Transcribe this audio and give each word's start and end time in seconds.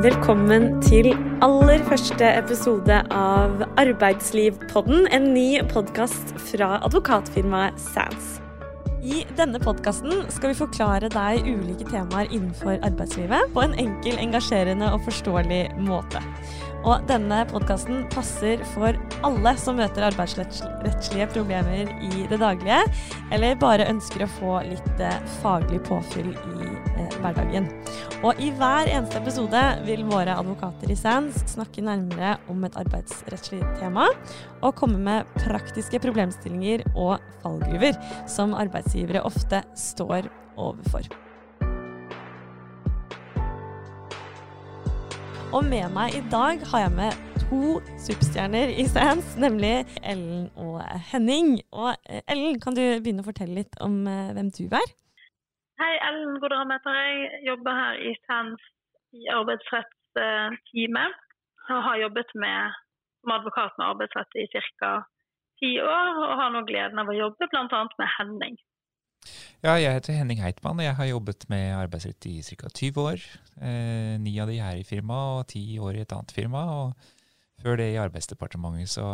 Velkommen 0.00 0.78
til 0.80 1.10
aller 1.44 1.82
første 1.84 2.24
episode 2.24 3.02
av 3.12 3.60
Arbeidslivpodden, 3.82 5.02
en 5.12 5.26
ny 5.34 5.58
podkast 5.68 6.32
fra 6.40 6.78
advokatfirmaet 6.86 7.76
Sands. 7.90 8.38
I 9.04 9.26
denne 9.36 9.60
podkasten 9.60 10.22
skal 10.32 10.54
vi 10.54 10.60
forklare 10.62 11.12
deg 11.12 11.44
ulike 11.44 11.84
temaer 11.90 12.32
innenfor 12.32 12.80
arbeidslivet 12.80 13.52
på 13.52 13.66
en 13.66 13.76
enkel, 13.82 14.16
engasjerende 14.24 14.88
og 14.88 15.04
forståelig 15.04 15.66
måte. 15.84 16.24
Og 16.80 17.04
denne 17.08 17.42
podkasten 17.50 18.06
passer 18.12 18.62
for 18.72 18.96
alle 19.26 19.52
som 19.60 19.76
møter 19.76 20.06
arbeidsrettslige 20.08 21.26
problemer 21.34 21.90
i 22.06 22.24
det 22.30 22.38
daglige, 22.40 22.80
eller 23.34 23.58
bare 23.60 23.88
ønsker 23.90 24.24
å 24.24 24.30
få 24.38 24.54
litt 24.64 25.02
eh, 25.04 25.18
faglig 25.42 25.82
påfyll 25.88 26.32
i 26.32 26.70
eh, 26.70 27.16
hverdagen. 27.20 27.68
Og 28.24 28.40
i 28.40 28.50
hver 28.56 28.88
eneste 28.88 29.20
episode 29.20 29.62
vil 29.84 30.06
våre 30.08 30.36
advokater 30.40 30.92
i 30.92 30.98
SANS 30.98 31.42
snakke 31.52 31.84
nærmere 31.84 32.38
om 32.52 32.64
et 32.64 32.76
arbeidsrettslig 32.80 33.60
tema, 33.80 34.08
og 34.60 34.76
komme 34.80 35.00
med 35.04 35.40
praktiske 35.40 36.00
problemstillinger 36.00 36.86
og 36.94 37.18
fallgruver 37.44 37.96
som 38.28 38.56
arbeidsgivere 38.56 39.24
ofte 39.28 39.64
står 39.78 40.32
overfor. 40.56 41.29
Og 45.50 45.64
med 45.66 45.88
meg 45.90 46.14
i 46.14 46.20
dag 46.30 46.60
har 46.70 46.80
jeg 46.84 46.92
med 46.94 47.12
to 47.42 47.80
superstjerner 47.98 48.70
i 48.82 48.84
Sands, 48.86 49.32
nemlig 49.44 49.72
Ellen 50.12 50.44
og 50.54 50.76
Henning. 51.10 51.56
Og 51.74 51.90
eh, 52.06 52.22
Ellen, 52.30 52.60
kan 52.62 52.76
du 52.78 52.82
begynne 53.02 53.24
å 53.24 53.26
fortelle 53.26 53.56
litt 53.58 53.74
om 53.82 53.96
eh, 54.06 54.30
hvem 54.36 54.52
du 54.54 54.70
er? 54.70 54.92
Hei, 55.82 55.90
Ellen 56.06 56.38
Godram 56.38 56.70
heter 56.70 57.00
jeg. 57.00 57.32
Jobber 57.48 57.80
her 57.80 57.98
i 57.98 58.14
Sands 58.28 58.62
i 59.18 59.26
arbeidsrettsteamet. 59.34 61.18
Og 61.66 61.82
har 61.88 61.98
jobbet 62.04 62.30
med, 62.44 62.78
som 63.18 63.34
advokat 63.40 63.74
med 63.74 63.88
arbeidsrett 63.88 64.38
i 64.38 64.46
ca. 64.54 64.92
ti 65.58 65.72
år, 65.82 66.14
og 66.28 66.38
har 66.44 66.54
nå 66.54 66.62
gleden 66.70 67.02
av 67.02 67.10
å 67.10 67.18
jobbe 67.24 67.50
bl.a. 67.50 67.82
med 67.98 68.14
Henning. 68.20 68.54
Ja, 69.60 69.74
jeg 69.76 69.92
heter 69.92 70.16
Henning 70.16 70.40
Heitmann, 70.40 70.80
og 70.80 70.86
jeg 70.86 70.96
har 70.96 71.08
jobbet 71.10 71.44
med 71.52 71.74
arbeidsrett 71.76 72.26
i 72.30 72.38
ca. 72.42 72.70
20 72.72 73.00
år. 73.02 73.24
Eh, 73.60 74.14
ni 74.22 74.38
av 74.40 74.48
de 74.48 74.56
her 74.60 74.80
i 74.80 74.86
firmaet, 74.88 75.40
og 75.40 75.48
ti 75.52 75.64
år 75.78 75.98
i 75.98 76.04
et 76.04 76.14
annet 76.16 76.32
firma. 76.32 76.64
Og 76.80 77.60
før 77.60 77.76
det 77.80 77.90
i 77.92 78.00
Arbeidsdepartementet, 78.00 78.88
så 78.88 79.06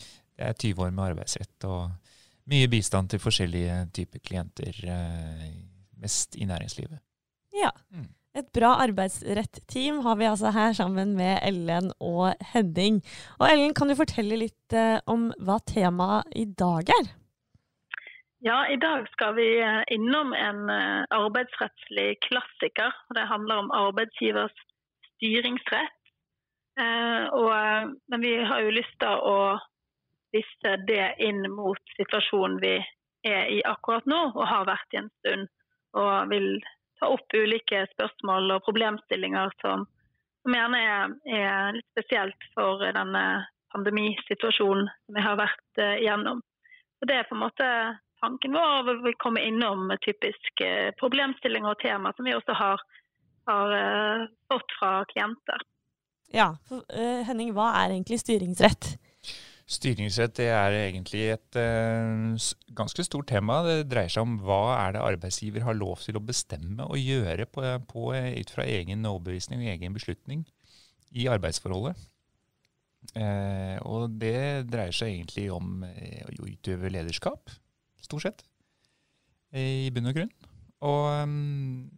det 0.00 0.48
er 0.48 0.56
20 0.58 0.86
år 0.86 0.94
med 0.96 1.12
arbeidsrett. 1.12 1.68
Og 1.70 2.50
mye 2.50 2.70
bistand 2.72 3.12
til 3.12 3.22
forskjellige 3.22 3.76
typer 3.94 4.24
klienter, 4.26 4.74
eh, 4.82 5.52
mest 6.02 6.34
i 6.34 6.48
næringslivet. 6.50 6.98
Ja. 7.54 7.70
Mm. 7.94 8.08
Et 8.34 8.46
bra 8.54 8.76
arbeidsrett-team 8.84 10.04
har 10.04 10.18
vi 10.18 10.28
altså 10.30 10.52
her 10.54 10.72
sammen 10.72 11.16
med 11.18 11.40
Ellen 11.42 11.90
og 11.98 12.34
Henning. 12.52 13.00
Og 13.40 13.48
Ellen, 13.50 13.74
kan 13.74 13.90
du 13.90 13.96
fortelle 13.98 14.38
litt 14.38 14.74
eh, 14.74 14.98
om 15.10 15.32
hva 15.42 15.58
temaet 15.66 16.30
i 16.38 16.46
dag 16.46 16.90
er? 16.94 17.10
Ja, 18.42 18.68
i 18.68 18.76
dag 18.76 19.08
skal 19.08 19.34
vi 19.34 19.60
eh, 19.60 19.82
innom 19.86 20.32
en 20.32 20.70
eh, 20.70 21.04
arbeidsrettslig 21.10 22.22
klassiker. 22.22 22.94
Det 23.14 23.20
handler 23.20 23.56
om 23.56 23.70
arbeidsgivers 23.70 24.54
styringsrett. 25.16 26.00
Eh, 26.80 27.24
og, 27.36 27.52
men 28.08 28.24
vi 28.24 28.32
har 28.44 28.64
jo 28.64 28.72
lyst 28.72 28.96
til 29.04 29.26
å 29.28 29.36
visse 30.32 30.74
det 30.88 31.10
inn 31.20 31.44
mot 31.52 31.94
situasjonen 31.98 32.56
vi 32.64 32.78
er 33.28 33.52
i 33.52 33.60
akkurat 33.68 34.08
nå, 34.08 34.22
og 34.32 34.48
har 34.48 34.64
vært 34.72 34.96
i 34.96 35.02
en 35.04 35.12
stund. 35.20 35.46
Og 36.00 36.32
vil 36.32 36.50
ta 36.96 37.12
opp 37.12 37.36
ulike 37.36 37.84
spørsmål 37.92 38.56
og 38.56 38.64
problemstillinger 38.64 39.52
som, 39.60 39.84
som 40.40 40.60
gjerne 40.62 40.84
er, 40.88 41.16
er, 41.28 41.72
litt 41.76 41.92
spesielt 41.92 42.52
for 42.56 42.88
denne 42.88 43.24
pandemisituasjonen 43.74 44.88
som 44.88 45.18
vi 45.18 45.28
har 45.28 45.42
vært 45.44 45.88
igjennom. 46.00 46.40
Så 46.96 47.08
det 47.10 47.20
er 47.20 47.28
på 47.28 47.36
en 47.36 47.48
måte 47.50 47.74
tanken 48.20 48.56
vår. 48.56 49.02
Vi 49.06 49.12
kommer 49.18 49.44
innom 49.46 49.90
typiske 50.04 50.70
problemstillinger 51.00 51.74
og 51.74 51.82
tema 51.82 52.12
som 52.16 52.28
vi 52.28 52.36
også 52.36 52.56
har, 52.56 52.82
har 53.50 53.76
uh, 53.76 54.26
fått 54.52 54.74
fra 54.78 54.92
klienter. 55.12 55.64
Ja, 56.34 56.52
for, 56.68 56.84
uh, 56.94 57.22
Henning, 57.26 57.54
hva 57.56 57.72
er 57.80 57.94
egentlig 57.94 58.20
styringsrett? 58.22 58.94
Styringsrett 59.70 60.34
det 60.40 60.48
er 60.50 60.76
egentlig 60.80 61.24
et 61.36 61.58
uh, 61.58 62.36
ganske 62.76 63.06
stort 63.06 63.28
tema. 63.30 63.60
Det 63.66 63.90
dreier 63.90 64.12
seg 64.12 64.26
om 64.26 64.38
hva 64.44 64.62
er 64.80 64.96
det 64.96 65.04
arbeidsgiver 65.06 65.66
har 65.66 65.78
lov 65.78 66.02
til 66.04 66.18
å 66.18 66.24
bestemme 66.24 66.86
og 66.86 66.98
gjøre 66.98 67.46
på, 67.50 67.66
på, 67.90 68.06
ut 68.14 68.54
fra 68.54 68.66
egen 68.66 69.06
overbevisning 69.06 69.62
og 69.62 69.74
egen 69.74 69.96
beslutning 69.96 70.46
i 71.10 71.26
arbeidsforholdet. 71.30 71.98
Eh, 73.16 73.78
og 73.88 74.12
det 74.20 74.68
dreier 74.70 74.94
seg 74.94 75.14
egentlig 75.14 75.46
om 75.50 75.80
å 75.82 76.44
utøve 76.46 76.90
lederskap 76.92 77.50
stort 78.04 78.26
sett, 78.26 78.44
i 79.56 79.90
bunn 79.94 80.10
og 80.10 80.16
grunn. 80.16 80.30
Og 80.86 81.06
um, 81.24 81.88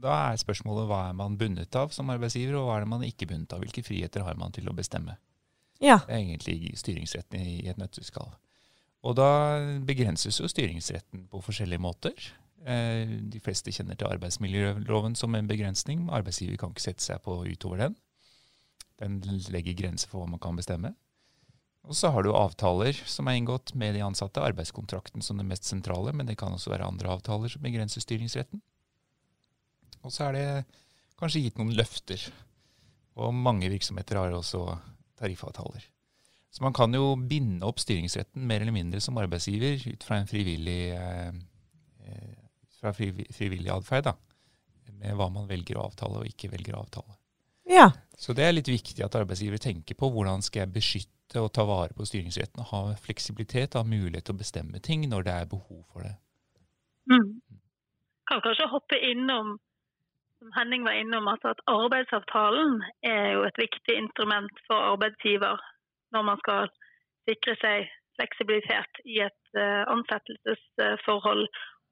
da 0.00 0.16
er 0.30 0.40
spørsmålet 0.40 0.88
hva 0.88 1.00
er 1.08 1.16
man 1.16 1.36
bundet 1.40 1.76
av 1.76 1.92
som 1.94 2.10
arbeidsgiver, 2.12 2.56
og 2.58 2.68
hva 2.68 2.78
er 2.78 2.86
det 2.86 2.92
man 2.92 3.06
ikke 3.06 3.28
bundet 3.30 3.52
av? 3.52 3.64
Hvilke 3.64 3.84
friheter 3.84 4.24
har 4.24 4.38
man 4.40 4.54
til 4.56 4.70
å 4.70 4.76
bestemme? 4.76 5.18
Ja. 5.80 5.98
Det 6.06 6.14
er 6.14 6.22
egentlig 6.22 6.76
styringsretten 6.80 7.40
i 7.40 7.56
et 7.68 7.80
nøtteskall. 7.80 8.32
Og 9.00 9.16
da 9.16 9.30
begrenses 9.88 10.40
jo 10.40 10.48
styringsretten 10.48 11.24
på 11.32 11.40
forskjellige 11.44 11.80
måter. 11.80 12.30
Eh, 12.68 13.16
de 13.32 13.40
fleste 13.40 13.72
kjenner 13.72 13.96
til 13.96 14.10
arbeidsmiljøloven 14.10 15.16
som 15.16 15.34
en 15.34 15.48
begrensning. 15.48 16.04
Arbeidsgiver 16.12 16.60
kan 16.60 16.74
ikke 16.74 16.84
sette 16.84 17.04
seg 17.04 17.22
på 17.24 17.38
utover 17.48 17.86
den. 17.86 17.96
Den 19.00 19.40
legger 19.48 19.78
grenser 19.78 20.10
for 20.10 20.20
hva 20.20 20.28
man 20.28 20.42
kan 20.42 20.58
bestemme. 20.58 20.92
Og 21.88 21.96
så 21.96 22.10
har 22.12 22.22
du 22.22 22.34
avtaler 22.36 22.96
som 23.08 23.28
er 23.30 23.38
inngått 23.40 23.72
med 23.78 23.96
de 23.96 24.02
ansatte. 24.04 24.42
Arbeidskontrakten 24.44 25.24
som 25.24 25.40
det 25.40 25.46
mest 25.48 25.66
sentrale, 25.68 26.12
men 26.12 26.28
det 26.28 26.36
kan 26.38 26.52
også 26.52 26.74
være 26.74 26.86
andre 26.86 27.14
avtaler 27.16 27.52
som 27.52 27.64
begrenser 27.64 28.04
styringsretten. 28.04 28.60
Og 30.04 30.12
så 30.12 30.28
er 30.28 30.36
det 30.36 30.46
kanskje 31.20 31.44
gitt 31.46 31.60
noen 31.60 31.74
løfter. 31.76 32.22
Og 33.20 33.34
mange 33.34 33.68
virksomheter 33.72 34.20
har 34.20 34.36
også 34.36 34.64
tariffavtaler. 35.20 35.84
Så 36.50 36.64
man 36.64 36.74
kan 36.74 36.92
jo 36.94 37.14
binde 37.14 37.66
opp 37.66 37.78
styringsretten 37.80 38.42
mer 38.46 38.64
eller 38.64 38.74
mindre 38.74 39.00
som 39.02 39.18
arbeidsgiver 39.22 39.80
ut 39.92 40.04
fra 40.04 40.18
en 40.18 40.28
frivillig, 40.30 40.90
eh, 40.96 41.30
fra 42.80 42.92
frivillig 42.92 43.70
atferd. 43.70 44.10
Med 45.00 45.16
hva 45.16 45.30
man 45.32 45.48
velger 45.48 45.78
å 45.78 45.86
avtale 45.86 46.20
og 46.20 46.28
ikke 46.28 46.50
velger 46.52 46.76
å 46.76 46.82
avtale. 46.84 47.16
Ja. 47.70 47.86
Så 48.18 48.34
det 48.36 48.44
er 48.44 48.52
litt 48.52 48.68
viktig 48.68 49.00
at 49.04 49.14
arbeidsgiver 49.16 49.62
tenker 49.62 49.96
på 49.96 50.10
hvordan 50.12 50.42
skal 50.44 50.66
jeg 50.66 50.74
beskytte 50.74 51.19
til 51.30 51.46
å 51.46 51.52
ta 51.52 51.64
vare 51.68 51.94
på 51.96 52.06
styringsretten 52.08 52.62
og 52.62 52.70
ha 52.72 52.82
fleksibilitet, 53.04 53.78
ha 53.78 53.86
mulighet 53.86 54.28
til 54.28 54.36
å 54.36 54.42
bestemme 54.42 54.82
ting 54.82 55.06
når 55.10 55.26
det 55.26 55.34
er 55.34 55.50
behov 55.50 55.82
for 55.92 56.06
det. 56.06 56.14
Mm. 57.10 57.40
Kan 58.30 58.42
kanskje 58.44 58.70
hoppe 58.70 58.98
innom, 59.10 59.56
som 60.38 60.52
Henning 60.58 60.84
var 60.86 60.98
innom, 60.98 61.28
at, 61.32 61.44
at 61.44 61.62
arbeidsavtalen 61.70 62.80
er 63.06 63.32
jo 63.36 63.46
et 63.48 63.58
viktig 63.58 63.96
instrument 64.04 64.62
for 64.68 64.92
arbeidsgiver 64.94 65.58
når 66.14 66.26
man 66.26 66.42
skal 66.42 66.70
sikre 67.28 67.56
seg 67.62 67.90
fleksibilitet 68.18 69.02
i 69.06 69.20
et 69.24 69.58
uh, 69.58 69.86
ansettelsesforhold. 69.94 71.46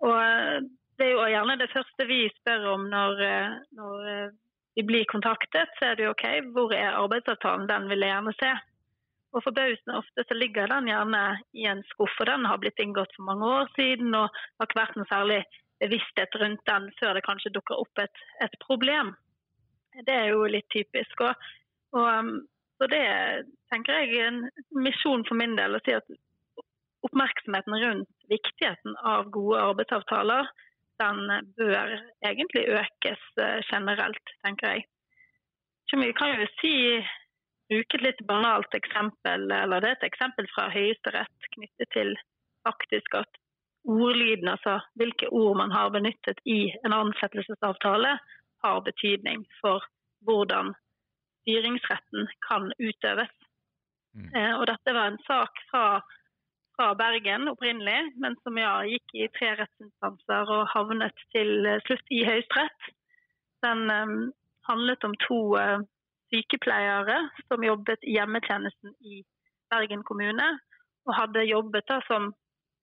Og 0.06 0.15
uh, 0.19 0.59
Det 0.99 1.06
er 1.06 1.12
jo 1.15 1.26
gjerne 1.31 1.60
det 1.60 1.70
første 1.70 2.06
vi 2.09 2.25
spør 2.41 2.72
om 2.75 2.88
når, 2.91 3.20
uh, 3.22 3.59
når 3.78 4.32
vi 4.78 4.82
blir 4.87 5.05
kontaktet. 5.10 5.70
Så 5.78 5.91
er 5.91 5.94
det 5.99 6.09
jo 6.09 6.15
OK, 6.15 6.26
hvor 6.55 6.75
er 6.75 6.99
arbeidsavtalen? 6.99 7.69
Den 7.70 7.87
vil 7.91 8.03
jeg 8.03 8.15
gjerne 8.15 8.34
se. 8.38 8.50
Og 9.37 9.44
Forbausende 9.44 9.99
ofte 9.99 10.25
så 10.25 10.34
ligger 10.34 10.71
den 10.71 10.89
gjerne 10.89 11.22
i 11.53 11.66
en 11.69 11.83
skuff, 11.91 12.15
og 12.21 12.28
den 12.31 12.47
har 12.49 12.61
blitt 12.62 12.81
inngått 12.81 13.12
for 13.16 13.28
mange 13.28 13.49
år 13.59 13.72
siden. 13.77 14.15
og 14.15 14.28
har 14.33 14.69
ikke 14.69 14.81
vært 14.81 14.97
noe 14.97 15.11
særlig 15.11 15.41
bevissthet 15.83 16.39
rundt 16.41 16.62
den 16.66 16.88
før 17.00 17.14
det 17.14 17.26
kanskje 17.26 17.52
dukker 17.55 17.82
opp 17.82 18.02
et, 18.02 18.23
et 18.44 18.55
problem. 18.64 19.12
Det 20.06 20.14
er 20.14 20.32
jo 20.32 20.47
litt 20.49 20.69
typisk. 20.75 21.20
Og, 21.20 21.50
og, 21.97 22.08
um, 22.08 22.32
så 22.79 22.88
det 22.91 23.05
tenker 23.73 24.00
jeg 24.00 24.17
er 24.17 24.31
en 24.31 24.43
misjon 24.87 25.26
for 25.29 25.38
min 25.38 25.56
del 25.58 25.76
å 25.76 25.82
si 25.85 25.94
at 25.97 26.08
oppmerksomheten 27.06 27.79
rundt 27.82 28.29
viktigheten 28.31 28.97
av 29.06 29.31
gode 29.35 29.61
arbeidsavtaler, 29.70 30.49
den 30.99 31.50
bør 31.58 31.94
egentlig 32.26 32.64
økes 32.75 33.20
eh, 33.38 33.61
generelt, 33.70 34.32
tenker 34.43 34.75
jeg. 34.75 34.87
Vi 35.94 36.11
kan 36.19 36.35
jo 36.35 36.49
si 36.58 36.73
bruke 37.69 37.99
et 37.99 38.05
litt 38.05 38.23
banalt 38.29 38.75
eksempel, 38.76 39.50
eller 39.53 39.82
det 39.82 39.91
er 39.91 39.99
et 39.99 40.09
eksempel 40.09 40.49
fra 40.55 40.69
Høyesterett 40.73 41.50
knyttet 41.55 41.93
til 41.94 42.15
faktisk 42.67 43.20
at 43.20 43.41
ordlyden, 43.88 44.49
altså 44.49 44.79
hvilke 45.00 45.29
ord 45.32 45.56
man 45.61 45.73
har 45.73 45.93
benyttet 45.94 46.41
i 46.44 46.73
en 46.85 46.97
ansettelsesavtale, 46.97 48.19
har 48.65 48.85
betydning 48.85 49.44
for 49.61 49.85
hvordan 50.26 50.73
styringsretten 51.43 52.29
kan 52.49 52.73
utøves. 52.79 53.35
Mm. 54.17 54.31
Eh, 54.35 54.55
og 54.59 54.67
dette 54.67 54.94
var 54.97 55.12
en 55.12 55.21
sak 55.29 55.61
fra, 55.71 55.85
fra, 56.76 56.88
Bergen 56.99 57.49
opprinnelig, 57.53 58.00
men 58.19 58.37
som 58.43 58.59
ja, 58.59 58.81
gikk 58.88 59.14
i 59.14 59.29
tre 59.37 59.53
rettsinstanser 59.61 60.50
og 60.56 60.67
havnet 60.75 61.23
til 61.37 61.71
slutt 61.87 62.11
i 62.11 62.25
Høyesterett. 62.26 62.91
Den 63.64 63.87
um, 63.91 64.19
handlet 64.69 65.05
om 65.06 65.14
to 65.26 65.38
uh, 65.59 65.79
sykepleiere 66.32 67.19
som 67.46 67.64
jobbet 67.64 68.04
i 68.04 68.16
hjemmetjenesten 68.16 68.94
i 69.00 69.22
Bergen 69.72 70.04
kommune. 70.08 70.48
Og 71.08 71.16
hadde 71.16 71.48
jobbet 71.48 71.88
da 71.88 72.00
som 72.06 72.32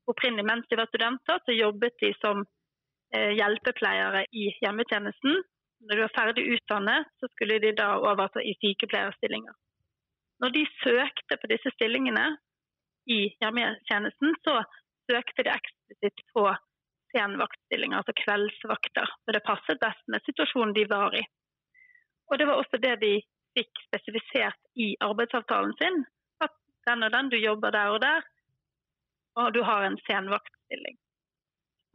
opprinnelig 0.10 0.46
mens 0.46 0.70
de 0.70 0.78
var 0.80 0.90
studenter, 0.90 1.42
så 1.46 1.54
jobbet 1.54 1.98
de 2.02 2.12
som 2.22 2.44
eh, 3.16 3.32
hjelpepleiere 3.38 4.26
i 4.32 4.50
hjemmetjenesten. 4.62 5.44
Når 5.86 5.98
de 5.98 6.06
var 6.06 6.16
ferdig 6.16 6.46
utdannet, 6.56 7.10
så 7.20 7.30
skulle 7.34 7.60
de 7.62 7.74
da 7.78 7.96
overta 8.00 8.42
i 8.42 8.56
sykepleierstillinger. 8.62 9.54
Når 10.42 10.54
de 10.56 10.66
søkte 10.82 11.38
på 11.40 11.50
disse 11.52 11.72
stillingene 11.76 12.26
i 13.12 13.20
hjemmetjenesten, 13.42 14.34
så 14.46 14.62
søkte 15.10 15.46
de 15.46 15.54
eksplisitt 15.54 16.26
på 16.34 16.48
senvaktstillinger, 17.16 18.02
altså 18.02 18.16
kveldsvakter. 18.24 19.14
Og 19.28 19.34
det 19.36 19.46
passet 19.46 19.82
best 19.82 20.04
med 20.12 20.26
situasjonen 20.26 20.74
de 20.76 20.88
var 20.90 21.16
i. 21.16 21.24
Og 22.32 22.40
det 22.40 22.48
var 22.50 22.60
også 22.60 22.82
det 22.82 22.96
de 23.04 23.14
fikk 23.58 23.82
spesifisert 23.88 24.60
i 24.86 24.94
arbeidsavtalen 25.08 25.74
sin. 25.82 26.04
At 26.44 26.54
den 26.90 27.08
og 27.08 27.14
den, 27.16 27.32
du 27.34 27.38
jobber 27.40 27.76
der 27.76 27.96
og 27.96 28.02
der, 28.04 28.22
og 29.40 29.54
du 29.56 29.64
har 29.64 29.86
en 29.86 29.98
senvaktstilling. 30.08 30.98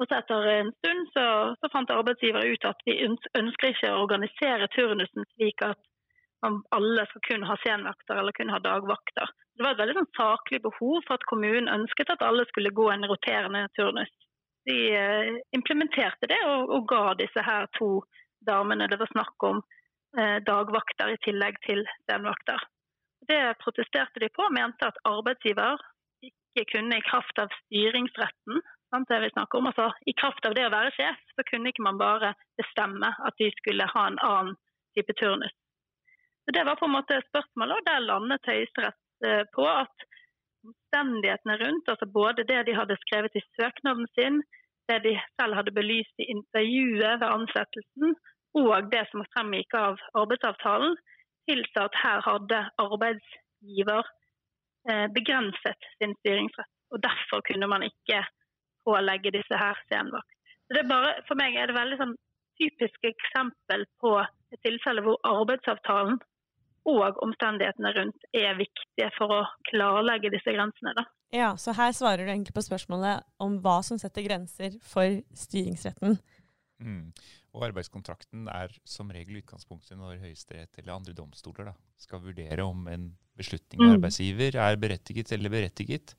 Og 0.00 0.08
så 0.08 0.20
etter 0.20 0.46
en 0.48 0.72
stund 0.78 1.08
så, 1.14 1.24
så 1.60 1.68
fant 1.72 1.92
arbeidsgiver 1.92 2.46
ut 2.52 2.64
at 2.64 2.78
vi 2.88 2.96
ønsker 3.04 3.72
ikke 3.72 3.92
å 3.92 4.02
organisere 4.06 4.68
turnusen 4.72 5.26
slik 5.34 5.60
at 5.66 5.80
alle 6.76 7.04
skal 7.08 7.22
kun 7.26 7.44
ha 7.44 7.56
senvakter 7.60 8.16
eller 8.16 8.32
kun 8.32 8.52
ha 8.52 8.58
dagvakter. 8.64 9.28
Det 9.56 9.64
var 9.64 9.74
et 9.74 9.82
veldig 9.82 9.98
sånn 9.98 10.14
saklig 10.16 10.62
behov 10.64 11.02
for 11.04 11.18
at 11.18 11.26
kommunen 11.28 11.68
ønsket 11.68 12.14
at 12.14 12.24
alle 12.24 12.46
skulle 12.48 12.72
gå 12.72 12.86
en 12.92 13.04
roterende 13.10 13.66
turnus. 13.76 14.12
De 14.68 14.78
eh, 14.96 15.34
implementerte 15.56 16.28
det 16.32 16.40
og, 16.46 16.72
og, 16.72 16.86
ga 16.88 17.14
disse 17.20 17.44
her 17.44 17.68
to 17.76 17.90
damene 18.48 18.88
det 18.88 18.98
var 19.00 19.12
snakk 19.12 19.48
om, 19.50 19.60
dagvakter 20.46 21.12
i 21.12 21.20
tillegg 21.24 21.60
til 21.66 21.84
døgnvakter. 22.10 22.62
Det 23.30 23.40
protesterte 23.62 24.22
de 24.22 24.28
på, 24.34 24.42
og 24.42 24.54
mente 24.56 24.88
at 24.88 24.98
arbeidsgiver 25.06 25.78
ikke 26.26 26.64
kunne 26.72 26.98
i 26.98 27.06
kraft 27.06 27.38
av 27.38 27.52
styringsretten 27.60 28.58
det 28.98 29.20
vi 29.20 29.30
snakker 29.30 29.58
om, 29.58 29.66
altså 29.66 29.92
I 30.06 30.12
kraft 30.12 30.46
av 30.46 30.54
det 30.54 30.66
å 30.66 30.74
være 30.74 30.92
sjef, 30.96 31.18
så 31.36 31.44
kunne 31.50 31.70
ikke 31.70 31.86
man 31.86 31.98
bare 31.98 32.34
bestemme 32.58 33.12
at 33.26 33.34
de 33.38 33.50
skulle 33.58 33.86
ha 33.86 34.06
en 34.06 34.18
annen 34.26 34.56
type 34.98 35.14
turnus. 35.20 35.54
Så 36.44 36.54
Det 36.54 36.64
var 36.66 36.76
på 36.76 36.88
en 36.88 36.96
måte 36.98 37.20
spørsmålet, 37.28 37.76
og 37.76 37.86
der 37.86 38.06
landet 38.08 38.48
Høyesterett 38.50 39.26
eh, 39.26 39.44
på 39.54 39.66
at 39.68 40.06
omstendighetene 40.66 41.56
rundt, 41.62 41.88
altså 41.88 42.06
både 42.06 42.44
det 42.44 42.66
de 42.66 42.74
hadde 42.74 42.98
skrevet 43.04 43.36
i 43.38 43.46
søknaden 43.54 44.08
sin, 44.18 44.42
det 44.90 44.98
de 45.06 45.14
selv 45.38 45.54
hadde 45.54 45.76
belyst 45.78 46.18
i 46.18 46.30
intervjuet 46.34 47.20
ved 47.22 47.28
ansettelsen, 47.30 48.16
og 48.58 48.90
det 48.92 49.04
som 49.10 49.26
fremgikk 49.34 49.74
av 49.78 50.00
arbeidsavtalen, 50.18 50.96
tilsa 51.48 51.86
at 51.86 51.98
her 52.02 52.24
hadde 52.26 52.58
arbeidsgiver 52.82 54.02
eh, 54.90 55.06
begrenset 55.14 55.88
sin 55.98 56.16
styringsrett. 56.20 56.72
og 56.90 57.02
Derfor 57.06 57.44
kunne 57.46 57.68
man 57.70 57.86
ikke 57.86 58.24
pålegge 58.86 59.34
disse 59.34 59.56
her 59.62 59.78
senvakt. 59.92 60.34
Så 60.66 60.74
det 60.74 60.84
er 60.84 60.90
bare, 60.90 61.14
For 61.28 61.38
meg 61.38 61.56
er 61.56 61.70
det 61.70 61.78
veldig 61.78 62.00
sånn 62.00 62.16
typisk 62.60 63.06
eksempel 63.08 63.86
på 64.02 64.18
et 64.20 64.60
tilfelle 64.66 65.02
hvor 65.06 65.18
arbeidsavtalen 65.26 66.20
og 66.90 67.18
omstendighetene 67.24 67.92
rundt 67.96 68.28
er 68.36 68.58
viktige 68.58 69.10
for 69.16 69.32
å 69.34 69.40
klarlegge 69.68 70.32
disse 70.32 70.52
grensene. 70.54 70.94
Da. 70.96 71.04
Ja, 71.32 71.50
Så 71.56 71.74
her 71.76 71.92
svarer 71.92 72.24
du 72.24 72.32
egentlig 72.32 72.56
på 72.56 72.64
spørsmålet 72.64 73.26
om 73.38 73.58
hva 73.64 73.80
som 73.86 74.00
setter 74.00 74.24
grenser 74.26 74.78
for 74.82 75.20
styringsretten. 75.36 76.18
Mm. 76.80 77.12
Og 77.50 77.64
arbeidskontrakten 77.66 78.46
er 78.52 78.72
som 78.86 79.10
regel 79.10 79.40
utgangspunktet 79.40 79.98
når 79.98 80.20
Høyesterett 80.22 80.78
eller 80.78 80.94
andre 80.94 81.14
domstoler 81.16 81.72
da, 81.72 81.76
skal 81.98 82.22
vurdere 82.22 82.62
om 82.62 82.84
en 82.90 83.08
beslutning 83.38 83.80
av 83.82 83.88
mm. 83.88 83.94
arbeidsgiver 83.96 84.58
er 84.62 84.78
berettiget 84.80 85.32
eller 85.34 85.52
berettiget. 85.52 86.14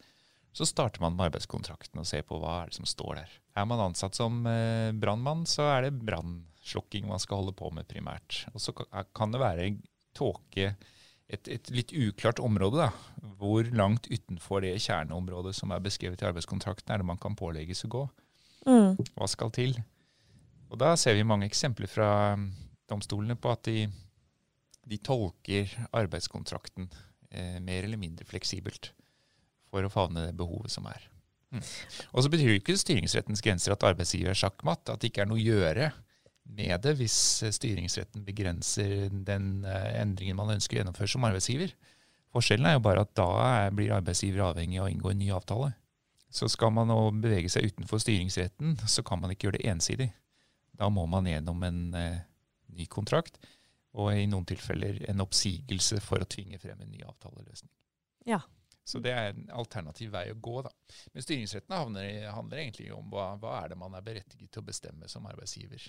Så 0.52 0.68
starter 0.68 1.00
man 1.04 1.16
med 1.16 1.30
arbeidskontrakten 1.30 2.02
og 2.02 2.08
ser 2.10 2.26
på 2.28 2.40
hva 2.42 2.58
er 2.62 2.72
det 2.72 2.80
som 2.82 2.88
står 2.90 3.22
der. 3.22 3.36
Er 3.56 3.68
man 3.70 3.84
ansatt 3.86 4.18
som 4.18 4.42
eh, 4.50 4.92
brannmann, 4.92 5.46
så 5.48 5.70
er 5.78 5.88
det 5.88 6.02
brannslukking 6.04 7.08
man 7.08 7.22
skal 7.24 7.40
holde 7.40 7.56
på 7.56 7.72
med 7.72 7.88
primært. 7.88 8.44
Og 8.52 8.60
så 8.64 8.76
kan 8.76 9.32
det 9.32 9.40
være 9.40 9.70
tåke 10.18 10.74
et, 11.32 11.48
et, 11.48 11.72
litt 11.72 11.94
uklart 11.96 12.42
område. 12.44 12.90
da. 12.90 13.32
Hvor 13.40 13.72
langt 13.72 14.10
utenfor 14.12 14.66
det 14.66 14.76
kjerneområdet 14.84 15.56
som 15.56 15.72
er 15.72 15.84
beskrevet 15.84 16.20
i 16.20 16.28
arbeidskontrakten, 16.28 16.92
er 16.92 17.00
det 17.00 17.08
man 17.08 17.22
kan 17.22 17.38
pålegges 17.40 17.86
å 17.88 17.94
gå? 17.96 18.04
Mm. 18.68 19.00
Hva 19.16 19.32
skal 19.32 19.56
til? 19.56 19.80
Og 20.72 20.80
Da 20.80 20.96
ser 20.96 21.18
vi 21.18 21.28
mange 21.28 21.50
eksempler 21.50 21.90
fra 21.92 22.10
um, 22.38 22.48
domstolene 22.90 23.36
på 23.40 23.52
at 23.52 23.68
de, 23.68 23.86
de 24.88 25.00
tolker 25.04 25.72
arbeidskontrakten 25.92 26.88
eh, 27.32 27.58
mer 27.64 27.84
eller 27.84 28.00
mindre 28.00 28.28
fleksibelt 28.28 28.94
for 29.72 29.84
å 29.84 29.92
favne 29.92 30.30
det 30.30 30.38
behovet 30.40 30.72
som 30.72 30.88
er. 30.92 31.04
Mm. 31.52 31.64
Og 32.16 32.24
så 32.24 32.32
betyr 32.32 32.54
jo 32.54 32.60
ikke 32.60 32.78
styringsrettens 32.80 33.44
grenser 33.44 33.76
at 33.76 33.84
arbeidsgiver 33.84 34.32
er 34.32 34.40
sjakkmatt, 34.40 34.88
at 34.88 35.04
det 35.04 35.12
ikke 35.12 35.26
er 35.26 35.32
noe 35.32 35.40
å 35.40 35.44
gjøre 35.44 35.92
med 36.56 36.84
det 36.84 36.96
hvis 37.00 37.18
eh, 37.44 37.56
styringsretten 37.56 38.24
begrenser 38.28 39.12
den 39.12 39.66
eh, 39.68 39.92
endringen 40.02 40.40
man 40.40 40.56
ønsker 40.56 40.78
å 40.78 40.82
gjennomføre 40.82 41.12
som 41.12 41.28
arbeidsgiver. 41.28 41.76
Forskjellen 42.32 42.70
er 42.70 42.78
jo 42.78 42.86
bare 42.88 43.04
at 43.04 43.12
da 43.20 43.28
blir 43.76 43.92
arbeidsgiver 43.92 44.46
avhengig 44.48 44.80
av 44.80 44.88
å 44.88 44.92
inngå 44.92 45.12
en 45.12 45.20
ny 45.20 45.28
avtale. 45.36 45.74
Så 46.32 46.48
skal 46.48 46.72
man 46.72 46.88
nå 46.88 47.00
bevege 47.20 47.52
seg 47.52 47.68
utenfor 47.68 48.00
styringsretten, 48.00 48.78
så 48.88 49.04
kan 49.04 49.20
man 49.20 49.34
ikke 49.34 49.50
gjøre 49.50 49.60
det 49.60 49.68
ensidig. 49.68 50.08
Da 50.82 50.90
må 50.90 51.06
man 51.10 51.30
gjennom 51.30 51.62
en 51.68 51.82
eh, 51.98 52.24
ny 52.74 52.88
kontrakt, 52.90 53.38
og 53.94 54.16
i 54.16 54.26
noen 54.30 54.48
tilfeller 54.50 55.04
en 55.12 55.22
oppsigelse 55.22 56.00
for 56.02 56.24
å 56.24 56.30
tvinge 56.30 56.58
frem 56.62 56.80
en 56.82 56.90
ny 56.90 57.04
avtaleløsning. 57.06 57.70
Ja. 58.26 58.40
Så 58.88 59.00
det 59.04 59.12
er 59.14 59.30
en 59.32 59.50
alternativ 59.54 60.10
vei 60.16 60.26
å 60.32 60.40
gå. 60.42 60.62
da. 60.66 60.72
Men 61.14 61.26
styringsretten 61.26 61.76
handler, 61.78 62.32
handler 62.34 62.64
egentlig 62.64 62.90
om 62.96 63.12
hva, 63.14 63.36
hva 63.42 63.60
er 63.62 63.74
det 63.74 63.78
man 63.78 63.94
er 63.94 64.06
berettiget 64.06 64.50
til 64.50 64.64
å 64.64 64.70
bestemme 64.72 65.12
som 65.12 65.28
arbeidsgiver. 65.30 65.86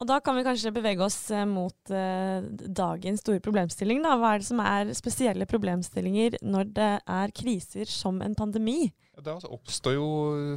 Og 0.00 0.08
da 0.08 0.20
kan 0.24 0.36
vi 0.36 0.44
kanskje 0.46 0.72
bevege 0.76 1.04
oss 1.04 1.18
eh, 1.34 1.46
mot 1.48 1.92
eh, 1.92 2.46
dagens 2.80 3.24
store 3.24 3.42
problemstilling. 3.44 4.04
Da. 4.04 4.14
Hva 4.20 4.34
er 4.34 4.42
det 4.42 4.48
som 4.48 4.62
er 4.64 4.94
spesielle 4.96 5.48
problemstillinger 5.48 6.38
når 6.44 6.70
det 6.76 6.92
er 7.00 7.34
kriser 7.36 7.90
som 7.90 8.22
en 8.24 8.36
pandemi? 8.38 8.92
Da 9.24 9.36
oppstår 9.52 9.96
jo 9.96 10.08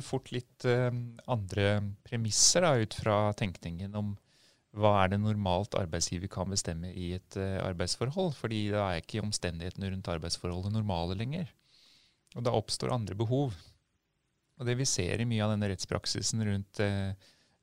fort 0.06 0.31
litt 0.33 0.65
uh, 0.68 0.89
andre 1.31 1.80
premisser 2.07 2.65
da, 2.65 2.75
ut 2.80 2.95
fra 2.95 3.18
tenkningen 3.39 3.95
om 4.00 4.13
hva 4.74 4.94
er 5.04 5.11
det 5.14 5.19
normalt 5.21 5.76
arbeidsgiver 5.78 6.31
kan 6.33 6.49
bestemme 6.49 6.90
i 6.97 7.11
et 7.18 7.37
uh, 7.37 7.59
arbeidsforhold. 7.66 8.33
Fordi 8.40 8.66
da 8.73 8.87
er 8.90 9.04
ikke 9.04 9.23
omstendighetene 9.23 9.92
rundt 9.94 10.11
arbeidsforholdet 10.16 10.73
normale 10.73 11.18
lenger. 11.19 11.52
Og 12.37 12.47
da 12.47 12.56
oppstår 12.56 12.95
andre 12.95 13.18
behov. 13.19 13.54
Og 14.57 14.68
det 14.69 14.78
vi 14.80 14.87
ser 14.90 15.21
i 15.21 15.28
mye 15.30 15.44
av 15.45 15.54
denne 15.54 15.69
rettspraksisen 15.69 16.42
rundt 16.45 16.80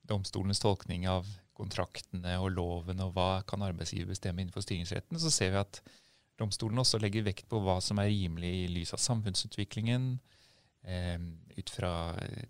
domstolenes 0.07 0.59
tolkning 0.59 1.05
av 1.09 1.27
kontraktene 1.57 2.37
og 2.41 2.53
loven 2.55 3.01
og 3.05 3.13
hva 3.15 3.29
kan 3.47 3.63
arbeidsgiver 3.65 4.11
bestemme 4.11 4.43
innenfor 4.43 4.65
styringsretten, 4.65 5.19
så 5.21 5.31
ser 5.33 5.53
vi 5.53 5.61
at 5.61 5.81
domstolen 6.41 6.81
også 6.81 6.99
legger 7.01 7.25
vekt 7.27 7.47
på 7.51 7.61
hva 7.61 7.77
som 7.83 8.01
er 8.01 8.09
rimelig 8.11 8.51
i 8.63 8.69
lys 8.71 8.95
av 8.95 9.01
samfunnsutviklingen, 9.03 10.13
eh, 10.17 10.40
ut 10.81 11.69
fra 11.69 11.93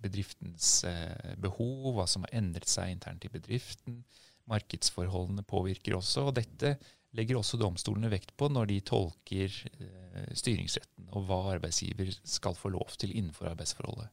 bedriftens 0.02 0.84
eh, 0.88 1.36
behov, 1.38 1.96
hva 1.98 2.08
som 2.08 2.26
har 2.26 2.38
endret 2.40 2.70
seg 2.70 2.94
internt 2.94 3.26
i 3.28 3.32
bedriften. 3.34 4.02
Markedsforholdene 4.52 5.44
påvirker 5.48 5.98
også, 5.98 6.30
og 6.30 6.38
dette 6.40 6.78
legger 7.18 7.40
også 7.40 7.60
domstolene 7.60 8.12
vekt 8.12 8.32
på 8.40 8.48
når 8.52 8.70
de 8.72 8.80
tolker 8.88 9.52
eh, 9.52 10.32
styringsretten 10.38 11.10
og 11.12 11.28
hva 11.28 11.42
arbeidsgiver 11.58 12.14
skal 12.24 12.56
få 12.58 12.72
lov 12.72 12.96
til 13.00 13.16
innenfor 13.18 13.52
arbeidsforholdet. 13.52 14.08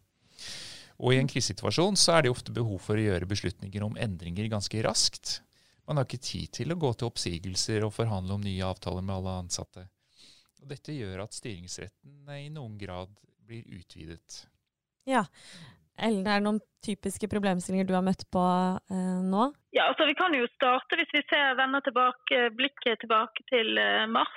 Og 0.98 1.14
i 1.14 1.20
en 1.20 1.30
krisesituasjon 1.30 1.98
så 1.98 2.16
er 2.16 2.26
det 2.26 2.32
ofte 2.32 2.54
behov 2.54 2.80
for 2.82 2.98
å 2.98 3.04
gjøre 3.04 3.28
beslutninger 3.30 3.84
om 3.86 3.98
endringer 4.02 4.50
ganske 4.50 4.82
raskt. 4.82 5.38
Man 5.86 5.96
har 5.96 6.08
ikke 6.08 6.26
tid 6.26 6.50
til 6.58 6.74
å 6.74 6.78
gå 6.80 6.90
til 6.98 7.08
oppsigelser 7.08 7.86
og 7.86 7.94
forhandle 7.94 8.34
om 8.34 8.42
nye 8.42 8.66
avtaler 8.66 9.04
med 9.04 9.14
alle 9.14 9.36
ansatte. 9.44 9.86
Og 10.58 10.66
dette 10.72 10.96
gjør 10.96 11.22
at 11.22 11.36
styringsretten 11.38 12.32
i 12.34 12.48
noen 12.50 12.74
grad 12.80 13.14
blir 13.48 13.78
utvidet. 13.78 14.42
Ja. 15.08 15.24
Ellen, 15.98 16.26
er 16.26 16.38
det 16.38 16.46
noen 16.46 16.60
typiske 16.86 17.26
problemstillinger 17.32 17.88
du 17.88 17.96
har 17.96 18.04
møtt 18.06 18.22
på 18.30 18.42
eh, 18.94 19.22
nå? 19.32 19.48
Ja, 19.74 19.88
altså 19.90 20.06
Vi 20.06 20.14
kan 20.18 20.36
jo 20.36 20.46
starte, 20.54 20.98
hvis 21.00 21.10
vi 21.16 21.24
ser 21.26 21.56
vender 21.58 21.82
tilbake, 21.86 22.44
blikket 22.60 23.02
tilbake 23.02 23.44
til 23.50 23.80
eh, 23.82 24.06
mars. 24.06 24.30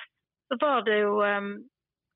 Så 0.49 0.57
var 0.61 0.81
det 0.87 0.97
jo 1.03 1.19
eh, 1.27 1.51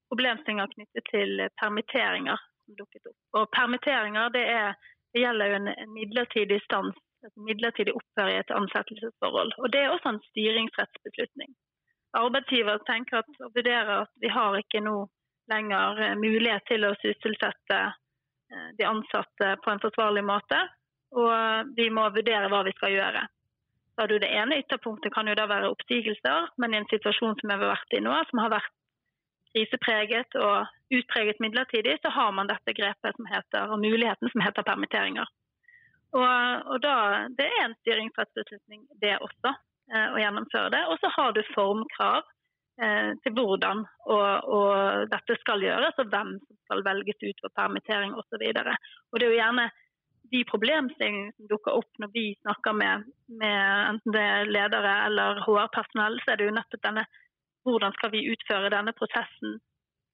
problemstillinger 0.09 0.71
knyttet 0.73 1.09
til 1.11 1.45
permitteringer 1.61 2.41
som 2.65 2.77
dukket 2.79 3.11
opp. 3.11 3.19
Og 3.37 3.51
Permitteringer 3.57 4.33
det, 4.33 4.45
er, 4.49 4.73
det 5.13 5.25
gjelder 5.25 5.51
jo 5.51 5.59
en, 5.59 5.69
en 5.75 5.93
midlertidig 5.93 6.59
stans, 6.65 6.97
et 7.25 7.37
midlertidig 7.49 7.93
opphør 7.99 8.31
i 8.33 8.39
et 8.41 8.55
ansettelsesforhold. 8.61 9.53
Og 9.61 9.71
Det 9.73 9.83
er 9.83 9.93
også 9.93 10.15
en 10.15 10.23
styringsrettsbeslutning. 10.31 11.53
Arbeidsgiver 12.15 12.81
tenker 12.89 13.21
at, 13.21 13.29
og 13.43 13.51
vurderer 13.57 13.93
at 14.01 14.11
vi 14.23 14.31
har 14.31 14.57
ikke 14.57 14.81
nå 14.87 14.97
lenger 15.51 16.01
eh, 16.03 16.17
mulighet 16.19 16.65
til 16.69 16.87
å 16.87 16.95
sysselsette 17.01 17.79
eh, 17.81 18.69
de 18.79 18.87
ansatte 18.89 19.55
på 19.63 19.71
en 19.71 19.83
forsvarlig 19.83 20.25
måte, 20.25 20.59
og 21.15 21.71
vi 21.77 21.87
må 21.93 22.09
vurdere 22.11 22.49
hva 22.51 22.63
vi 22.67 22.73
skal 22.75 22.91
gjøre. 22.91 23.21
Da 23.95 24.07
det 24.11 24.27
ene 24.27 24.57
ytterpunktet 24.59 25.13
kan 25.15 25.29
jo 25.29 25.35
da 25.39 25.45
være 25.47 25.69
oppsigelser, 25.71 26.49
men 26.59 26.73
i 26.73 26.81
en 26.81 26.89
situasjon 26.91 27.37
som 27.39 27.47
vi 27.47 27.55
har 27.55 27.63
vært 27.63 27.95
i 27.95 28.01
nå, 28.03 28.15
som 28.29 28.41
har 28.43 28.51
vært 28.57 28.73
krisepreget 29.55 30.35
og 30.35 30.67
utpreget 30.91 31.39
midlertidig, 31.39 31.95
så 32.03 32.11
har 32.11 32.33
man 32.35 32.51
dette 32.51 32.75
grepet 32.75 33.15
som 33.15 33.29
heter, 33.31 33.71
og 33.71 33.79
muligheten 33.79 34.31
som 34.33 34.43
heter 34.43 34.67
permitteringer. 34.67 35.29
Og, 36.15 36.27
og 36.71 36.77
da, 36.83 36.95
Det 37.37 37.47
er 37.47 37.63
en 37.63 37.77
styringsrettsbeslutning, 37.81 38.83
det 39.01 39.15
også, 39.23 39.55
eh, 39.93 40.09
å 40.11 40.19
gjennomføre 40.19 40.71
det. 40.75 40.83
Og 40.91 40.99
så 40.99 41.11
har 41.15 41.31
du 41.35 41.41
formkrav 41.53 42.27
til 42.75 43.31
hvordan 43.31 43.85
og, 44.11 44.27
og, 44.51 45.05
dette 45.07 45.37
skal 45.39 45.63
gjøres, 45.63 45.95
og 46.01 46.09
hvem 46.11 46.33
som 46.43 46.57
skal 46.65 46.83
velges 46.83 47.21
ut 47.23 47.43
for 47.43 47.53
permittering 47.55 48.15
osv. 48.19 48.41
Det 48.41 49.23
er 49.23 49.29
jo 49.29 49.37
gjerne 49.37 49.69
de 50.33 50.41
problemstillingene 50.49 51.33
som 51.35 51.49
dukker 51.51 51.77
opp 51.77 52.01
når 52.01 52.11
vi 52.15 52.25
snakker 52.41 52.75
med, 52.75 53.05
med 53.41 53.61
enten 53.91 54.15
det 54.15 54.23
er 54.23 54.49
ledere 54.49 54.95
eller 55.05 55.39
HR-personell, 55.45 56.19
så 56.23 56.33
er 56.33 56.41
det 56.41 56.49
jo 56.49 56.57
nettopp 56.57 56.83
denne 56.87 57.05
hvordan 57.65 57.95
skal 57.97 58.11
vi 58.13 58.27
utføre 58.33 58.73
denne 58.73 58.93
prosessen 58.97 59.57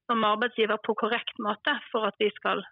som 0.08 0.24
arbeidsgiver 0.28 0.80
på 0.86 0.96
korrekt 1.00 1.40
måte 1.44 1.74
for 1.92 2.08
at 2.08 2.16
vi 2.20 2.30
skal 2.38 2.64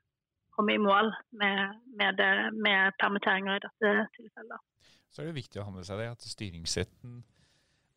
komme 0.55 0.75
i 0.75 0.81
mål 0.81 1.12
med, 1.41 1.75
med, 2.00 2.19
det, 2.19 2.31
med 2.55 2.96
permitteringer 3.00 3.58
i 3.58 3.63
dette 3.65 3.91
tilfellet. 4.17 4.63
Så 5.10 5.22
er 5.22 5.29
det 5.29 5.39
viktig 5.39 5.62
å 5.62 5.67
ha 5.67 5.74
med 5.74 5.88
seg 5.88 6.01
det 6.01 6.10
at 6.13 6.25
styringsretten, 6.27 7.22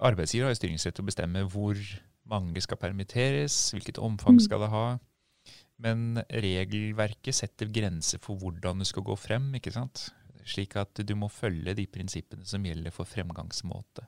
arbeidsgiver 0.03 0.51
har 0.51 0.59
styringsrett 0.59 0.99
til 0.99 1.05
å 1.05 1.11
bestemme 1.11 1.45
hvor 1.51 1.79
mange 2.31 2.63
skal 2.65 2.81
permitteres, 2.81 3.73
hvilket 3.75 4.01
omfang 4.03 4.39
mm. 4.39 4.45
skal 4.47 4.65
det 4.65 4.71
ha. 4.73 4.87
Men 5.83 6.23
regelverket 6.31 7.35
setter 7.35 7.71
grenser 7.75 8.21
for 8.23 8.39
hvordan 8.39 8.83
du 8.83 8.87
skal 8.87 9.05
gå 9.07 9.17
frem. 9.19 9.51
ikke 9.59 9.75
sant? 9.75 10.09
Slik 10.47 10.77
at 10.79 11.03
du 11.07 11.15
må 11.19 11.31
følge 11.31 11.75
de 11.79 11.87
prinsippene 11.91 12.47
som 12.47 12.65
gjelder 12.67 12.95
for 12.95 13.09
fremgangsmåte. 13.09 14.07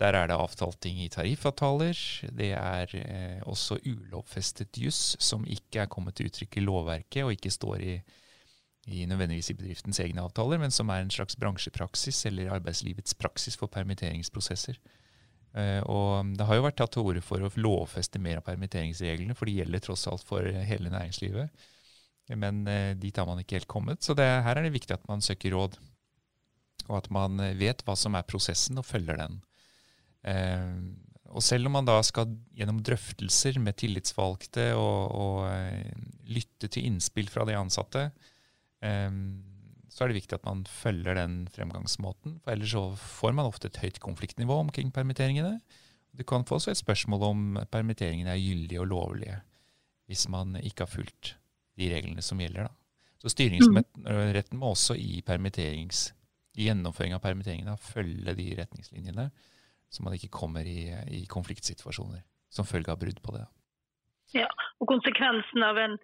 Der 0.00 0.16
er 0.18 0.26
det 0.26 0.34
avtalt 0.34 0.80
ting 0.82 0.98
i 1.04 1.10
tariffavtaler. 1.12 1.94
Det 2.34 2.50
er 2.56 2.94
eh, 2.98 3.40
også 3.46 3.78
ulovfestet 3.86 4.80
juss 4.80 5.14
som 5.22 5.44
ikke 5.46 5.84
er 5.84 5.92
kommet 5.92 6.16
til 6.18 6.30
uttrykk 6.30 6.58
i 6.58 6.64
lovverket 6.64 7.22
og 7.22 7.36
ikke 7.36 7.52
står 7.54 7.84
i, 7.84 7.94
i, 8.90 9.04
nødvendigvis 9.06 9.52
i 9.52 9.56
bedriftens 9.60 10.02
egne 10.02 10.24
avtaler, 10.24 10.58
men 10.58 10.74
som 10.74 10.90
er 10.90 11.04
en 11.04 11.14
slags 11.14 11.38
bransjepraksis 11.38 12.24
eller 12.26 12.50
arbeidslivets 12.56 13.14
praksis 13.14 13.56
for 13.60 13.70
permitteringsprosesser. 13.70 14.80
Eh, 15.54 15.80
og 15.86 16.34
det 16.34 16.46
har 16.48 16.58
jo 16.58 16.64
vært 16.66 16.80
tatt 16.80 16.92
til 16.96 17.06
orde 17.06 17.22
for 17.22 17.44
å 17.44 17.52
lovfeste 17.62 18.18
mer 18.22 18.40
av 18.40 18.46
permitteringsreglene, 18.48 19.36
for 19.38 19.46
de 19.46 19.60
gjelder 19.60 19.84
tross 19.84 20.06
alt 20.10 20.26
for 20.26 20.42
hele 20.42 20.90
næringslivet. 20.90 21.66
Men 22.40 22.64
eh, 22.70 22.92
dit 22.98 23.16
har 23.16 23.28
man 23.28 23.40
ikke 23.42 23.60
helt 23.60 23.70
kommet. 23.70 24.02
Så 24.02 24.16
det, 24.18 24.26
her 24.46 24.58
er 24.58 24.66
det 24.66 24.74
viktig 24.74 24.96
at 24.96 25.06
man 25.10 25.22
søker 25.24 25.54
råd, 25.54 25.78
og 26.88 26.98
at 26.98 27.08
man 27.14 27.40
vet 27.60 27.84
hva 27.86 27.94
som 27.96 28.18
er 28.18 28.26
prosessen, 28.26 28.80
og 28.82 28.88
følger 28.88 29.20
den. 29.22 29.40
Eh, 30.26 30.74
og 31.34 31.42
selv 31.42 31.70
om 31.70 31.78
man 31.78 31.86
da 31.86 31.96
skal 32.06 32.34
gjennom 32.54 32.82
drøftelser 32.84 33.56
med 33.62 33.78
tillitsvalgte 33.80 34.68
og, 34.78 35.14
og 35.18 36.28
lytte 36.30 36.68
til 36.70 36.86
innspill 36.90 37.30
fra 37.32 37.46
de 37.48 37.56
ansatte, 37.58 38.04
så 39.94 40.04
er 40.04 40.10
det 40.10 40.18
viktig 40.18 40.36
at 40.36 40.46
man 40.46 40.64
følger 40.66 41.14
den 41.14 41.44
fremgangsmåten. 41.54 42.40
For 42.42 42.54
ellers 42.54 42.74
så 42.74 42.84
får 42.98 43.34
man 43.38 43.46
ofte 43.46 43.70
et 43.70 43.78
høyt 43.78 44.00
konfliktnivå 44.02 44.56
omkring 44.64 44.90
permitteringene. 44.94 45.60
Du 46.14 46.24
kan 46.26 46.46
få 46.46 46.58
også 46.58 46.72
et 46.72 46.82
spørsmål 46.82 47.22
om 47.28 47.44
permitteringene 47.70 48.34
er 48.34 48.42
gyldige 48.42 48.82
og 48.82 48.90
lovlige 48.90 49.40
hvis 50.10 50.26
man 50.28 50.58
ikke 50.60 50.84
har 50.84 50.90
fulgt 50.90 51.36
de 51.80 51.88
reglene 51.94 52.22
som 52.22 52.42
gjelder. 52.42 52.66
Da. 52.66 52.74
Så 53.22 53.32
styringsretten 53.32 54.58
må 54.60 54.74
også 54.74 54.98
i, 55.00 55.22
i 55.22 56.66
gjennomføring 56.66 57.14
av 57.16 57.22
permitteringene 57.24 57.78
følge 57.80 58.34
de 58.36 58.50
retningslinjene 58.58 59.30
så 59.94 60.02
man 60.02 60.16
ikke 60.16 60.32
kommer 60.34 60.66
i, 60.66 60.90
i 61.14 61.22
konfliktsituasjoner 61.30 62.24
som 62.50 62.66
følge 62.66 62.90
av 62.90 62.98
brudd 62.98 63.20
på 63.22 63.36
det. 63.36 63.44
Ja, 64.34 64.48
og 64.82 64.90
Konsekvensen 64.90 65.62
av 65.62 65.78
en 65.78 65.96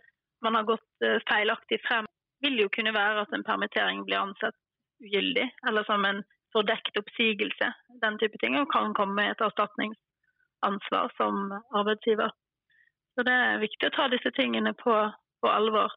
man 0.45 0.57
har 0.57 0.69
gått 0.69 1.05
uh, 1.05 1.19
feilaktig 1.29 1.81
frem, 1.85 2.07
vil 2.41 2.59
jo 2.63 2.69
kunne 2.75 2.95
være 2.95 3.25
at 3.25 3.33
en 3.37 3.45
permittering 3.45 4.05
blir 4.07 4.21
ansett 4.21 4.57
ugyldig, 5.05 5.47
eller 5.69 5.85
som 5.85 6.05
en 6.05 6.23
fordekt 6.53 6.97
oppsigelse. 6.99 7.73
Den 8.03 8.19
type 8.19 8.39
ting, 8.41 8.59
og 8.59 8.73
kan 8.73 8.95
komme 8.95 9.15
med 9.15 9.33
et 9.33 9.45
erstatningsansvar 9.47 11.13
som 11.17 11.53
arbeidsgiver. 11.75 12.31
Så 13.15 13.25
Det 13.27 13.33
er 13.33 13.65
viktig 13.65 13.89
å 13.89 13.97
ta 13.97 14.09
disse 14.09 14.31
tingene 14.37 14.73
på, 14.75 14.95
på 15.43 15.49
alvor. 15.49 15.93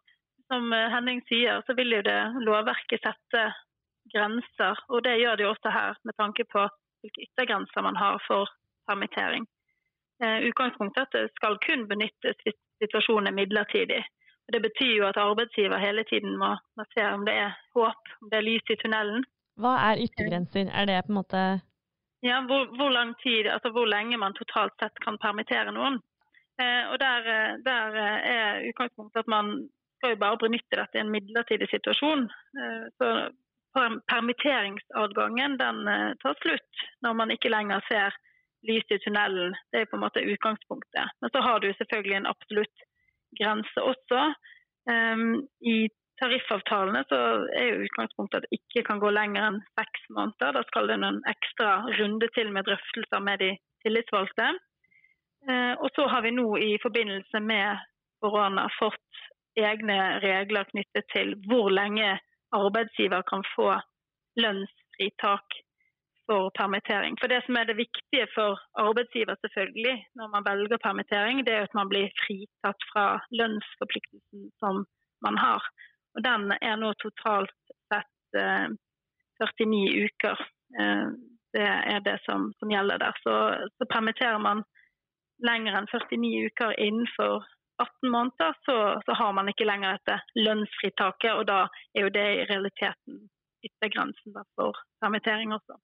Som 0.51 0.73
eh, 0.73 0.89
Henning 0.91 1.21
sier, 1.29 1.61
så 1.65 1.75
vil 1.77 1.93
jo 1.95 2.01
det 2.05 2.21
lovverket 2.47 3.05
sette 3.05 3.43
grenser, 4.13 4.79
og 4.89 5.03
det 5.05 5.19
gjør 5.21 5.37
det 5.37 5.45
jo 5.45 5.51
også 5.53 5.71
her 5.71 5.99
med 6.03 6.15
tanke 6.19 6.43
på 6.51 6.65
hvilke 7.03 7.27
yttergrenser 7.27 7.85
man 7.85 7.95
har 7.95 8.19
for 8.27 8.49
permittering. 8.89 9.45
Eh, 10.23 10.43
utgangspunktet 10.49 10.99
er 11.01 11.07
at 11.07 11.15
det 11.15 11.37
skal 11.37 11.57
kun 11.63 11.87
benyttes 11.87 12.43
hvis 12.43 12.59
situasjonen 12.83 13.31
er 13.31 13.37
midlertidig. 13.39 14.01
Det 14.51 14.59
betyr 14.61 14.95
jo 14.97 15.05
at 15.07 15.17
arbeidsgiver 15.17 15.79
hele 15.79 16.03
tiden 16.09 16.35
må, 16.37 16.51
må 16.77 16.85
se 16.93 17.03
om 17.07 17.23
det 17.27 17.35
er 17.45 17.53
håp, 17.75 18.15
om 18.21 18.31
det 18.31 18.39
er 18.39 18.47
lys 18.47 18.73
i 18.73 18.79
tunnelen. 18.81 19.23
Hva 19.61 19.75
er 19.89 20.01
yttergrenser? 20.03 20.71
Er 20.73 20.89
det 20.89 21.03
på 21.05 21.13
en 21.13 21.19
måte 21.21 21.43
Ja, 22.23 22.39
hvor, 22.47 22.65
hvor 22.77 22.89
lang 22.89 23.13
tid, 23.23 23.47
altså 23.51 23.69
hvor 23.75 23.85
lenge 23.85 24.17
man 24.17 24.35
totalt 24.35 24.75
sett 24.79 24.99
kan 25.05 25.19
permittere 25.21 25.71
noen. 25.75 25.99
Eh, 26.61 26.83
og 26.91 26.99
der, 26.99 27.29
eh, 27.35 27.55
der, 27.65 27.95
eh, 28.03 28.19
er 28.35 28.67
utgangspunktet 28.69 29.23
at 29.23 29.31
man 29.31 29.69
skal 29.97 30.13
jo 30.13 30.21
bare 30.25 30.37
benytte 30.43 30.79
dette 30.79 30.99
i 30.99 31.01
en 31.01 31.11
midlertidig 31.11 31.67
situasjon. 31.71 32.27
Eh, 32.59 32.85
så 32.99 33.09
permitteringsadgangen 34.11 35.57
den 35.57 35.87
eh, 35.87 36.11
tar 36.21 36.35
slutt 36.41 36.83
når 37.01 37.13
man 37.19 37.31
ikke 37.31 37.51
lenger 37.53 37.83
ser 37.89 38.15
lys 38.67 38.91
i 38.91 38.99
tunnelen. 39.03 39.55
Det 39.71 39.81
er 39.81 39.89
på 39.89 39.97
en 39.97 40.05
måte 40.05 40.23
utgangspunktet. 40.33 41.15
Men 41.21 41.31
så 41.33 41.41
har 41.41 41.59
du 41.59 41.73
selvfølgelig 41.73 42.17
en 42.19 42.31
absolutt 42.33 42.85
grense 43.39 43.83
også. 43.83 44.23
Um, 44.89 45.43
I 45.61 45.87
tariffavtalene 46.21 47.03
så 47.09 47.19
er 47.57 47.69
jo 47.69 47.85
utgangspunktet 47.85 48.41
at 48.41 48.45
det 48.47 48.59
ikke 48.59 48.83
kan 48.89 49.01
gå 49.03 49.11
lenger 49.15 49.47
enn 49.47 49.61
seks 49.79 50.05
måneder. 50.15 50.57
Da 50.57 50.63
skal 50.69 50.89
det 50.91 50.99
en 50.99 51.21
ekstra 51.31 51.71
runde 51.99 52.29
til 52.35 52.51
med 52.55 52.67
drøftelser 52.69 53.23
med 53.23 53.43
de 53.43 53.51
tillitsvalgte. 53.85 54.51
Uh, 55.49 55.73
og 55.83 55.89
så 55.95 56.07
har 56.11 56.23
vi 56.25 56.35
nå 56.35 56.47
i 56.57 56.77
forbindelse 56.83 57.43
med 57.43 57.81
korona 58.23 58.69
fått 58.79 59.23
egne 59.59 59.97
regler 60.23 60.69
knyttet 60.71 61.09
til 61.13 61.35
hvor 61.49 61.69
lenge 61.73 62.15
arbeidsgiver 62.55 63.25
kan 63.29 63.43
få 63.55 63.73
lønnsfritak 64.39 65.59
for 66.27 66.51
permittering. 66.59 67.17
For 67.19 67.27
Det 67.27 67.41
som 67.45 67.55
er 67.55 67.65
det 67.67 67.81
viktige 67.85 68.27
for 68.35 68.59
arbeidsgiver 68.85 69.35
selvfølgelig 69.43 69.97
når 70.15 70.27
man 70.35 70.45
velger 70.49 70.85
permittering, 70.87 71.45
det 71.45 71.53
er 71.53 71.67
at 71.67 71.77
man 71.79 71.89
blir 71.91 72.13
fritatt 72.23 72.81
fra 72.91 73.05
lønnsforpliktelsen 73.39 74.49
som 74.61 74.85
man 75.25 75.37
har. 75.45 75.61
Og 76.15 76.23
Den 76.23 76.53
er 76.61 76.75
nå 76.77 76.93
totalt 77.01 77.55
sett 77.91 78.39
eh, 78.43 78.67
49 79.41 80.05
uker. 80.07 80.45
Eh, 80.79 81.07
det 81.53 81.67
er 81.93 81.99
det 82.09 82.17
som, 82.25 82.51
som 82.59 82.71
gjelder 82.71 82.97
der. 82.97 83.19
Så, 83.23 83.33
så, 83.77 83.85
permitterer 83.93 84.39
man 84.41 84.63
lenger 85.49 85.77
enn 85.77 85.89
49 85.91 86.47
uker 86.49 86.73
innenfor 86.81 87.45
18 87.81 88.11
måneder, 88.15 88.53
så, 88.65 88.75
så, 89.05 89.13
har 89.19 89.31
man 89.33 89.49
ikke 89.49 89.67
lenger 89.67 89.97
dette 89.97 90.19
lønnsfritaket. 90.39 91.33
Og 91.33 91.47
da 91.49 91.65
er 91.95 92.07
jo 92.07 92.13
det 92.17 92.27
i 92.35 92.45
realiteten 92.51 93.25
yttergrensen 93.63 94.37
for 94.57 94.77
permittering 95.01 95.53
også. 95.55 95.77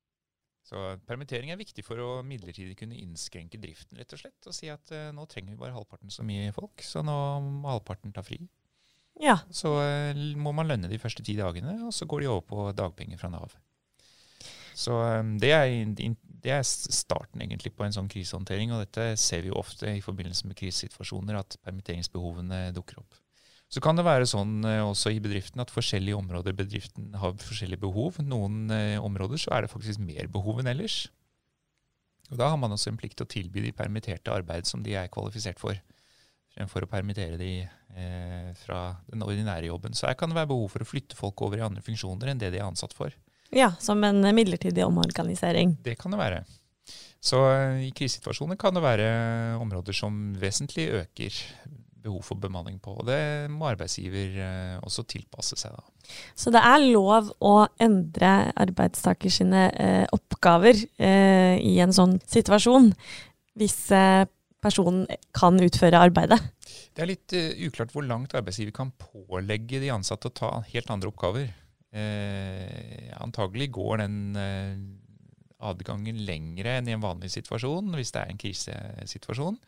Så 0.66 0.82
permittering 1.10 1.50
er 1.54 1.60
viktig 1.60 1.84
for 1.86 2.02
å 2.04 2.10
midlertidig 2.26 2.76
kunne 2.78 2.98
innskrenke 3.00 3.58
driften, 3.62 3.98
rett 3.98 4.14
og 4.14 4.22
slett. 4.22 4.38
Og 4.46 4.56
si 4.56 4.70
at 4.72 4.94
uh, 4.94 5.10
nå 5.16 5.26
trenger 5.30 5.56
vi 5.56 5.62
bare 5.62 5.74
halvparten 5.74 6.14
så 6.14 6.26
mye 6.28 6.52
folk, 6.56 6.84
så 6.86 7.04
nå 7.06 7.16
må 7.46 7.72
halvparten 7.72 8.14
ta 8.16 8.24
fri. 8.26 8.42
Ja. 9.20 9.40
Så 9.50 9.74
uh, 9.80 10.26
må 10.38 10.54
man 10.56 10.70
lønne 10.70 10.92
de 10.92 11.02
første 11.02 11.26
ti 11.26 11.38
dagene, 11.40 11.80
og 11.88 11.96
så 11.96 12.08
går 12.10 12.24
de 12.24 12.32
over 12.32 12.46
på 12.52 12.70
dagpenger 12.78 13.22
fra 13.22 13.32
Nav. 13.34 13.56
Så 14.80 14.96
um, 14.96 15.34
det 15.42 15.52
er, 15.56 15.74
det 15.96 16.54
er, 16.54 16.62
starten 16.64 17.42
egentlig 17.44 17.74
på 17.76 17.84
en 17.88 17.96
sånn 17.96 18.12
krisehåndtering, 18.12 18.72
og 18.76 18.86
dette 18.86 19.12
ser 19.20 19.44
vi 19.44 19.52
jo 19.52 19.58
ofte 19.60 19.90
i 19.92 20.04
forbindelse 20.06 20.48
med 20.48 20.60
krisesituasjoner, 20.60 21.40
at 21.42 21.58
permitteringsbehovene 21.66 22.70
dukker 22.78 23.02
opp. 23.02 23.18
Så 23.70 23.82
kan 23.86 23.98
det 24.00 24.08
være 24.08 24.26
sånn 24.26 24.64
uh, 24.66 24.90
også 24.90 25.12
i 25.14 25.22
bedriften 25.22 25.62
at 25.62 25.70
forskjellige 25.70 26.18
områder 26.18 26.56
bedriften 26.58 27.14
har 27.22 27.36
forskjellige 27.38 27.84
behov. 27.84 28.18
Noen 28.26 28.66
uh, 28.74 28.98
områder 29.06 29.42
så 29.42 29.54
er 29.54 29.66
det 29.66 29.74
faktisk 29.74 30.02
mer 30.02 30.30
behov 30.34 30.64
enn 30.64 30.72
ellers. 30.72 31.04
Og 32.30 32.38
Da 32.38 32.50
har 32.50 32.60
man 32.62 32.74
også 32.74 32.92
en 32.92 33.00
plikt 33.00 33.18
til 33.20 33.26
å 33.26 33.30
tilby 33.30 33.64
de 33.66 33.76
permitterte 33.76 34.34
arbeid 34.34 34.70
som 34.70 34.84
de 34.86 34.94
er 34.98 35.10
kvalifisert 35.12 35.60
for, 35.62 35.78
fremfor 36.54 36.86
å 36.86 36.90
permittere 36.92 37.40
de 37.40 37.54
eh, 37.64 38.52
fra 38.60 38.84
den 39.10 39.26
ordinære 39.26 39.70
jobben. 39.72 39.98
Så 39.98 40.08
her 40.10 40.18
kan 40.20 40.30
det 40.30 40.38
være 40.38 40.52
behov 40.52 40.70
for 40.76 40.86
å 40.86 40.90
flytte 40.90 41.18
folk 41.18 41.42
over 41.46 41.62
i 41.62 41.66
andre 41.66 41.84
funksjoner 41.86 42.32
enn 42.32 42.42
det 42.42 42.52
de 42.54 42.62
er 42.62 42.68
ansatt 42.68 42.94
for. 42.98 43.14
Ja, 43.56 43.72
som 43.82 44.04
en 44.06 44.22
midlertidig 44.38 44.86
omorganisering. 44.86 45.80
Det 45.82 45.98
kan 45.98 46.14
det 46.14 46.22
være. 46.22 46.44
Så 47.20 47.42
eh, 47.50 47.88
i 47.88 47.92
krisesituasjoner 47.98 48.60
kan 48.62 48.78
det 48.78 48.86
være 48.86 49.10
områder 49.60 49.98
som 49.98 50.22
vesentlig 50.40 50.86
øker 51.02 51.42
behov 52.04 52.24
for 52.28 52.40
bemanning 52.42 52.80
på. 52.82 52.94
Og 53.00 53.08
det 53.08 53.50
må 53.54 53.70
arbeidsgiver 53.70 54.38
eh, 54.44 54.76
også 54.86 55.06
tilpasse 55.10 55.58
seg, 55.60 55.76
da. 55.76 56.16
Så 56.38 56.54
det 56.54 56.62
er 56.66 56.86
lov 56.88 57.32
å 57.46 57.54
endre 57.82 58.34
arbeidstaker 58.58 59.34
sine 59.34 59.68
eh, 59.72 60.06
oppgaver 60.16 60.80
eh, 60.98 61.60
i 61.62 61.78
en 61.84 61.94
sånn 61.96 62.18
situasjon, 62.30 62.92
hvis 63.60 63.78
personen 64.64 65.04
kan 65.36 65.58
utføre 65.60 66.00
arbeidet? 66.00 66.40
Det 66.96 67.04
er 67.04 67.10
litt 67.12 67.36
uklart 67.68 67.92
hvor 67.94 68.06
langt 68.08 68.36
arbeidsgiver 68.38 68.74
kan 68.76 68.94
pålegge 69.00 69.82
de 69.84 69.92
ansatte 69.92 70.32
å 70.32 70.36
ta 70.36 70.52
helt 70.70 70.92
andre 70.94 71.12
oppgaver. 71.12 71.50
Eh, 71.92 73.10
antagelig 73.20 73.70
går 73.76 74.04
den 74.04 74.18
adgangen 75.60 76.22
lengre 76.24 76.78
enn 76.80 76.88
i 76.88 76.96
en 76.96 77.04
vanlig 77.04 77.34
situasjon, 77.34 77.92
hvis 77.98 78.14
det 78.16 78.22
er 78.22 78.32
en 78.32 78.40
krisesituasjon. 78.40 79.60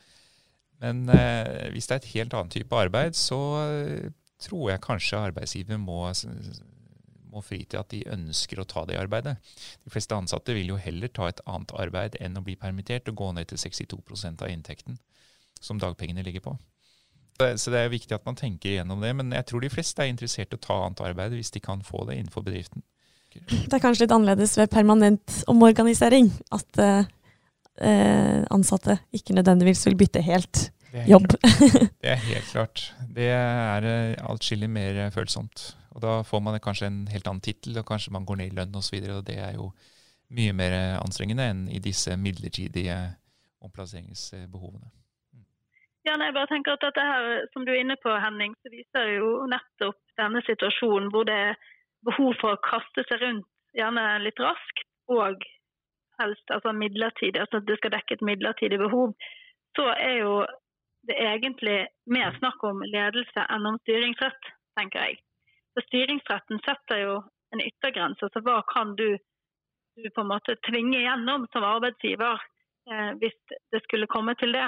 Men 0.81 1.05
eh, 1.13 1.69
hvis 1.73 1.87
det 1.87 1.95
er 1.95 2.01
et 2.01 2.13
helt 2.15 2.33
annet 2.37 2.55
type 2.57 2.77
arbeid, 2.77 3.17
så 3.17 3.39
eh, 3.61 4.09
tror 4.41 4.71
jeg 4.71 4.83
kanskje 4.83 5.21
arbeidsgiver 5.29 5.77
må, 5.81 5.99
må 7.29 7.43
fri 7.45 7.61
til 7.69 7.81
at 7.83 7.91
de 7.93 8.01
ønsker 8.09 8.61
å 8.61 8.67
ta 8.69 8.83
det 8.89 8.97
arbeidet. 8.97 9.37
De 9.85 9.93
fleste 9.93 10.17
ansatte 10.17 10.55
vil 10.57 10.73
jo 10.73 10.79
heller 10.81 11.13
ta 11.13 11.29
et 11.29 11.43
annet 11.45 11.75
arbeid 11.77 12.17
enn 12.19 12.39
å 12.39 12.45
bli 12.45 12.57
permittert 12.59 13.11
og 13.13 13.19
gå 13.21 13.31
ned 13.37 13.51
til 13.51 13.61
62% 13.61 14.41
av 14.41 14.53
inntekten 14.53 14.97
som 15.61 15.77
dagpengene 15.81 16.25
ligger 16.25 16.47
på. 16.49 16.57
Så 17.57 17.71
det 17.73 17.79
er 17.79 17.93
viktig 17.93 18.13
at 18.13 18.25
man 18.27 18.37
tenker 18.37 18.69
igjennom 18.69 19.01
det. 19.01 19.13
Men 19.17 19.31
jeg 19.33 19.47
tror 19.49 19.63
de 19.63 19.69
fleste 19.73 20.03
er 20.03 20.11
interessert 20.11 20.53
i 20.53 20.57
å 20.57 20.61
ta 20.61 20.77
annet 20.85 21.01
arbeid 21.05 21.33
hvis 21.37 21.53
de 21.53 21.61
kan 21.63 21.81
få 21.85 22.03
det 22.09 22.19
innenfor 22.19 22.45
bedriften. 22.45 22.83
Det 23.31 23.71
er 23.71 23.81
kanskje 23.81 24.05
litt 24.05 24.13
annerledes 24.13 24.57
ved 24.59 24.69
permanent 24.73 25.37
omorganisering. 25.49 26.29
At 26.53 26.81
uh, 27.79 28.41
ansatte 28.51 28.99
ikke 29.15 29.35
nødvendigvis 29.37 29.85
vil 29.87 29.97
bytte 29.99 30.23
helt 30.25 30.71
jobb. 31.07 31.29
det 32.03 32.11
er 32.15 32.19
helt 32.25 32.49
klart. 32.51 32.83
Det 33.15 33.29
er 33.31 33.87
uh, 33.87 34.33
atskillig 34.33 34.69
mer 34.69 35.07
følsomt. 35.15 35.71
Og 35.95 36.03
da 36.03 36.21
får 36.23 36.43
man 36.43 36.59
kanskje 36.63 36.87
en 36.87 37.01
helt 37.11 37.27
annen 37.27 37.43
tittel, 37.43 37.77
og 37.79 37.87
kanskje 37.87 38.13
man 38.15 38.25
går 38.25 38.39
ned 38.39 38.51
i 38.51 38.55
lønn 38.59 38.75
osv. 38.79 38.97
Og, 39.01 39.07
så 39.07 39.17
og 39.19 39.27
det 39.27 39.39
er 39.43 39.55
jo 39.57 39.71
mye 40.31 40.55
mer 40.55 40.77
anstrengende 41.01 41.49
enn 41.51 41.65
i 41.67 41.81
disse 41.83 42.15
midlertidige 42.17 42.97
omplasseringsbehovene. 43.61 44.91
Ja, 46.07 46.15
nei, 46.17 46.31
jeg 46.31 46.37
bare 46.37 46.49
tenker 46.49 46.73
at 46.73 46.85
dette 46.85 47.03
her, 47.05 47.45
Som 47.53 47.65
du 47.65 47.71
er 47.73 47.81
inne 47.83 47.97
på, 48.01 48.13
Henning, 48.23 48.55
så 48.63 48.71
viser 48.73 49.11
jo 49.19 49.45
nettopp 49.51 49.99
denne 50.17 50.41
situasjonen 50.47 51.11
hvor 51.13 51.27
det 51.29 51.37
er 51.51 51.59
behov 52.07 52.33
for 52.41 52.55
å 52.55 52.61
kaste 52.65 53.05
seg 53.05 53.21
rundt, 53.21 53.47
gjerne 53.77 54.05
litt 54.23 54.39
raskt, 54.41 54.87
og 55.13 55.43
helst 56.19 56.51
altså 56.51 56.73
midlertidig, 56.75 57.39
altså 57.41 57.61
at 57.61 57.67
det 57.67 57.77
skal 57.79 57.93
dekke 57.95 58.17
et 58.17 58.25
midlertidig 58.25 58.79
behov, 58.79 59.13
så 59.77 59.87
er 59.95 60.17
jo 60.19 60.33
det 61.07 61.17
egentlig 61.17 61.87
mer 62.05 62.35
snakk 62.37 62.63
om 62.67 62.83
ledelse 62.85 63.45
enn 63.49 63.65
om 63.65 63.79
styringsrett, 63.81 64.49
tenker 64.77 65.07
jeg. 65.07 65.21
Så 65.73 65.83
Styringsretten 65.87 66.59
setter 66.65 67.01
jo 67.01 67.13
en 67.55 67.63
yttergrense. 67.63 68.25
altså 68.25 68.41
Hva 68.45 68.59
kan 68.73 68.95
du, 68.99 69.17
du 69.97 70.09
på 70.15 70.23
en 70.23 70.31
måte 70.33 70.59
tvinge 70.67 70.99
gjennom 70.99 71.47
som 71.53 71.65
arbeidsgiver 71.65 72.43
eh, 72.91 73.11
hvis 73.21 73.37
det 73.71 73.81
skulle 73.85 74.11
komme 74.11 74.35
til 74.39 74.53
det. 74.55 74.67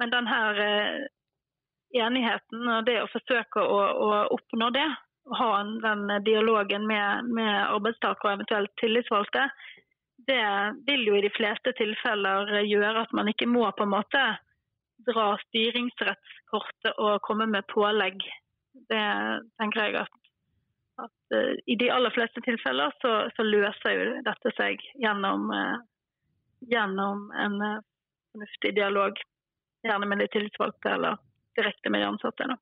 Men 0.00 0.12
denne 0.14 0.40
eh, 0.66 1.04
enigheten 2.00 2.68
og 2.74 2.86
det 2.88 2.98
å 3.02 3.10
forsøke 3.12 3.60
å, 3.62 3.80
å 4.06 4.10
oppnå 4.34 4.70
det, 4.74 4.88
ha 5.38 5.50
den 5.84 6.08
dialogen 6.24 6.88
med, 6.88 7.28
med 7.36 7.52
arbeidstaker 7.68 8.28
og 8.28 8.34
eventuelt 8.38 8.72
tillitsvalgte, 8.80 9.46
det 10.26 10.44
vil 10.86 11.06
jo 11.06 11.16
i 11.18 11.24
de 11.24 11.30
fleste 11.34 11.72
tilfeller 11.78 12.50
gjøre 12.68 13.04
at 13.04 13.12
man 13.16 13.30
ikke 13.32 13.48
må 13.50 13.64
på 13.76 13.86
en 13.86 13.94
måte 13.94 14.22
dra 15.06 15.26
styringsrettskortet 15.48 16.98
og 16.98 17.22
komme 17.26 17.48
med 17.50 17.66
pålegg. 17.72 18.22
Det 18.90 19.06
tenker 19.60 19.82
jeg 19.82 19.96
at, 20.02 20.18
at 21.02 21.36
uh, 21.36 21.54
i 21.66 21.76
de 21.80 21.90
aller 21.92 22.14
fleste 22.14 22.42
tilfeller 22.46 22.94
så, 23.02 23.14
så 23.36 23.46
løser 23.46 23.96
jo 23.98 24.06
dette 24.26 24.54
seg 24.58 24.82
gjennom, 25.02 25.48
uh, 25.50 25.80
gjennom 26.70 27.28
en 27.44 27.58
uh, 27.62 27.80
fornuftig 28.32 28.74
dialog. 28.78 29.18
Gjerne 29.82 30.08
med 30.08 30.22
de 30.22 30.30
tillitsvalgte 30.30 30.94
eller 30.96 31.18
direkte 31.58 31.90
med 31.90 32.04
de 32.04 32.12
ansatte. 32.12 32.46
Da. 32.52 32.58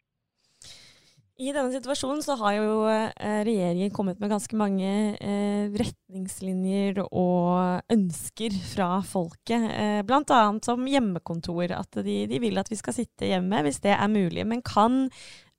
I 1.40 1.52
denne 1.56 1.72
situasjonen 1.72 2.20
så 2.20 2.34
har 2.42 2.56
jo 2.58 2.72
eh, 2.90 3.40
regjeringen 3.46 3.92
kommet 3.96 4.18
med 4.20 4.28
ganske 4.28 4.56
mange 4.60 4.88
eh, 5.16 5.70
retningslinjer 5.72 7.00
og 7.06 7.80
ønsker 7.94 8.56
fra 8.74 8.88
folket. 9.08 9.64
Eh, 9.72 10.00
Bl.a. 10.04 10.40
som 10.66 10.84
hjemmekontor. 10.84 11.72
At 11.78 12.02
de, 12.04 12.16
de, 12.28 12.40
vil 12.42 12.60
at 12.60 12.68
vi 12.68 12.76
skal 12.76 12.98
sitte 12.98 13.30
hjemme 13.30 13.62
hvis 13.64 13.80
det 13.86 13.94
er 13.96 14.12
mulig. 14.12 14.44
Men 14.48 14.64
kan 14.64 15.06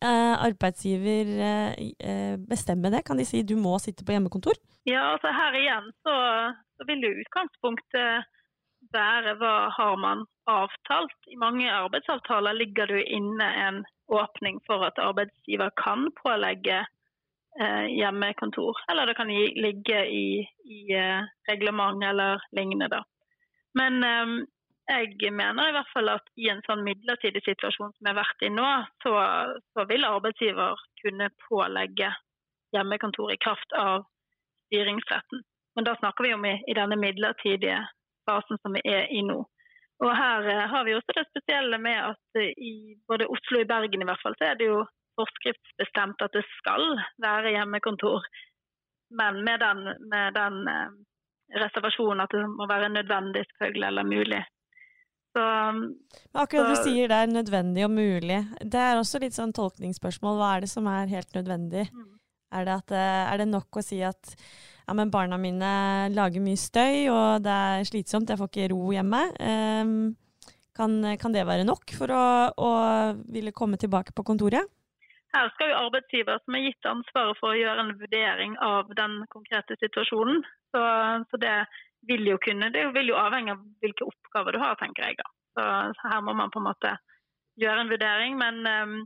arbeidsgiver 0.01 1.27
bestemme 2.49 2.89
det? 2.89 3.03
Kan 3.05 3.19
de 3.21 3.25
si 3.29 3.43
du 3.45 3.53
må 3.61 3.75
sitte 3.77 4.01
på 4.01 4.15
hjemmekontor? 4.15 4.57
Ja, 4.89 5.11
altså 5.11 5.29
her 5.29 5.57
igjen 5.59 5.91
så, 6.01 6.15
så 6.73 6.87
vil 6.89 7.05
jo 7.05 7.11
utgangspunktet 7.21 8.25
være 8.93 9.35
hva 9.39 9.55
har 9.75 9.97
man 9.99 10.25
avtalt. 10.49 11.17
I 11.27 11.37
mange 11.39 11.71
arbeidsavtaler 11.71 12.57
ligger 12.57 12.91
det 12.91 13.03
inne 13.13 13.47
en 13.65 13.83
åpning 14.11 14.59
for 14.67 14.83
at 14.87 14.99
arbeidsgiver 14.99 15.71
kan 15.79 16.09
pålegge 16.23 16.79
eh, 17.61 17.85
hjemmekontor. 17.97 18.77
Eller 18.91 19.05
det 19.05 19.17
kan 19.19 19.31
ligge 19.67 20.05
i, 20.07 20.41
i 20.65 20.81
eh, 20.95 21.21
reglement 21.49 22.03
eller 22.03 22.43
lignende. 22.57 22.89
Da. 22.91 23.03
Men 23.79 24.03
eh, 24.03 24.33
jeg 24.91 25.31
mener 25.33 25.69
i 25.69 25.75
hvert 25.75 25.93
fall 25.93 26.09
at 26.11 26.27
i 26.35 26.49
en 26.51 26.63
sånn 26.67 26.83
midlertidig 26.83 27.43
situasjon 27.45 27.93
som 27.93 28.07
jeg 28.07 28.11
har 28.11 28.19
vært 28.23 28.43
i 28.43 28.51
nå, 28.51 28.67
så, 29.03 29.13
så 29.71 29.87
vil 29.87 30.07
arbeidsgiver 30.07 30.83
kunne 31.03 31.31
pålegge 31.47 32.11
hjemmekontor 32.75 33.31
i 33.31 33.39
kraft 33.43 33.77
av 33.77 34.05
styringsretten. 34.67 35.43
Men 35.75 35.87
da 35.87 35.95
snakker 35.99 36.27
vi 36.27 36.33
om 36.35 36.45
i, 36.45 36.57
i 36.67 36.75
denne 36.75 36.97
midlertidige 36.99 37.79
fasen 38.29 38.59
som 38.61 38.77
vi 38.77 38.83
er 38.85 39.09
i 39.11 39.23
nå. 39.25 39.39
Og 40.01 40.11
her 40.17 40.47
eh, 40.49 40.63
har 40.73 40.85
vi 40.85 40.95
også 40.97 41.15
det 41.17 41.27
spesielle 41.29 41.77
med 41.81 41.97
at 42.11 42.39
eh, 42.41 42.53
i 42.57 42.73
både 43.09 43.29
Oslo 43.29 43.59
og 43.59 43.65
i 43.65 43.69
Bergen 43.69 44.01
i 44.01 44.07
hvert 44.09 44.23
fall, 44.23 44.37
så 44.39 44.49
er 44.49 44.57
det 44.57 44.69
jo 44.71 44.79
forskriftsbestemt 45.19 46.23
at 46.25 46.33
det 46.33 46.41
skal 46.57 46.87
være 47.21 47.53
hjemmekontor. 47.57 48.25
Men 49.19 49.43
med 49.45 49.61
den, 49.61 49.83
med 50.13 50.33
den 50.39 50.57
eh, 50.71 50.95
reservasjonen 51.61 52.25
at 52.25 52.33
det 52.33 52.47
må 52.49 52.65
være 52.71 52.89
nødvendig 52.89 53.45
selvfølgelig, 53.51 53.87
eller 53.91 54.09
mulig. 54.15 54.41
Så, 55.31 55.43
Men 55.77 56.41
akkurat 56.43 56.73
så, 56.73 56.81
du 56.81 56.89
sier 56.89 57.11
det 57.11 57.19
er 57.21 57.35
nødvendig 57.35 57.85
og 57.85 57.93
mulig. 57.93 58.41
Det 58.73 58.81
er 58.81 58.97
også 58.99 59.21
litt 59.21 59.37
sånn 59.37 59.53
tolkningsspørsmål. 59.55 60.41
Hva 60.41 60.49
er 60.55 60.65
det 60.65 60.71
som 60.73 60.89
er 60.91 61.13
helt 61.13 61.37
nødvendig? 61.37 61.85
Mm. 61.93 62.09
Er, 62.57 62.67
det 62.67 62.79
at, 62.81 62.97
er 62.97 63.43
det 63.43 63.47
nok 63.53 63.79
å 63.79 63.85
si 63.85 64.01
at 64.03 64.33
ja, 64.87 64.95
men 64.97 65.11
barna 65.13 65.37
mine 65.39 65.71
lager 66.15 66.43
mye 66.43 66.59
støy, 66.59 67.07
og 67.11 67.45
det 67.45 67.53
er 67.53 67.87
slitsomt, 67.87 68.29
jeg 68.29 68.39
får 68.39 68.51
ikke 68.51 68.69
ro 68.73 68.91
hjemme. 68.95 69.21
Um, 69.39 69.95
kan, 70.77 70.95
kan, 71.21 71.33
det 71.35 71.47
være 71.47 71.67
nok 71.67 71.93
for 71.97 72.13
å, 72.15 72.23
å, 72.55 72.71
ville 73.31 73.53
komme 73.55 73.79
tilbake 73.81 74.15
på 74.15 74.25
kontoret? 74.27 74.69
Her 75.31 75.47
skal 75.53 75.71
jo 75.71 75.79
arbeidsgiver 75.85 76.41
som 76.43 76.57
er 76.57 76.65
gitt 76.65 76.87
ansvaret 76.89 77.39
for 77.39 77.53
å 77.53 77.59
gjøre 77.59 77.85
en 77.85 77.93
vurdering 77.99 78.57
av 78.65 78.89
den 78.97 79.21
konkrete 79.31 79.77
situasjonen. 79.79 80.41
Så, 80.73 80.81
så 81.31 81.39
det 81.39 81.55
vil 82.09 82.25
jo 82.27 82.39
kunne, 82.43 82.71
det 82.73 82.89
vil 82.95 83.13
jo 83.13 83.19
avhenge 83.19 83.55
av 83.55 83.61
hvilke 83.83 84.07
oppgaver 84.09 84.57
du 84.57 84.59
har, 84.63 84.75
tenker 84.81 85.07
jeg. 85.07 85.23
Så, 85.55 85.63
så 85.99 86.11
her 86.11 86.25
må 86.25 86.35
man 86.35 86.51
på 86.51 86.59
en 86.59 86.67
måte 86.67 86.95
gjøre 87.61 87.85
en 87.85 87.91
vurdering. 87.93 88.35
Men 88.41 88.59
um, 88.67 88.97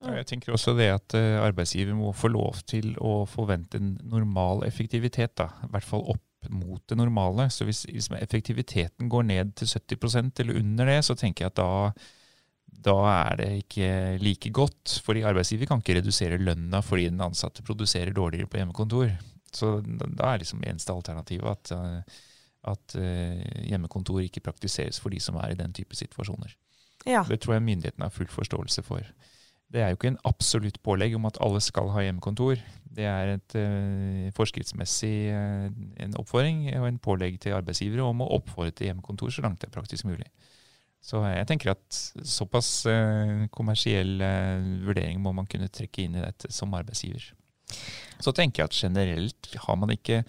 jeg 0.00 0.26
tenker 0.30 0.54
også 0.54 0.72
det 0.78 0.88
at 0.94 1.14
eh, 1.18 1.36
arbeidsgiver 1.42 1.96
må 1.96 2.14
få 2.16 2.30
lov 2.32 2.62
til 2.68 2.94
å 3.04 3.26
forvente 3.28 3.80
en 3.80 3.94
normal 4.08 4.64
effektivitet. 4.64 5.34
Da. 5.36 5.50
I 5.66 5.72
hvert 5.74 5.86
fall 5.86 6.06
opp 6.14 6.48
mot 6.48 6.80
det 6.88 6.96
normale. 6.96 7.50
Så 7.52 7.66
hvis 7.68 7.84
liksom, 7.90 8.16
effektiviteten 8.16 9.10
går 9.12 9.26
ned 9.28 9.52
til 9.60 9.68
70% 9.68 10.40
eller 10.40 10.60
under 10.62 10.88
det, 10.88 11.02
så 11.04 11.16
tenker 11.18 11.44
jeg 11.44 11.52
at 11.52 11.60
da, 11.60 12.06
da 12.88 12.96
er 13.12 13.40
det 13.42 13.50
ikke 13.64 13.90
like 14.24 14.52
godt. 14.56 14.96
Fordi 15.04 15.26
arbeidsgiver 15.28 15.68
kan 15.68 15.84
ikke 15.84 15.98
redusere 16.00 16.40
lønna 16.40 16.80
fordi 16.84 17.10
den 17.10 17.20
ansatte 17.24 17.64
produserer 17.66 18.16
dårligere 18.16 18.48
på 18.48 18.62
hjemmekontor. 18.62 19.12
Så 19.52 19.80
da 19.84 20.30
er 20.30 20.40
liksom 20.40 20.62
eneste 20.64 20.94
alternativet 20.94 21.50
at, 21.50 21.74
eh, 21.76 22.24
at 22.72 22.96
eh, 22.96 23.44
hjemmekontor 23.68 24.22
ikke 24.24 24.44
praktiseres 24.46 25.00
for 25.02 25.12
de 25.12 25.20
som 25.20 25.36
er 25.42 25.52
i 25.52 25.60
den 25.60 25.76
type 25.76 25.98
situasjoner. 25.98 26.56
Ja. 27.08 27.24
Det 27.28 27.40
tror 27.40 27.56
jeg 27.56 27.68
myndighetene 27.68 28.08
har 28.08 28.14
full 28.14 28.28
forståelse 28.30 28.84
for. 28.86 29.04
Det 29.70 29.82
er 29.82 29.90
jo 29.92 29.98
ikke 29.98 30.10
en 30.10 30.22
absolutt 30.26 30.80
pålegg 30.82 31.14
om 31.14 31.28
at 31.28 31.38
alle 31.44 31.60
skal 31.62 31.90
ha 31.94 32.02
hjemmekontor. 32.02 32.58
Det 32.90 33.06
er 33.06 33.36
et 33.36 33.54
uh, 33.54 34.30
forskriftsmessig 34.34 35.14
uh, 35.30 35.68
en 36.02 36.16
oppfordring 36.18 36.64
og 36.80 36.88
en 36.88 36.98
pålegg 37.02 37.38
til 37.42 37.54
arbeidsgivere 37.54 38.08
om 38.08 38.24
å 38.24 38.30
oppfordre 38.40 38.74
til 38.74 38.90
hjemmekontor 38.90 39.30
så 39.30 39.44
langt 39.46 39.60
det 39.62 39.70
er 39.70 39.76
praktisk 39.76 40.08
mulig. 40.10 40.26
Så 41.00 41.22
jeg 41.24 41.46
tenker 41.48 41.72
at 41.72 42.00
såpass 42.28 42.72
uh, 42.90 43.46
kommersiell 43.54 44.18
vurdering 44.84 45.22
må 45.22 45.32
man 45.36 45.48
kunne 45.48 45.70
trekke 45.70 46.04
inn 46.04 46.18
i 46.18 46.24
dette 46.24 46.50
som 46.52 46.74
arbeidsgiver. 46.76 47.30
Så 48.20 48.34
tenker 48.34 48.64
jeg 48.64 48.72
at 48.72 48.80
generelt 48.82 49.54
har 49.68 49.78
man 49.78 49.94
ikke 49.94 50.24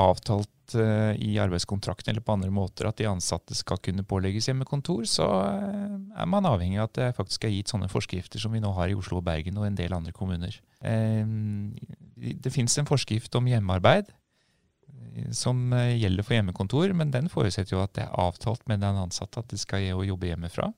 avtalt 0.00 0.74
uh, 0.78 1.12
i 1.20 1.36
arbeidskontrakten 1.42 2.12
eller 2.12 2.24
på 2.24 2.34
andre 2.34 2.50
måter 2.54 2.88
at 2.88 2.98
de 2.98 3.08
ansatte 3.10 3.56
skal 3.56 3.80
kunne 3.84 4.04
pålegges 4.08 4.48
hjemmekontor, 4.50 5.04
så 5.08 5.26
uh, 5.26 5.94
er 6.16 6.28
man 6.30 6.48
avhengig 6.48 6.80
av 6.80 6.90
at 6.90 6.98
det 6.98 7.08
faktisk 7.18 7.46
er 7.46 7.54
gitt 7.54 7.72
sånne 7.72 7.90
forskrifter 7.92 8.42
som 8.42 8.54
vi 8.54 8.62
nå 8.64 8.72
har 8.76 8.90
i 8.90 8.98
Oslo 8.98 9.20
og 9.20 9.26
Bergen 9.28 9.60
og 9.60 9.68
en 9.68 9.78
del 9.78 9.96
andre 9.96 10.14
kommuner. 10.16 10.56
Uh, 10.84 11.24
det 12.16 12.52
finnes 12.54 12.76
en 12.80 12.90
forskrift 12.90 13.34
om 13.38 13.50
hjemmearbeid 13.50 14.12
som 15.34 15.70
gjelder 15.70 16.26
for 16.26 16.34
hjemmekontor, 16.34 16.90
men 16.98 17.12
den 17.14 17.28
forutsetter 17.30 17.76
jo 17.76 17.82
at 17.84 17.92
det 17.94 18.02
er 18.02 18.16
avtalt 18.18 18.64
med 18.66 18.80
den 18.82 18.96
ansatte 18.98 19.44
at 19.44 19.52
de 19.52 19.58
skal 19.60 19.84
jobbe 19.86 20.26
hjemmefra. 20.26 20.72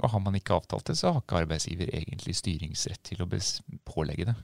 Og 0.00 0.12
har 0.12 0.22
man 0.24 0.36
ikke 0.36 0.56
avtalt 0.56 0.88
det, 0.88 0.96
så 0.96 1.12
har 1.12 1.22
ikke 1.22 1.42
arbeidsgiver 1.42 1.92
egentlig 1.92 2.36
styringsrett 2.36 3.02
til 3.04 3.24
å 3.24 3.28
pålegge 3.88 4.30
det. 4.30 4.36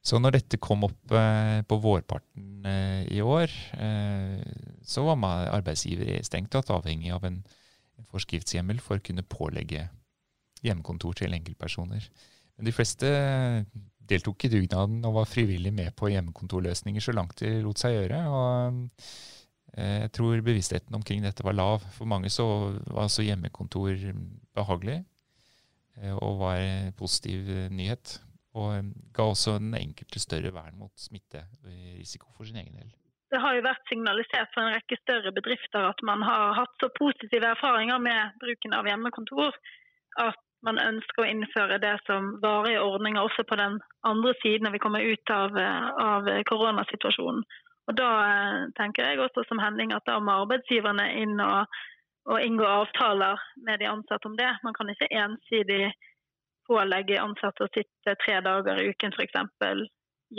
Så 0.00 0.16
når 0.16 0.38
dette 0.38 0.60
kom 0.62 0.86
opp 0.86 1.12
eh, 1.12 1.60
på 1.68 1.76
vårparten 1.82 2.66
eh, 2.66 3.02
i 3.12 3.20
år, 3.20 3.52
eh, 3.76 4.40
så 4.80 5.04
var 5.04 5.20
arbeidsgiver 5.52 6.22
strengt 6.24 6.52
tatt 6.54 6.72
avhengig 6.72 7.12
av 7.12 7.26
en, 7.28 7.42
en 8.00 8.08
forskriftshjemmel 8.08 8.80
for 8.80 8.96
å 8.96 9.04
kunne 9.04 9.26
pålegge 9.28 9.90
hjemmekontor 10.64 11.20
til 11.20 11.36
enkeltpersoner. 11.36 12.08
Men 12.56 12.68
de 12.68 12.74
fleste 12.76 13.10
deltok 14.10 14.46
i 14.46 14.50
dugnaden 14.52 15.04
og 15.08 15.20
var 15.20 15.28
frivillig 15.28 15.72
med 15.74 15.94
på 15.98 16.10
hjemmekontorløsninger 16.12 17.04
så 17.04 17.14
langt 17.16 17.40
de 17.42 17.60
lot 17.64 17.80
seg 17.80 17.94
gjøre. 17.96 18.22
og 18.28 18.80
eh, 19.76 20.06
jeg 20.06 20.12
tror 20.16 20.44
bevisstheten 20.46 20.96
omkring 20.96 21.24
dette 21.24 21.44
var 21.46 21.56
lav. 21.56 21.84
For 21.96 22.08
mange 22.10 22.32
så 22.32 22.46
var 22.88 23.04
altså 23.06 23.24
hjemmekontor 23.26 23.94
behagelig 24.56 24.98
eh, 26.00 26.16
og 26.16 26.40
var 26.42 26.64
en 26.64 26.92
positiv 26.98 27.48
nyhet. 27.70 28.18
Og 28.58 28.72
um, 28.80 28.90
ga 29.14 29.28
også 29.30 29.58
den 29.62 29.76
enkelte 29.78 30.22
større 30.22 30.50
vern 30.54 30.78
mot 30.78 30.94
smitterisiko 30.98 32.32
for 32.36 32.48
sin 32.48 32.58
egen 32.62 32.80
del. 32.80 32.90
Det 33.30 33.38
har 33.38 33.54
jo 33.54 33.62
vært 33.62 33.86
signalisert 33.86 34.50
for 34.54 34.66
en 34.66 34.74
rekke 34.74 34.96
større 35.04 35.30
bedrifter 35.34 35.84
at 35.86 36.00
man 36.02 36.24
har 36.26 36.56
hatt 36.58 36.72
så 36.82 36.88
positive 36.96 37.46
erfaringer 37.46 38.00
med 38.02 38.40
bruken 38.42 38.74
av 38.74 38.88
hjemmekontor 38.90 39.54
at 40.18 40.40
man 40.66 40.80
ønsker 40.82 41.22
å 41.22 41.28
innføre 41.30 41.78
det 41.80 41.94
som 42.08 42.34
varige 42.42 42.82
ordninger 42.82 43.22
også 43.22 43.46
på 43.48 43.56
den 43.60 43.78
andre 44.06 44.34
siden 44.42 44.66
når 44.66 44.74
vi 44.76 44.82
kommer 44.82 45.06
ut 45.06 45.32
av, 45.32 45.56
av 46.04 46.28
koronasituasjonen. 46.50 47.46
Og 47.88 47.96
Da 47.98 48.10
eh, 48.26 48.58
tenker 48.78 49.06
jeg 49.06 49.22
også 49.22 49.46
som 49.48 49.62
Henning 49.62 49.94
at 49.96 50.04
da 50.06 50.18
må 50.22 50.42
arbeidsgiverne 50.42 51.06
inn 51.22 51.40
og, 51.42 51.80
og 52.30 52.44
inngå 52.44 52.66
avtaler 52.66 53.40
med 53.66 53.80
de 53.80 53.88
ansatte 53.90 54.28
om 54.28 54.36
det. 54.38 54.50
Man 54.66 54.76
kan 54.76 54.92
ikke 54.92 55.10
ensidig 55.22 55.88
pålegge 56.70 57.18
ansatte 57.22 57.66
å 57.66 57.72
sitte 57.74 58.14
tre 58.22 58.38
dager 58.46 58.78
i 58.80 58.92
uken 58.92 59.16
f.eks. 59.16 59.36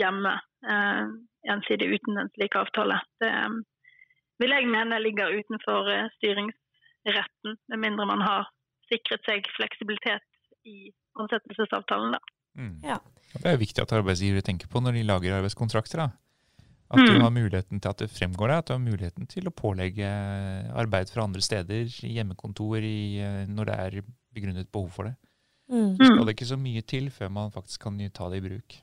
hjemme 0.00 0.32
eh, 0.72 1.04
ensidig 1.52 1.90
uten 1.98 2.22
en 2.22 2.32
slik 2.36 2.56
avtale. 2.58 2.98
Det 3.20 3.28
eh, 3.28 3.60
vil 4.42 4.56
jeg 4.56 4.70
mene 4.70 4.98
ligger 5.02 5.34
utenfor 5.38 5.90
eh, 5.92 6.08
styringsretten, 6.18 7.58
med 7.72 7.82
mindre 7.84 8.08
man 8.10 8.24
har 8.24 8.48
sikret 8.90 9.24
seg 9.28 9.46
fleksibilitet 9.56 10.24
i 10.68 10.90
ansettelsesavtalen. 11.20 12.16
Mm. 12.58 12.74
Ja. 12.84 12.98
Det 13.32 13.48
er 13.48 13.60
viktig 13.60 13.80
at 13.84 13.94
arbeidsgivere 13.96 14.44
tenker 14.44 14.68
på 14.68 14.82
når 14.82 14.98
de 14.98 15.06
lager 15.08 15.38
arbeidskontrakter. 15.38 16.04
da. 16.04 16.10
At 16.92 17.00
du 17.00 17.14
mm. 17.14 17.22
har 17.24 17.32
muligheten 17.32 17.80
til 17.80 17.88
at 17.88 18.02
det 18.02 18.10
fremgår 18.12 18.50
deg, 18.50 18.58
at 18.58 18.68
du 18.68 18.74
har 18.74 18.82
muligheten 18.82 19.28
til 19.30 19.48
å 19.48 19.54
pålegge 19.56 20.08
arbeid 20.76 21.12
fra 21.12 21.24
andre 21.24 21.40
steder, 21.44 21.86
hjemmekontor, 21.88 22.84
i, 22.84 23.20
eh, 23.24 23.44
når 23.48 23.70
det 23.70 23.76
er 23.86 23.96
begrunnet 24.36 24.72
behov 24.72 24.90
for 24.92 25.08
det. 25.08 25.14
Mm. 25.70 25.94
Så 25.96 26.08
skal 26.08 26.26
det 26.26 26.34
ikke 26.36 26.50
så 26.50 26.58
mye 26.60 26.82
til 26.82 27.10
før 27.14 27.30
man 27.32 27.52
faktisk 27.54 27.86
kan 27.86 28.00
ta 28.14 28.28
det 28.32 28.40
i 28.40 28.44
bruk. 28.46 28.74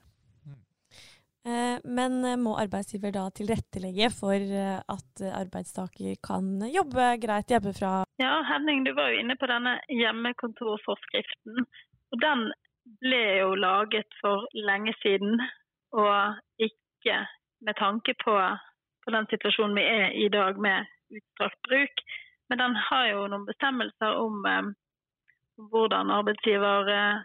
Mm. 0.45 0.55
Eh, 1.49 1.75
men 1.97 2.17
eh, 2.25 2.39
må 2.39 2.55
arbeidsgiver 2.61 3.13
da 3.15 3.27
tilrettelegge 3.35 4.09
for 4.15 4.35
eh, 4.35 4.79
at 4.79 5.25
arbeidstaker 5.41 6.17
kan 6.25 6.55
jobbe 6.69 7.11
greit 7.25 7.51
hjemmefra? 7.51 7.91
Ja, 8.21 8.39
Henning, 8.49 8.85
du 8.87 8.93
var 8.97 9.11
jo 9.11 9.21
inne 9.21 9.37
på 9.39 9.49
denne 9.51 9.77
hjemmekontorforskriften. 9.91 11.67
Og 12.09 12.23
den 12.23 12.47
ble 13.03 13.23
jo 13.43 13.53
laget 13.53 14.09
for 14.21 14.47
lenge 14.57 14.95
siden, 15.03 15.37
og 15.93 16.39
ikke 16.57 17.19
med 17.61 17.77
tanke 17.77 18.15
på, 18.23 18.33
på 19.05 19.13
den 19.13 19.27
situasjonen 19.29 19.77
vi 19.77 19.85
er 19.85 20.09
i 20.15 20.25
i 20.25 20.33
dag 20.33 20.57
med 20.57 20.89
utstrakt 21.13 21.59
bruk. 21.67 22.01
Men 22.49 22.61
den 22.63 22.75
har 22.87 23.05
jo 23.11 23.27
noen 23.29 23.45
bestemmelser 23.45 24.17
om 24.17 24.41
hvordan 25.71 26.11
arbeidsgiver, 26.13 26.91
eh, 26.93 27.23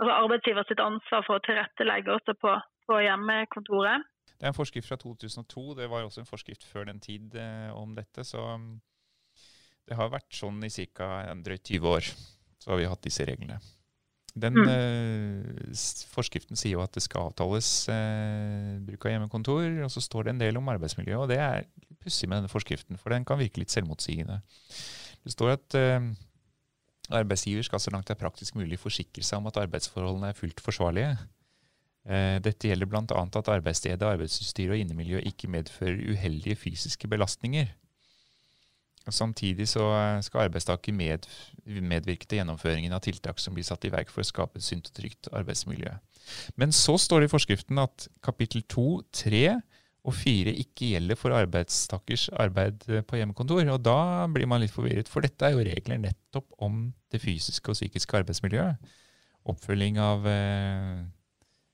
altså 0.00 0.14
arbeidsgiver 0.18 0.66
sitt 0.68 0.82
ansvar 0.82 1.26
for 1.26 1.38
å 1.38 1.44
tilrettelegge 1.46 2.16
også 2.16 2.34
på, 2.40 2.54
på, 2.88 3.02
hjemmekontoret. 3.06 4.08
Det 4.32 4.48
er 4.48 4.50
en 4.50 4.58
forskrift 4.58 4.90
fra 4.90 4.98
2002. 4.98 5.66
Det 5.78 5.90
var 5.90 6.06
også 6.06 6.24
en 6.24 6.30
forskrift 6.30 6.66
før 6.66 6.88
den 6.90 6.98
tid 7.02 7.36
eh, 7.38 7.70
om 7.76 7.94
dette. 7.94 8.24
Så 8.26 8.42
mm, 8.42 8.72
det 9.88 9.98
har 9.98 10.10
vært 10.10 10.34
sånn 10.34 10.58
i 10.66 10.72
ca. 10.96 11.12
drøyt 11.44 11.70
20 11.70 11.94
år. 11.94 12.10
Så 12.62 12.72
har 12.72 12.82
vi 12.82 12.90
hatt 12.90 13.06
disse 13.06 13.26
reglene. 13.26 13.60
Den 14.32 14.56
mm. 14.56 14.68
eh, 14.72 15.80
forskriften 16.14 16.56
sier 16.56 16.78
jo 16.78 16.82
at 16.84 16.94
det 16.96 17.04
skal 17.04 17.28
avtales 17.28 17.68
eh, 17.92 18.78
bruk 18.86 19.04
av 19.04 19.12
hjemmekontor, 19.12 19.66
og 19.84 19.92
så 19.92 20.00
står 20.00 20.24
det 20.24 20.32
en 20.32 20.42
del 20.42 20.60
om 20.60 20.70
arbeidsmiljø. 20.72 21.18
og 21.20 21.28
Det 21.28 21.38
er 21.42 21.66
pussig 22.00 22.30
med 22.30 22.40
denne 22.40 22.52
forskriften, 22.52 22.98
for 22.98 23.12
den 23.12 23.26
kan 23.28 23.40
virke 23.40 23.60
litt 23.60 23.74
selvmotsigende. 23.74 24.40
Det 25.22 25.34
står 25.34 25.52
at 25.58 25.76
eh, 25.78 26.08
Arbeidsgiver 27.12 27.66
skal 27.66 27.80
så 27.82 27.92
langt 27.94 28.08
det 28.08 28.16
er 28.16 28.22
praktisk 28.22 28.56
mulig 28.58 28.78
forsikre 28.80 29.24
seg 29.26 29.40
om 29.40 29.50
at 29.50 29.60
arbeidsforholdene 29.62 30.32
er 30.32 30.38
fullt 30.38 30.62
forsvarlige. 30.64 31.12
Eh, 32.08 32.38
dette 32.42 32.70
gjelder 32.70 32.88
bl.a. 32.90 33.04
at 33.04 33.52
arbeidsstedet, 33.52 34.02
arbeidsutstyret 34.02 34.74
og 34.74 34.82
innemiljø 34.82 35.22
ikke 35.28 35.50
medfører 35.52 36.00
uheldige 36.12 36.58
fysiske 36.58 37.08
belastninger. 37.08 37.70
Samtidig 39.10 39.66
så 39.68 39.82
skal 40.22 40.46
arbeidstaker 40.46 40.94
med, 40.94 41.26
medvirke 41.66 42.26
til 42.26 42.38
gjennomføringen 42.38 42.94
av 42.94 43.02
tiltak 43.02 43.40
som 43.42 43.54
blir 43.54 43.66
satt 43.66 43.82
i 43.84 43.90
verk 43.90 44.12
for 44.14 44.22
å 44.22 44.28
skape 44.28 44.60
et 44.60 44.66
sunt 44.66 44.92
og 44.92 44.94
trygt 44.94 45.30
arbeidsmiljø. 45.34 45.90
Men 46.54 46.74
så 46.74 46.94
står 46.98 47.22
det 47.22 47.30
i 47.30 47.32
forskriften 47.32 47.82
at 47.82 48.06
kapittel 48.22 48.62
2, 48.70 48.86
3 49.24 49.42
og 50.02 50.14
fire 50.18 50.50
ikke 50.58 50.88
gjelder 50.96 51.18
for 51.18 51.34
arbeidstakers 51.36 52.26
arbeid 52.42 52.82
på 53.06 53.18
hjemmekontor. 53.20 53.62
Og 53.70 53.82
da 53.86 54.26
blir 54.34 54.48
man 54.50 54.62
litt 54.62 54.74
forvirret, 54.74 55.10
for 55.10 55.22
dette 55.22 55.46
er 55.46 55.54
jo 55.54 55.62
regler 55.66 56.00
nettopp 56.02 56.48
om 56.62 56.88
det 57.14 57.20
fysiske 57.22 57.70
og 57.70 57.78
psykiske 57.78 58.18
arbeidsmiljøet. 58.22 58.92
Oppfølging 59.52 60.00
av 60.02 60.26
eh, 60.30 61.04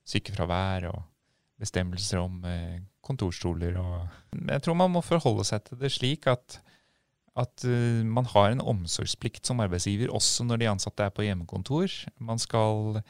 sykefravær 0.09 0.91
og 0.93 1.01
bestemmelser 1.59 2.21
om 2.21 2.43
eh, 2.49 2.81
kontorstoler 3.05 3.79
og 3.81 3.95
Jeg 4.37 4.65
tror 4.65 4.77
man 4.77 4.93
må 4.93 5.03
forholde 5.05 5.47
seg 5.49 5.65
til 5.65 5.81
det 5.81 5.91
slik 5.95 6.29
at, 6.29 6.59
at 7.39 7.65
uh, 7.65 8.05
man 8.05 8.29
har 8.29 8.53
en 8.53 8.61
omsorgsplikt 8.75 9.49
som 9.49 9.63
arbeidsgiver 9.65 10.13
også 10.13 10.45
når 10.45 10.61
de 10.61 10.69
ansatte 10.69 11.07
er 11.07 11.15
på 11.15 11.25
hjemmekontor. 11.25 11.89
Man 12.21 12.41
skal 12.43 13.01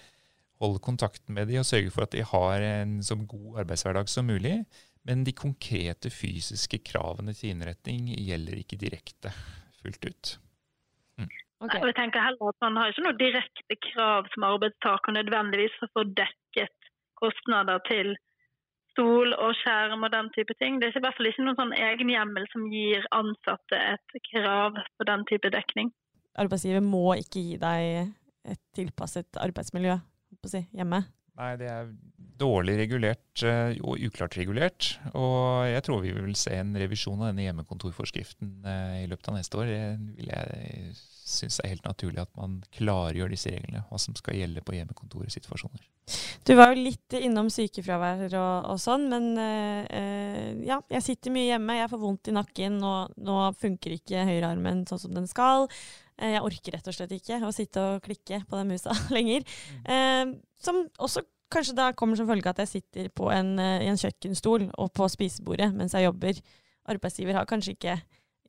holde 0.62 0.82
kontakten 0.82 1.34
med 1.34 1.50
dem 1.50 1.62
og 1.62 1.66
sørge 1.66 1.90
for 1.94 2.06
at 2.06 2.14
de 2.14 2.22
har 2.22 2.62
en 2.66 2.98
så 3.02 3.18
god 3.18 3.64
arbeidshverdag 3.64 4.10
som 4.10 4.30
mulig. 4.30 4.60
Men 5.06 5.24
de 5.24 5.32
konkrete 5.36 6.10
fysiske 6.12 6.80
kravene 6.84 7.34
til 7.36 7.54
innretning 7.54 8.10
gjelder 8.16 8.60
ikke 8.60 8.80
direkte 8.80 9.32
fullt 9.80 10.08
ut. 10.08 10.32
Mm. 11.18 11.28
Okay. 11.64 11.82
Jeg 11.86 11.96
tenker 11.98 12.22
heller 12.22 12.52
at 12.52 12.64
Man 12.64 12.78
har 12.78 12.92
ikke 12.92 13.06
noe 13.06 13.18
direkte 13.18 13.78
krav 13.90 14.28
som 14.34 14.48
arbeidstaker 14.48 15.16
nødvendigvis 15.16 15.76
for 15.78 15.90
å 15.90 15.94
få 16.00 16.06
dekket 16.18 16.90
kostnader 17.18 17.82
til 17.88 18.14
stol 18.92 19.34
og 19.38 19.54
skjerm 19.60 20.02
og 20.06 20.12
den 20.14 20.30
type 20.34 20.54
ting. 20.58 20.80
Det 20.80 20.90
er 20.90 20.98
i 20.98 21.02
hvert 21.04 21.18
fall 21.18 21.30
ikke 21.30 21.46
noen 21.46 21.58
sånn 21.58 21.74
egen 21.78 22.10
hjemmel 22.10 22.46
som 22.52 22.66
gir 22.72 23.06
ansatte 23.14 23.78
et 23.94 24.20
krav 24.32 24.78
på 24.98 25.08
den 25.10 25.26
type 25.30 25.50
dekning. 25.54 25.92
Arbeidsgiver 26.38 26.82
må 26.84 27.14
ikke 27.18 27.42
gi 27.42 27.58
deg 27.62 28.10
et 28.48 28.62
tilpasset 28.74 29.38
arbeidsmiljø 29.42 29.98
si, 30.48 30.62
hjemme? 30.76 31.02
Nei, 31.38 31.52
det 31.60 31.68
er 31.70 31.90
dårlig 32.38 32.74
regulert 32.80 33.42
eh, 33.46 33.76
og 33.82 34.00
uklart 34.08 34.36
regulert. 34.38 34.88
Og 35.18 35.66
jeg 35.68 35.84
tror 35.86 36.02
vi 36.02 36.14
vil 36.14 36.34
se 36.38 36.54
en 36.58 36.72
revisjon 36.78 37.20
av 37.20 37.30
denne 37.30 37.46
hjemmekontorforskriften 37.46 38.66
eh, 38.66 38.96
i 39.04 39.06
løpet 39.10 39.30
av 39.30 39.38
neste 39.38 39.60
år. 39.60 39.70
Det 39.70 40.16
vil 40.18 40.32
jeg 40.32 40.96
synes 41.28 41.60
er 41.60 41.74
helt 41.74 41.86
naturlig 41.86 42.22
at 42.22 42.32
man 42.38 42.58
klargjør 42.74 43.30
disse 43.34 43.52
reglene, 43.52 43.84
hva 43.90 44.00
som 44.00 44.16
skal 44.16 44.38
gjelde 44.38 44.64
på 44.64 44.78
hjemmekontorsituasjoner. 44.78 45.84
Du 46.48 46.54
var 46.56 46.72
jo 46.72 46.86
litt 46.86 47.18
innom 47.18 47.50
sykefravær 47.52 48.32
og, 48.32 48.70
og 48.72 48.80
sånn, 48.80 49.06
men 49.12 49.30
øh, 49.36 50.64
ja, 50.64 50.80
jeg 50.94 51.04
sitter 51.04 51.34
mye 51.34 51.50
hjemme. 51.50 51.78
Jeg 51.82 51.92
får 51.92 52.02
vondt 52.02 52.32
i 52.32 52.36
nakken, 52.38 52.80
og 52.82 53.14
nå 53.20 53.40
funker 53.60 53.98
ikke 53.98 54.24
høyrearmen 54.30 54.86
sånn 54.88 55.04
som 55.04 55.14
den 55.14 55.28
skal. 55.28 55.68
Jeg 56.18 56.42
orker 56.42 56.74
rett 56.74 56.88
og 56.90 56.96
slett 56.96 57.14
ikke 57.14 57.40
å 57.46 57.54
sitte 57.54 57.82
og 57.82 58.04
klikke 58.04 58.42
på 58.48 58.58
den 58.58 58.72
musa 58.72 58.94
lenger. 59.16 59.44
Mm. 59.86 59.90
Eh, 59.94 60.38
som 60.62 60.82
også 60.98 61.22
kanskje 61.52 61.76
da 61.78 61.90
kommer 61.96 62.18
som 62.18 62.28
følge 62.28 62.48
av 62.48 62.56
at 62.56 62.64
jeg 62.66 62.82
sitter 62.82 63.10
på 63.14 63.30
en, 63.32 63.56
eh, 63.62 63.84
i 63.86 63.90
en 63.90 64.00
kjøkkenstol 64.00 64.68
og 64.76 64.92
på 64.96 65.08
spisebordet 65.12 65.70
mens 65.74 65.96
jeg 65.96 66.08
jobber. 66.08 66.40
Arbeidsgiver 66.88 67.38
har 67.38 67.48
kanskje 67.48 67.76
ikke 67.76 67.98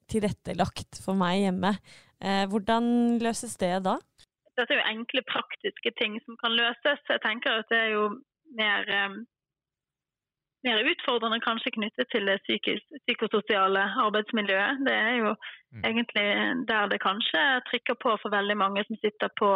tilrettelagt 0.09 1.01
for 1.03 1.17
meg 1.19 1.43
hjemme. 1.45 1.75
Eh, 2.19 2.45
hvordan 2.51 3.19
løses 3.21 3.55
det 3.61 3.75
da? 3.85 3.99
Dette 4.57 4.75
er 4.75 4.81
jo 4.81 4.87
enkle, 4.91 5.23
praktiske 5.29 5.91
ting 5.99 6.17
som 6.25 6.35
kan 6.41 6.55
løses. 6.57 7.03
Jeg 7.07 7.21
tenker 7.23 7.61
at 7.61 7.69
det 7.71 7.79
er 7.79 7.93
jo 7.93 8.07
mer 8.59 8.89
eh, 8.91 9.19
mer 10.67 10.83
utfordrende 10.91 11.39
kanskje 11.43 11.73
knyttet 11.77 12.09
til 12.11 12.27
det 12.27 12.39
psykososiale 12.43 13.83
arbeidsmiljøet. 14.05 14.83
Det 14.87 14.95
er 14.95 15.15
jo 15.21 15.33
mm. 15.35 15.83
egentlig 15.89 16.27
der 16.71 16.91
det 16.91 17.01
kanskje 17.03 17.43
trykker 17.69 17.99
på 18.03 18.15
for 18.21 18.33
veldig 18.33 18.57
mange 18.59 18.83
som 18.87 18.99
sitter 19.03 19.31
på, 19.39 19.51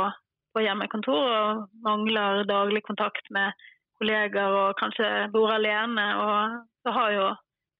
på 0.56 0.64
hjemmekontor 0.64 1.24
og 1.40 1.64
mangler 1.88 2.44
daglig 2.50 2.84
kontakt 2.88 3.30
med 3.36 3.52
kolleger 4.00 4.58
og 4.62 4.78
kanskje 4.80 5.10
bor 5.36 5.52
alene. 5.52 6.08
Og 6.24 6.60
så 6.84 6.96
har 6.98 7.16
jo 7.18 7.28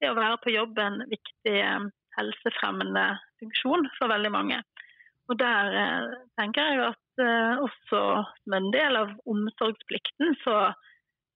det 0.00 0.12
å 0.12 0.18
være 0.18 0.40
på 0.44 0.54
jobb 0.54 0.78
en 0.82 1.00
viktig 1.10 1.58
eh, 1.60 1.88
helsefremmende 2.18 3.06
funksjon 3.42 3.88
for 3.98 4.12
veldig 4.12 4.32
mange. 4.34 4.60
Og 5.32 5.38
der 5.40 5.78
eh, 5.80 6.18
tenker 6.40 6.68
jeg 6.68 6.82
at 6.90 7.24
eh, 7.24 7.62
også 7.64 8.02
som 8.42 8.58
en 8.58 8.68
del 8.74 9.00
av 9.00 9.14
omsorgsplikten, 9.30 10.36
så, 10.44 10.58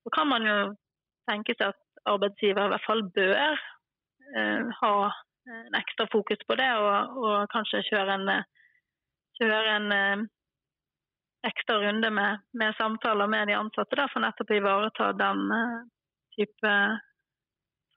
så 0.04 0.14
kan 0.16 0.28
man 0.28 0.44
jo 0.48 0.58
tenke 1.28 1.56
seg 1.56 1.72
at 1.72 2.08
arbeidsgiver 2.08 2.66
i 2.66 2.72
hvert 2.72 2.86
fall 2.86 3.04
bør 3.14 3.36
eh, 4.36 4.72
ha 4.80 4.94
en 5.48 5.78
ekstra 5.78 6.08
fokus 6.12 6.40
på 6.48 6.56
det, 6.60 6.68
og, 6.76 7.20
og 7.24 7.52
kanskje 7.52 7.84
kjøre 7.88 8.16
en, 8.18 8.32
kjøre 9.40 9.76
en 9.76 9.94
eh, 9.96 10.26
ekstra 11.48 11.78
runde 11.84 12.10
med, 12.10 12.44
med, 12.52 12.74
samtaler 12.80 13.30
med 13.30 13.48
de 13.48 13.56
ansatte 13.56 13.96
da, 13.96 14.08
for 14.12 14.24
nettopp 14.24 14.52
å 14.52 14.58
ivareta 14.58 15.12
den 15.18 15.44
eh, 15.56 15.78
type 16.36 16.74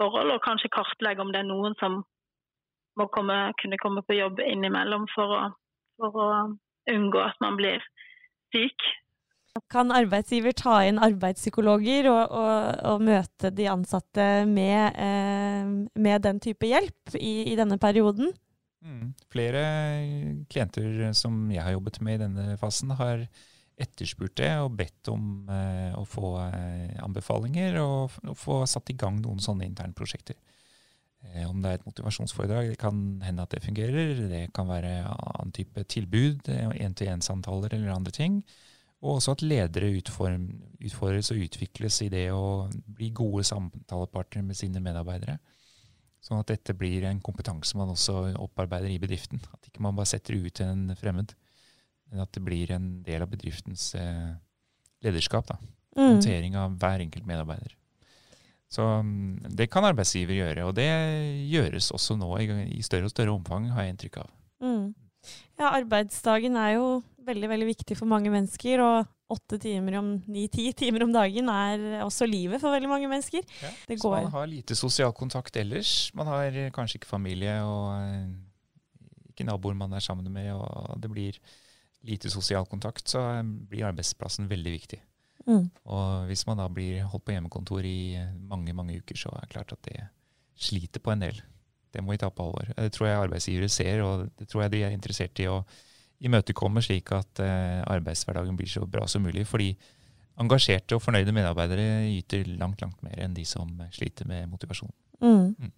forhold, 0.02 0.36
og 0.36 0.46
kanskje 0.46 0.74
kartlegge 0.74 1.24
om 1.24 1.34
det 1.34 1.44
er 1.44 1.50
noen 1.50 1.76
som 1.82 2.02
må 3.00 3.08
komme, 3.16 3.38
kunne 3.62 3.80
komme 3.82 4.04
på 4.08 4.18
jobb 4.18 4.42
innimellom 4.44 5.08
for 5.14 5.36
å, 5.38 5.42
for 6.00 6.18
å 6.24 6.30
unngå 6.92 7.22
at 7.24 7.38
man 7.44 7.58
blir 7.60 7.84
syk. 8.56 8.88
Kan 9.72 9.92
arbeidsgiver 9.92 10.54
ta 10.56 10.78
inn 10.88 11.02
arbeidspsykologer 11.04 12.08
og, 12.08 12.22
og, 12.40 12.54
og 12.88 13.02
møte 13.04 13.52
de 13.52 13.68
ansatte 13.68 14.28
med, 14.48 14.96
eh, 14.96 15.72
med, 16.00 16.22
den 16.24 16.40
type 16.44 16.70
hjelp 16.70 17.18
i, 17.20 17.52
i 17.52 17.58
denne 17.60 17.76
perioden? 17.82 18.32
Mm. 18.82 19.12
Flere 19.30 19.64
klienter 20.50 21.12
som 21.18 21.44
jeg 21.52 21.66
har 21.66 21.76
jobbet 21.76 22.00
med 22.02 22.16
i 22.16 22.24
denne 22.24 22.56
fasen, 22.62 22.96
har 22.96 23.28
etterspurt 23.82 24.38
det 24.40 24.52
og 24.62 24.76
bedt 24.78 25.12
om 25.12 25.50
eh, 25.52 25.92
å 25.98 26.06
få 26.08 26.34
eh, 26.46 26.96
anbefalinger 27.04 27.80
og, 27.82 28.18
og, 28.28 28.36
få 28.38 28.62
satt 28.70 28.92
i 28.94 28.98
gang 29.00 29.20
noen 29.22 29.42
sånne 29.44 29.68
internprosjekter. 29.68 30.38
Eh, 31.28 31.46
om 31.48 31.62
det 31.62 31.72
er 31.72 31.80
et 31.80 31.88
motivasjonsforedrag, 31.88 32.72
det 32.74 32.82
kan 32.82 33.22
hende 33.26 33.46
at 33.46 33.54
det 33.56 33.64
fungerer. 33.66 34.26
Det 34.32 34.44
kan 34.56 34.70
være 34.70 35.02
annen 35.12 35.56
type 35.56 35.86
tilbud, 35.92 36.52
én-til-én-samtaler 36.52 37.78
eller 37.78 37.96
andre 37.96 38.16
ting. 38.16 38.42
Og 39.02 39.18
også 39.18 39.34
at 39.34 39.44
ledere 39.46 39.90
utform, 39.98 40.46
utfordres 40.82 41.32
og 41.34 41.42
utvikles 41.42 42.02
i 42.06 42.10
det 42.14 42.28
å 42.34 42.68
bli 42.70 43.10
gode 43.18 43.44
samtalepartnere 43.48 44.46
med 44.46 44.58
sine 44.60 44.82
medarbeidere. 44.84 45.40
Sånn 46.22 46.38
at 46.38 46.52
dette 46.52 46.76
blir 46.78 47.08
en 47.10 47.22
kompetanse 47.24 47.78
man 47.80 47.96
også 47.96 48.36
opparbeider 48.44 48.92
i 48.94 49.00
bedriften. 49.02 49.42
At 49.56 49.66
ikke 49.66 49.82
man 49.82 49.98
bare 49.98 50.12
setter 50.12 50.38
ut 50.38 50.62
en 50.62 50.92
fremmed, 51.00 51.34
men 52.12 52.22
at 52.22 52.34
det 52.38 52.44
blir 52.46 52.74
en 52.76 53.00
del 53.06 53.26
av 53.26 53.32
bedriftens 53.32 53.90
eh, 53.98 54.34
lederskap. 55.02 55.50
da. 55.50 55.58
Mm. 55.98 56.04
Håndtering 56.06 56.58
av 56.62 56.78
hver 56.80 57.02
enkelt 57.08 57.26
medarbeider. 57.26 57.74
Så 58.72 58.86
mm, 58.86 59.50
det 59.58 59.68
kan 59.74 59.84
arbeidsgiver 59.84 60.38
gjøre, 60.38 60.70
og 60.70 60.76
det 60.78 60.88
gjøres 61.52 61.90
også 61.92 62.16
nå 62.20 62.30
i, 62.40 62.48
i 62.78 62.86
større 62.86 63.10
og 63.10 63.16
større 63.16 63.34
omfang, 63.34 63.68
har 63.74 63.84
jeg 63.84 63.96
inntrykk 63.96 64.22
av. 64.22 64.30
Mm. 64.64 64.86
Ja, 65.60 65.74
arbeidsdagen 65.74 66.56
er 66.58 66.78
jo 66.78 66.86
veldig 67.26 67.50
veldig 67.52 67.68
viktig 67.72 67.98
for 68.00 68.10
mange 68.10 68.32
mennesker. 68.34 68.84
Og 68.86 69.10
åtte 69.32 69.60
timer 69.62 69.98
om 70.02 70.14
ni-ti 70.28 70.68
timer 70.78 71.06
om 71.06 71.14
dagen 71.14 71.50
er 71.54 72.02
også 72.06 72.28
livet 72.28 72.62
for 72.62 72.74
veldig 72.74 72.90
mange 72.92 73.10
mennesker. 73.12 73.46
Ja, 73.62 73.72
så 73.96 74.12
man 74.12 74.32
har 74.34 74.50
lite 74.50 74.76
sosial 74.76 75.14
kontakt 75.16 75.56
ellers. 75.56 76.12
Man 76.18 76.28
har 76.28 76.58
kanskje 76.76 77.00
ikke 77.00 77.12
familie 77.12 77.56
og 77.64 77.94
eh, 77.96 78.26
ikke 79.32 79.48
naboer 79.48 79.78
man 79.78 79.94
er 79.96 80.04
sammen 80.04 80.28
med, 80.34 80.52
og 80.54 81.00
det 81.02 81.12
blir 81.12 81.40
lite 82.08 82.32
sosial 82.34 82.66
kontakt, 82.68 83.08
så 83.08 83.24
eh, 83.38 83.46
blir 83.46 83.88
arbeidsplassen 83.88 84.50
veldig 84.52 84.74
viktig. 84.76 85.00
Mm. 85.48 85.70
Og 85.90 86.28
hvis 86.30 86.44
man 86.46 86.60
da 86.60 86.68
blir 86.70 87.06
holdt 87.10 87.26
på 87.26 87.34
hjemmekontor 87.34 87.88
i 87.88 88.20
mange, 88.50 88.76
mange 88.78 89.00
uker, 89.00 89.18
så 89.18 89.32
er 89.38 89.46
det 89.46 89.54
klart 89.56 89.74
at 89.74 89.88
det 89.88 90.04
sliter 90.62 91.02
på 91.02 91.14
en 91.14 91.24
del. 91.24 91.40
Det 91.92 92.04
må 92.04 92.14
vi 92.14 92.22
ta 92.22 92.30
på 92.32 92.46
alvor. 92.46 92.68
Det 92.76 92.92
tror 92.94 93.08
jeg 93.08 93.24
arbeidsgivere 93.24 93.72
ser, 93.72 94.04
og 94.06 94.28
det 94.38 94.48
tror 94.52 94.66
jeg 94.66 94.76
de 94.76 94.84
er 94.86 94.94
interessert 94.96 95.42
i 95.44 95.48
å 95.52 95.62
imøtekomme 96.22 96.84
slik 96.86 97.12
at 97.16 97.42
eh, 97.44 97.82
arbeidshverdagen 97.90 98.58
blir 98.60 98.70
så 98.70 98.86
bra 98.90 99.08
som 99.10 99.26
mulig. 99.26 99.46
Fordi 99.50 99.72
engasjerte 100.42 100.98
og 100.98 101.04
fornøyde 101.04 101.34
medarbeidere 101.36 102.08
yter 102.16 102.48
langt, 102.58 102.82
langt 102.82 103.02
mer 103.06 103.20
enn 103.22 103.36
de 103.38 103.46
som 103.48 103.70
sliter 103.94 104.30
med 104.30 104.50
motivasjon. 104.52 104.92
Mm. 105.22 105.54
Mm. 105.58 105.74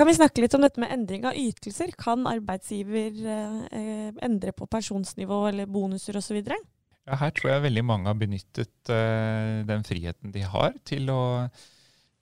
Kan 0.00 0.08
vi 0.08 0.16
snakke 0.16 0.40
litt 0.40 0.54
om 0.56 0.64
dette 0.64 0.80
med 0.80 0.92
endring 0.94 1.26
av 1.28 1.36
ytelser? 1.36 1.92
Kan 2.00 2.24
arbeidsgiver 2.28 3.16
eh, 3.28 4.10
endre 4.24 4.54
på 4.56 4.68
pensjonsnivå 4.70 5.42
eller 5.50 5.68
bonuser 5.70 6.16
osv.? 6.16 6.38
Ja, 6.40 7.18
her 7.20 7.32
tror 7.36 7.50
jeg 7.52 7.64
veldig 7.66 7.84
mange 7.84 8.08
har 8.08 8.18
benyttet 8.18 8.92
eh, 8.92 9.60
den 9.68 9.84
friheten 9.84 10.32
de 10.32 10.44
har 10.46 10.76
til 10.88 11.10
å, 11.12 11.22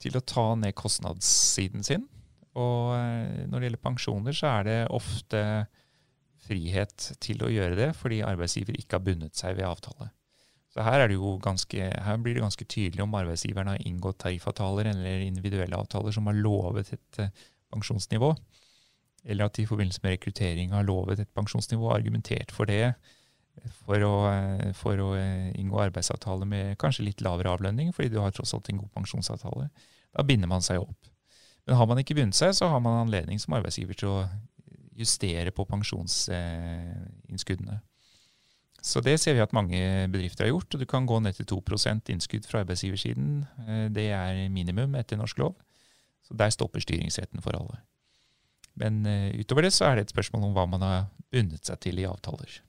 til 0.03 0.19
å 0.19 0.25
ta 0.27 0.47
ned 0.59 0.75
kostnadssiden 0.79 1.87
sin. 1.87 2.09
Og 2.59 2.95
eh, 2.97 3.45
når 3.47 3.55
det 3.59 3.69
gjelder 3.69 3.85
pensjoner, 3.85 4.35
så 4.35 4.53
er 4.57 4.69
det 4.69 4.79
ofte 4.99 5.43
frihet 6.49 7.11
til 7.23 7.43
å 7.45 7.51
gjøre 7.53 7.77
det, 7.79 7.91
fordi 7.97 8.23
arbeidsgiver 8.27 8.79
ikke 8.79 8.99
har 8.99 9.05
bundet 9.05 9.39
seg 9.39 9.59
ved 9.59 9.69
avtale. 9.69 10.11
Så 10.73 10.85
her, 10.85 11.09
ganske, 11.43 11.91
her, 12.05 12.19
blir 12.23 12.37
det 12.37 12.45
ganske 12.45 12.65
tydelig 12.69 13.03
om 13.03 13.15
arbeidsgiveren 13.17 13.73
har 13.73 13.85
inngått 13.89 14.21
tariffavtaler 14.23 14.91
eller 14.93 15.25
individuelle 15.25 15.77
avtaler 15.77 16.15
som 16.15 16.29
har 16.29 16.37
lovet 16.37 16.93
et 16.93 17.21
uh, 17.25 17.47
pensjonsnivå, 17.73 18.35
eller 19.25 19.49
at 19.49 19.57
de 19.57 19.65
i 19.65 19.69
forbindelse 19.69 20.05
med 20.05 20.15
rekruttering 20.15 20.75
har 20.77 20.87
lovet 20.87 21.25
et 21.25 21.33
pensjonsnivå 21.35 21.89
og 21.89 21.97
argumentert 21.97 22.53
for 22.55 22.69
det 22.69 22.93
for 23.81 24.05
å, 24.07 24.15
uh, 24.29 24.69
for 24.77 25.01
å 25.03 25.13
uh, 25.17 25.49
inngå 25.59 25.81
arbeidsavtale 25.89 26.47
med 26.49 26.77
kanskje 26.81 27.09
litt 27.09 27.25
lavere 27.25 27.57
avlønning, 27.57 27.95
fordi 27.97 28.13
du 28.13 28.21
har 28.23 28.37
tross 28.37 28.55
alt 28.55 28.69
en 28.71 28.83
god 28.85 28.93
pensjonsavtale. 29.01 29.71
Da 30.15 30.25
binder 30.29 30.53
man 30.53 30.65
seg 30.65 30.85
opp. 30.85 31.11
Men 31.67 31.81
har 31.81 31.89
man 31.89 31.99
ikke 32.01 32.17
bundet 32.17 32.37
seg, 32.37 32.55
så 32.57 32.69
har 32.73 32.81
man 32.85 33.03
anledning 33.03 33.41
som 33.41 33.57
arbeidsgiver 33.59 33.97
til 33.99 34.13
å 34.13 34.21
justere 34.99 35.51
på 35.55 35.63
pensjonsinnskuddene. 35.69 37.79
Så 38.83 39.03
det 39.03 39.17
ser 39.19 39.35
vi 39.35 39.43
at 39.43 39.55
mange 39.57 39.79
bedrifter 40.13 40.47
har 40.47 40.53
gjort. 40.53 40.75
og 40.75 40.81
Du 40.81 40.87
kan 40.87 41.07
gå 41.07 41.19
ned 41.21 41.35
til 41.35 41.49
2% 41.51 42.13
innskudd 42.15 42.47
fra 42.47 42.63
arbeidsgiversiden. 42.63 43.47
Eh, 43.67 43.87
det 43.91 44.11
er 44.15 44.49
minimum 44.49 44.95
etter 44.95 45.19
norsk 45.19 45.39
lov. 45.39 45.57
Så 46.23 46.37
der 46.39 46.53
stopper 46.55 46.81
styringsretten 46.81 47.43
for 47.43 47.59
alle. 47.59 47.81
Men 48.79 49.05
eh, 49.07 49.35
utover 49.41 49.67
det 49.67 49.75
så 49.75 49.89
er 49.89 49.97
det 49.97 50.07
et 50.07 50.15
spørsmål 50.15 50.49
om 50.49 50.55
hva 50.55 50.67
man 50.71 50.87
har 50.87 51.09
bundet 51.33 51.67
seg 51.67 51.81
til 51.83 51.99
i 51.99 52.07
avtaler. 52.07 52.61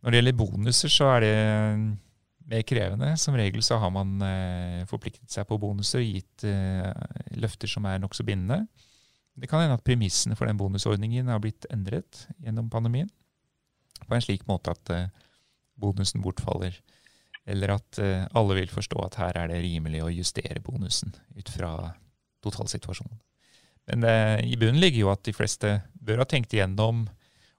Når 0.00 0.10
det 0.10 0.22
gjelder 0.22 0.40
bonuser, 0.40 0.88
så 0.88 1.10
er 1.12 1.20
det 1.20 1.36
mer 2.50 2.62
krevende. 2.64 3.12
Som 3.20 3.36
regel 3.36 3.62
så 3.62 3.76
har 3.78 3.92
man 3.92 4.16
eh, 4.24 4.86
forpliktet 4.88 5.28
seg 5.30 5.44
på 5.46 5.60
bonuser 5.60 6.00
og 6.00 6.08
gitt 6.08 6.48
løfter 7.36 7.68
som 7.68 7.84
er 7.84 8.00
nokså 8.00 8.24
bindende. 8.24 8.64
Det 9.38 9.48
kan 9.48 9.62
hende 9.62 9.76
at 9.78 9.86
premissene 9.86 10.36
for 10.36 10.48
den 10.48 10.58
bonusordningen 10.60 11.30
har 11.30 11.40
blitt 11.42 11.66
endret 11.72 12.26
gjennom 12.42 12.70
pandemien. 12.72 13.10
På 14.06 14.16
en 14.16 14.24
slik 14.24 14.46
måte 14.48 14.74
at 14.74 14.92
uh, 14.92 15.06
bonusen 15.80 16.22
bortfaller. 16.24 16.76
Eller 17.48 17.76
at 17.76 18.00
uh, 18.02 18.26
alle 18.36 18.58
vil 18.60 18.72
forstå 18.72 19.00
at 19.06 19.18
her 19.20 19.38
er 19.38 19.52
det 19.52 19.62
rimelig 19.64 20.02
å 20.04 20.12
justere 20.12 20.62
bonusen 20.64 21.14
ut 21.36 21.52
fra 21.52 21.72
totalsituasjonen. 22.44 23.20
Men 23.90 24.06
uh, 24.06 24.38
i 24.44 24.58
bunnen 24.60 24.80
ligger 24.82 25.06
jo 25.06 25.14
at 25.14 25.24
de 25.26 25.36
fleste 25.36 25.78
bør 25.94 26.24
ha 26.24 26.28
tenkt 26.28 26.54
igjennom 26.56 27.06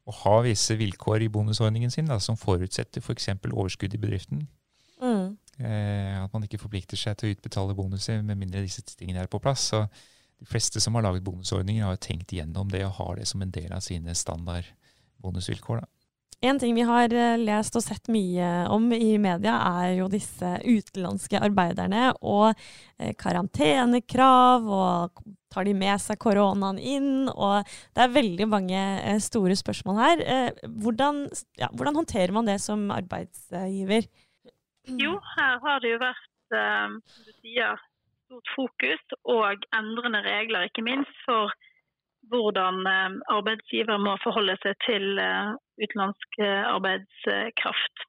å 0.09 0.15
ha 0.23 0.37
visse 0.45 0.75
vilkår 0.77 1.25
i 1.25 1.33
bonusordningen 1.33 1.93
sin 1.93 2.09
da, 2.09 2.17
som 2.19 2.39
forutsetter 2.39 3.03
f.eks. 3.03 3.29
For 3.37 3.53
overskudd 3.53 3.93
i 3.95 4.01
bedriften. 4.01 4.47
Mm. 5.01 5.33
at 5.57 6.29
man 6.29 6.43
ikke 6.45 6.59
forplikter 6.61 6.97
seg 6.97 7.15
til 7.17 7.31
å 7.31 7.33
utbetale 7.33 7.73
bonuser 7.73 8.19
med 8.21 8.37
mindre 8.37 8.61
disse 8.61 8.83
tingene 8.85 9.23
er 9.23 9.29
på 9.29 9.39
plass. 9.41 9.63
Så 9.71 9.79
de 10.41 10.49
fleste 10.49 10.81
som 10.81 10.97
har 10.97 11.05
laget 11.05 11.23
bonusordninger, 11.23 11.85
har 11.85 12.01
tenkt 12.01 12.33
igjennom 12.33 12.71
det 12.73 12.81
og 12.87 12.95
har 12.97 13.17
det 13.21 13.27
som 13.29 13.43
en 13.45 13.53
del 13.53 13.69
av 13.75 13.83
sine 13.85 14.15
standard 14.17 14.65
bonusvilkår. 15.21 15.83
Da. 15.83 15.91
En 16.41 16.57
ting 16.59 16.73
vi 16.73 16.81
har 16.81 17.13
eh, 17.13 17.37
lest 17.37 17.75
og 17.77 17.83
sett 17.85 18.09
mye 18.09 18.47
om 18.73 18.87
i 18.95 19.13
media, 19.21 19.59
er 19.83 19.91
jo 19.99 20.07
disse 20.09 20.55
utenlandske 20.65 21.37
arbeiderne 21.37 22.07
og 22.25 22.47
eh, 22.97 23.11
karantenekrav, 23.13 24.65
og 24.65 25.21
tar 25.53 25.69
de 25.69 25.75
med 25.77 26.01
seg 26.01 26.17
koronaen 26.23 26.81
inn? 26.81 27.29
Og 27.29 27.61
det 27.93 28.01
er 28.07 28.17
veldig 28.17 28.49
mange 28.49 28.81
eh, 28.81 29.21
store 29.21 29.53
spørsmål 29.59 30.01
her. 30.01 30.25
Hvordan, 30.65 31.27
ja, 31.61 31.69
hvordan, 31.69 32.01
håndterer 32.01 32.33
man 32.33 32.49
det 32.49 32.57
som 32.65 32.89
arbeidsgiver? 32.89 34.09
Jo, 34.97 35.19
her 35.37 35.61
har 35.61 35.85
det 35.85 35.93
jo 35.93 36.01
vært, 36.01 36.29
som 36.49 36.97
du 37.05 37.31
sier, 37.37 37.77
stort 38.31 38.47
fokus 38.55 39.03
og 39.27 39.65
endrende 39.75 40.21
regler, 40.23 40.67
ikke 40.69 40.85
minst 40.87 41.15
for 41.27 41.51
hvordan 42.31 42.85
eh, 42.87 43.11
arbeidsgiver 43.35 43.97
må 43.99 44.15
forholde 44.23 44.55
seg 44.63 44.77
til 44.87 45.19
eh, 45.19 45.51
utenlandsk 45.83 46.39
eh, 46.39 46.63
arbeidskraft. 46.75 48.05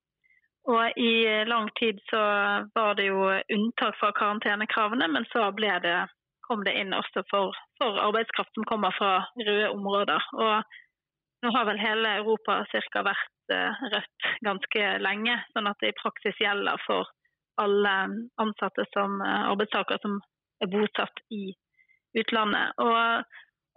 Og 0.70 0.82
i 0.94 1.14
lang 1.50 1.72
tid 1.80 1.98
så 2.06 2.22
var 2.76 2.92
det 2.94 3.08
jo 3.08 3.24
unntak 3.56 3.96
fra 3.98 4.12
karantenekravene, 4.14 5.08
men 5.11 5.24
så 5.32 5.48
det, 5.58 5.96
kom 6.46 6.62
det 6.62 6.76
inn 6.78 6.94
også 6.94 7.24
for, 7.30 7.56
for 7.80 7.98
arbeidskraft 7.98 8.54
som 8.54 8.68
kommer 8.70 8.94
fra 8.94 9.24
røde 9.42 9.72
områder. 9.74 10.22
Og 10.38 10.62
nå 11.42 11.50
har 11.56 11.66
vel 11.66 11.82
hele 11.82 12.14
Europa 12.20 12.61
ca. 12.70 13.02
vært 13.02 13.56
rødt 13.90 14.30
ganske 14.46 14.92
lenge, 15.02 15.35
sånn 15.50 15.66
at 15.66 15.82
det 15.82 15.90
i 15.90 15.98
praksis 15.98 16.38
gjelder 16.38 16.78
for 16.87 17.11
alle 17.60 17.94
ansatte 18.36 18.84
som 18.92 19.20
eh, 19.20 19.48
arbeidstakere 19.50 19.98
som 20.02 20.20
er 20.62 20.70
bosatt 20.72 21.22
i 21.30 21.52
utlandet. 22.18 22.72
Og, 22.78 23.24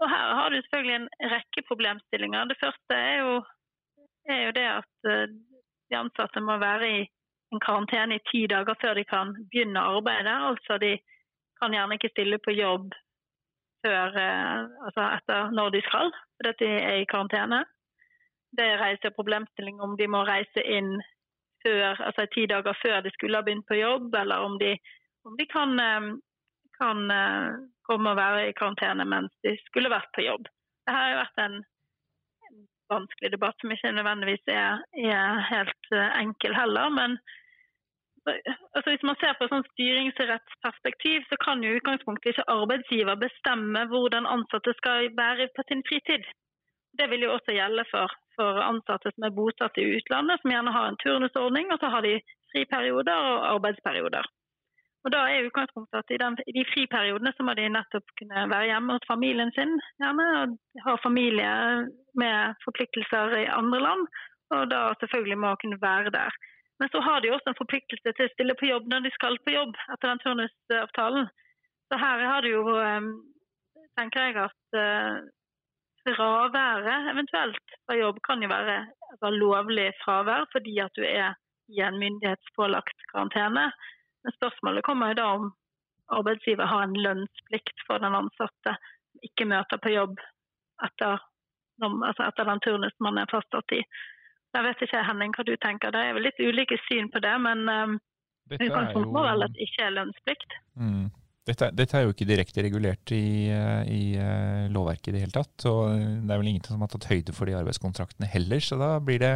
og 0.01 0.09
her 0.11 0.33
har 0.39 0.49
du 0.49 0.59
selvfølgelig 0.59 0.95
en 0.99 1.09
rekke 1.33 1.65
problemstillinger. 1.67 2.49
Det 2.51 2.59
første 2.61 2.99
er 2.99 3.17
jo, 3.23 3.33
er 4.29 4.41
jo 4.47 4.55
det 4.59 4.67
at 4.71 5.09
eh, 5.11 5.25
de 5.89 5.99
ansatte 5.99 6.43
må 6.43 6.57
være 6.61 6.91
i 6.99 7.01
en 7.53 7.61
karantene 7.61 8.17
i 8.17 8.25
ti 8.31 8.45
dager 8.51 8.77
før 8.81 8.95
de 8.97 9.05
kan 9.07 9.35
begynne 9.51 9.79
arbeidet. 9.95 10.37
Altså 10.51 10.79
de 10.81 10.95
kan 11.61 11.73
gjerne 11.75 11.97
ikke 11.97 12.13
stille 12.13 12.39
på 12.43 12.55
jobb 12.55 12.93
før, 13.85 14.15
altså 14.87 15.03
etter 15.13 15.51
når 15.53 15.69
de 15.75 15.81
skal, 15.85 16.09
fordi 16.41 16.53
de 16.63 16.69
er 16.73 16.95
i 17.03 17.09
karantene. 17.09 17.59
Det 18.57 18.65
reiser 18.81 19.13
problemstilling 19.13 19.77
om 19.81 19.93
de 19.99 20.07
må 20.09 20.23
reise 20.25 20.63
inn 20.65 20.95
før, 21.65 22.01
altså 22.07 22.25
ti 22.33 22.45
dager 22.51 22.77
før 22.81 23.03
de 23.05 23.11
skulle 23.15 23.39
ha 23.39 23.45
begynt 23.45 23.67
på 23.69 23.79
jobb, 23.79 24.15
eller 24.21 24.47
om 24.47 24.57
de, 24.61 24.75
om 25.27 25.37
de 25.39 25.45
kan, 25.51 25.79
eh, 25.81 26.09
kan, 26.79 27.05
eh, 27.11 27.55
komme 27.87 28.11
og 28.13 28.17
være 28.17 28.49
i 28.49 28.57
karantene 28.57 29.05
mens 29.05 29.33
de 29.45 29.55
skulle 29.67 29.93
vært 29.93 30.11
på 30.17 30.25
jobb. 30.25 30.47
Dette 30.85 30.97
har 30.97 31.19
vært 31.19 31.41
en, 31.43 31.55
en 32.49 32.61
vanskelig 32.93 33.31
debatt 33.33 33.57
som 33.61 33.73
ikke 33.73 33.93
nødvendigvis 33.97 34.53
er, 34.53 34.85
er 35.13 35.41
helt 35.51 35.91
eh, 35.93 36.21
enkel 36.21 36.57
heller. 36.57 36.93
men 36.99 37.19
altså 38.73 38.89
Hvis 38.89 39.05
man 39.05 39.17
ser 39.21 39.35
på 39.37 39.47
sånn 39.49 39.65
styringsrettsperspektiv, 39.71 41.25
så 41.29 41.37
kan 41.43 41.63
jo 41.63 41.75
utgangspunktet 41.77 42.33
ikke 42.33 42.49
arbeidsgiver 42.49 43.19
bestemme 43.21 43.85
hvordan 43.91 44.29
ansatte 44.29 44.73
skal 44.79 45.11
være 45.17 45.49
på 45.55 45.65
sin 45.69 45.83
fritid. 45.89 46.25
Det 46.97 47.09
vil 47.11 47.27
jo 47.27 47.33
også 47.35 47.53
gjelde 47.53 47.85
for, 47.91 48.13
for, 48.37 48.61
ansatte 48.63 49.11
som 49.13 49.27
er 49.27 49.35
bosatt 49.35 49.77
i 49.81 49.89
utlandet, 49.97 50.41
som 50.41 50.53
gjerne 50.53 50.73
har 50.75 50.89
en 50.89 51.01
turnusordning, 51.03 51.71
og 51.73 51.81
så 51.81 51.91
har 51.93 52.05
de 52.05 52.17
friperioder 52.53 53.29
og 53.31 53.45
arbeidsperioder. 53.55 54.27
Og 55.05 55.11
da 55.13 55.21
er 55.29 55.45
utgangspunktet 55.45 55.99
at 55.99 56.13
i, 56.15 56.17
den, 56.17 56.37
i, 56.49 56.53
de 56.57 56.63
friperiodene 56.71 57.31
så 57.37 57.45
må 57.45 57.53
de 57.57 57.67
nettopp 57.69 58.07
kunne 58.19 58.47
være 58.49 58.71
hjemme 58.71 58.95
hos 58.95 59.05
familien 59.09 59.51
sin, 59.53 59.75
gjerne, 60.01 60.25
og 60.39 60.81
ha 60.87 60.95
familie 61.03 61.51
med 62.17 62.57
forpliktelser 62.65 63.37
i 63.43 63.45
andre 63.53 63.83
land, 63.85 64.07
og 64.55 64.63
da 64.73 64.81
selvfølgelig 65.01 65.37
må 65.43 65.53
kunne 65.61 65.81
være 65.81 66.13
der. 66.15 66.33
Men 66.81 66.89
så 66.91 66.99
har 67.05 67.21
de 67.21 67.31
også 67.31 67.51
en 67.51 67.61
forpliktelse 67.61 68.15
til 68.17 68.25
å 68.25 68.33
stille 68.33 68.57
på 68.59 68.67
jobb 68.71 68.89
når 68.91 69.05
de 69.05 69.13
skal 69.13 69.37
på 69.45 69.53
jobb 69.53 69.77
etter 69.93 70.09
den 70.09 70.23
turnusavtalen. 70.23 71.29
Så 71.87 71.99
her 72.01 72.25
har 72.31 72.41
du 72.41 72.49
jo, 72.49 72.63
eh, 72.81 73.07
tenker 73.99 74.25
jeg 74.25 74.39
at 74.41 74.79
eh, 74.81 75.21
fraværet 76.05 77.09
eventuelt 77.11 77.75
fra 77.85 77.97
jobb 77.97 78.21
kan 78.27 78.43
jo 78.43 78.49
være 78.51 78.77
altså, 79.11 79.31
lovlig 79.33 79.89
fravær 80.03 80.45
fordi 80.53 80.77
at 80.83 80.93
du 80.97 81.03
er 81.03 81.33
i 81.73 81.81
en 81.81 81.99
myndighetspålagt 81.99 83.07
karantene. 83.11 83.71
Men 84.23 84.35
spørsmålet 84.37 84.85
kommer 84.85 85.13
jo 85.13 85.19
da 85.19 85.27
om 85.37 85.47
arbeidsgiver 86.13 86.69
har 86.69 86.83
en 86.83 86.97
lønnsplikt 87.07 87.85
for 87.87 87.97
den 88.03 88.17
ansatte 88.17 88.75
som 88.77 89.25
ikke 89.29 89.47
møter 89.49 89.81
på 89.81 89.93
jobb 89.95 90.19
etter, 90.85 91.21
altså 91.81 92.27
etter 92.27 92.49
den 92.51 92.61
turnus 92.65 92.95
man 92.99 93.17
er 93.17 93.31
fastsatt 93.31 93.77
i. 93.77 93.81
Jeg 94.55 94.63
vet 94.63 94.81
ikke 94.85 95.03
Henning, 95.03 95.33
hva 95.35 95.43
du 95.43 95.55
tenker. 95.59 95.91
Det 95.91 96.01
er 96.01 96.15
vel 96.15 96.27
litt 96.29 96.39
ulike 96.39 96.77
syn 96.85 97.09
på 97.11 97.19
det, 97.23 97.33
men 97.43 97.65
um, 97.67 97.97
utgangspunktet 98.53 99.11
må 99.11 99.23
vel 99.25 99.43
at 99.43 99.55
det 99.55 99.65
ikke 99.67 99.87
er 99.87 99.95
lønnsplikt. 99.97 100.59
Mm. 100.79 101.09
Dette, 101.45 101.69
dette, 101.77 101.93
er 101.93 102.07
jo 102.07 102.13
ikke 102.15 102.25
direkte 102.25 102.63
regulert 102.65 103.11
i, 103.13 103.51
eh, 103.53 103.83
i, 103.85 104.03
eh, 104.17 104.65
lovverket 104.73 105.11
i 105.11 105.13
det 105.13 105.21
hele 105.27 105.35
tatt. 105.35 105.65
Og 105.69 105.93
det 105.93 106.33
er 106.33 106.39
vel 106.41 106.49
ingen 106.49 106.63
som 106.65 106.81
har 106.81 106.89
tatt 106.89 107.05
høyde 107.11 107.35
for 107.37 107.45
de 107.45 107.53
arbeidskontraktene 107.59 108.29
heller. 108.31 108.63
Så 108.65 108.79
da 108.81 108.95
blir 108.99 109.21
det 109.21 109.35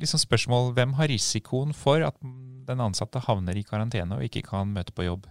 liksom 0.00 0.20
spørsmål 0.20 0.74
hvem 0.76 0.92
har 0.98 1.08
risikoen 1.08 1.72
for 1.72 2.04
at 2.04 2.18
den 2.20 2.82
ansatte 2.82 3.22
havner 3.24 3.56
i 3.56 3.64
karantene 3.64 4.18
og 4.18 4.26
ikke 4.26 4.44
kan 4.50 4.74
møte 4.74 4.92
på 4.92 5.06
jobb? 5.06 5.28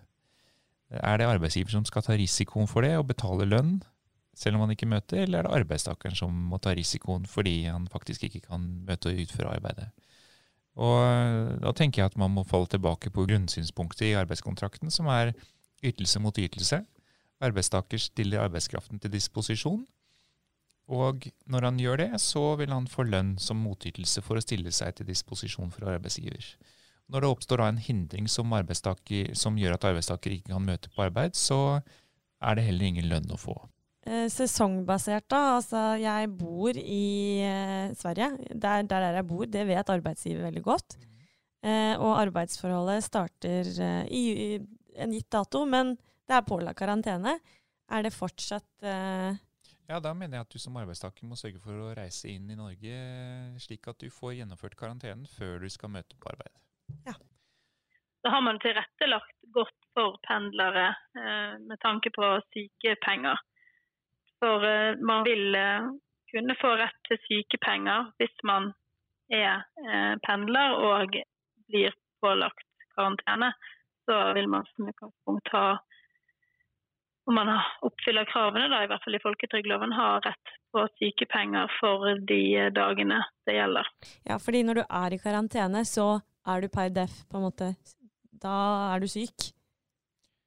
Er 0.93 1.17
det 1.17 1.29
arbeidsgiver 1.29 1.73
som 1.73 1.85
skal 1.85 2.05
ta 2.05 2.17
risikoen 2.17 2.69
for 2.69 2.85
det 2.85 2.95
og 2.97 3.07
betale 3.09 3.47
lønn, 3.49 3.81
selv 4.37 4.57
om 4.57 4.65
han 4.65 4.73
ikke 4.73 4.89
møter, 4.89 5.23
eller 5.23 5.41
er 5.41 5.47
det 5.47 5.61
arbeidstakeren 5.61 6.17
som 6.17 6.33
må 6.49 6.59
ta 6.61 6.73
risikoen 6.73 7.25
fordi 7.29 7.63
han 7.65 7.85
faktisk 7.89 8.25
ikke 8.27 8.47
kan 8.47 8.65
møte 8.87 9.09
og 9.09 9.25
utføre 9.25 9.55
arbeidet? 9.57 9.89
Og 10.73 10.99
eh, 11.05 11.57
da 11.61 11.73
tenker 11.77 12.01
jeg 12.01 12.11
at 12.11 12.17
man 12.17 12.33
må 12.33 12.45
falle 12.49 12.69
tilbake 12.69 13.11
på 13.13 13.27
grunnsynspunktet 13.29 14.07
i 14.09 14.15
arbeidskontrakten, 14.17 14.89
som 14.93 15.09
er 15.13 15.35
ytelse 15.83 16.21
mot 16.23 16.37
ytelse. 16.37 16.83
Arbeidstaker 17.43 17.99
stiller 17.99 18.45
arbeidskraften 18.45 19.01
til 19.03 19.11
disposisjon. 19.13 19.83
Og 20.91 21.27
når 21.47 21.67
han 21.69 21.79
gjør 21.79 22.01
det, 22.03 22.09
så 22.19 22.55
vil 22.59 22.73
han 22.75 22.87
få 22.91 23.05
lønn 23.07 23.35
som 23.39 23.61
motytelse 23.63 24.23
for 24.23 24.39
å 24.39 24.43
stille 24.43 24.71
seg 24.75 24.97
til 24.97 25.07
disposisjon 25.07 25.71
for 25.71 25.87
arbeidsgiver. 25.93 26.43
Når 27.11 27.23
det 27.23 27.29
oppstår 27.29 27.63
en 27.65 27.79
hindring 27.83 28.27
som, 28.31 28.51
som 29.35 29.59
gjør 29.59 29.75
at 29.75 29.87
arbeidstaker 29.91 30.35
ikke 30.35 30.51
kan 30.51 30.65
møte 30.65 30.91
på 30.91 31.05
arbeid, 31.05 31.35
så 31.39 31.79
er 32.43 32.57
det 32.57 32.67
heller 32.67 32.89
ingen 32.89 33.07
lønn 33.11 33.31
å 33.31 33.39
få. 33.39 33.55
Eh, 34.03 34.27
sesongbasert, 34.31 35.29
da. 35.31 35.41
Altså, 35.55 35.81
jeg 36.01 36.31
bor 36.35 36.75
i 36.75 37.39
eh, 37.47 37.93
Sverige. 37.95 38.33
Der, 38.51 38.83
der, 38.83 39.09
jeg 39.19 39.27
bor, 39.27 39.45
det 39.47 39.67
vet 39.69 39.91
arbeidsgiver 39.93 40.49
veldig 40.49 40.63
godt. 40.65 40.97
Eh, 41.63 41.95
og 41.95 42.17
arbeidsforholdet 42.19 43.05
starter 43.05 43.69
eh, 43.85 44.03
i, 44.11 44.23
en 44.95 45.13
gitt 45.15 45.31
dato, 45.31 45.63
men 45.65 45.95
det 46.27 46.37
er 46.37 46.45
pålagt 46.47 46.79
karantene. 46.79 47.37
Er 47.91 48.05
det 48.05 48.13
fortsatt 48.15 48.85
uh... 48.85 49.33
Ja, 49.89 49.99
da 49.99 50.13
mener 50.15 50.39
jeg 50.39 50.47
at 50.47 50.55
du 50.55 50.61
som 50.63 50.77
arbeidstaker 50.79 51.27
må 51.27 51.35
sørge 51.37 51.59
for 51.61 51.75
å 51.75 51.91
reise 51.97 52.31
inn 52.31 52.47
i 52.49 52.55
Norge 52.57 52.93
slik 53.61 53.89
at 53.91 53.99
du 53.99 54.07
får 54.13 54.37
gjennomført 54.37 54.77
karantenen 54.79 55.27
før 55.35 55.59
du 55.65 55.67
skal 55.69 55.91
møte 55.91 56.15
på 56.17 56.31
arbeid. 56.31 56.53
Ja. 57.07 57.15
Da 58.23 58.31
har 58.31 58.45
man 58.45 58.61
tilrettelagt 58.63 59.35
godt 59.53 59.75
for 59.93 60.15
pendlere 60.23 60.87
eh, 61.19 61.59
med 61.59 61.81
tanke 61.83 62.13
på 62.15 62.29
sykepenger. 62.55 63.41
For 64.39 64.63
eh, 64.63 64.95
man 65.03 65.27
vil 65.27 65.59
eh, 65.59 65.91
kunne 66.31 66.55
få 66.61 66.73
rett 66.79 66.97
til 67.09 67.19
sykepenger 67.27 68.13
hvis 68.21 68.33
man 68.47 68.71
er 69.29 69.67
eh, 69.83 70.15
pendler 70.23 70.79
og 70.87 71.19
blir 71.67 71.95
pålagt 72.23 72.65
karantene 72.95 73.51
så 74.09 74.19
vil 74.37 74.49
man 74.51 74.67
som 74.73 74.89
utgangspunkt 74.91 75.51
ha 75.55 75.67
om 77.25 77.35
man 77.35 77.49
oppfyller 77.87 78.27
kravene, 78.27 78.67
da, 78.67 78.81
i 78.83 78.87
hvert 78.91 79.03
fall 79.05 79.15
i 79.15 79.21
folketrygdloven, 79.23 79.93
ha 79.95 80.07
rett 80.25 80.53
på 80.75 80.83
sykepenger 80.99 81.71
for 81.79 82.19
de 82.27 82.69
dagene 82.75 83.21
det 83.47 83.55
gjelder. 83.55 83.87
Ja, 84.27 84.39
fordi 84.43 84.63
når 84.67 84.81
du 84.81 84.83
er 84.83 85.15
i 85.15 85.21
karantene, 85.23 85.85
så 85.87 86.07
er 86.43 86.63
du 86.63 86.67
per 86.73 86.91
def 86.91 87.21
på 87.31 87.39
en 87.39 87.45
måte 87.47 87.69
Da 88.43 88.55
er 88.91 88.99
du 88.99 89.07
syk? 89.07 89.53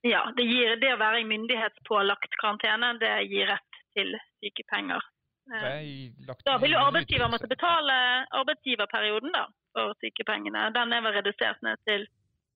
Ja, 0.05 0.21
det, 0.37 0.45
gir, 0.45 0.77
det 0.83 0.93
å 0.93 1.01
være 1.01 1.23
i 1.23 1.29
myndighetspålagt 1.31 2.37
karantene, 2.43 2.93
det 3.01 3.15
gir 3.31 3.49
rett 3.55 3.81
til 3.97 4.13
sykepenger. 4.45 5.01
Da 5.47 6.57
vil 6.59 6.75
jo 6.75 6.83
arbeidsgiver 6.83 7.31
måtte 7.31 7.49
betale 7.49 7.97
arbeidsgiverperioden 8.35 9.33
da, 9.33 9.47
for 9.73 9.95
sykepengene. 10.03 10.69
Den 10.75 10.93
er 10.93 11.05
vel 11.07 11.17
redusert 11.21 11.63
ned 11.65 11.81
til 11.89 12.05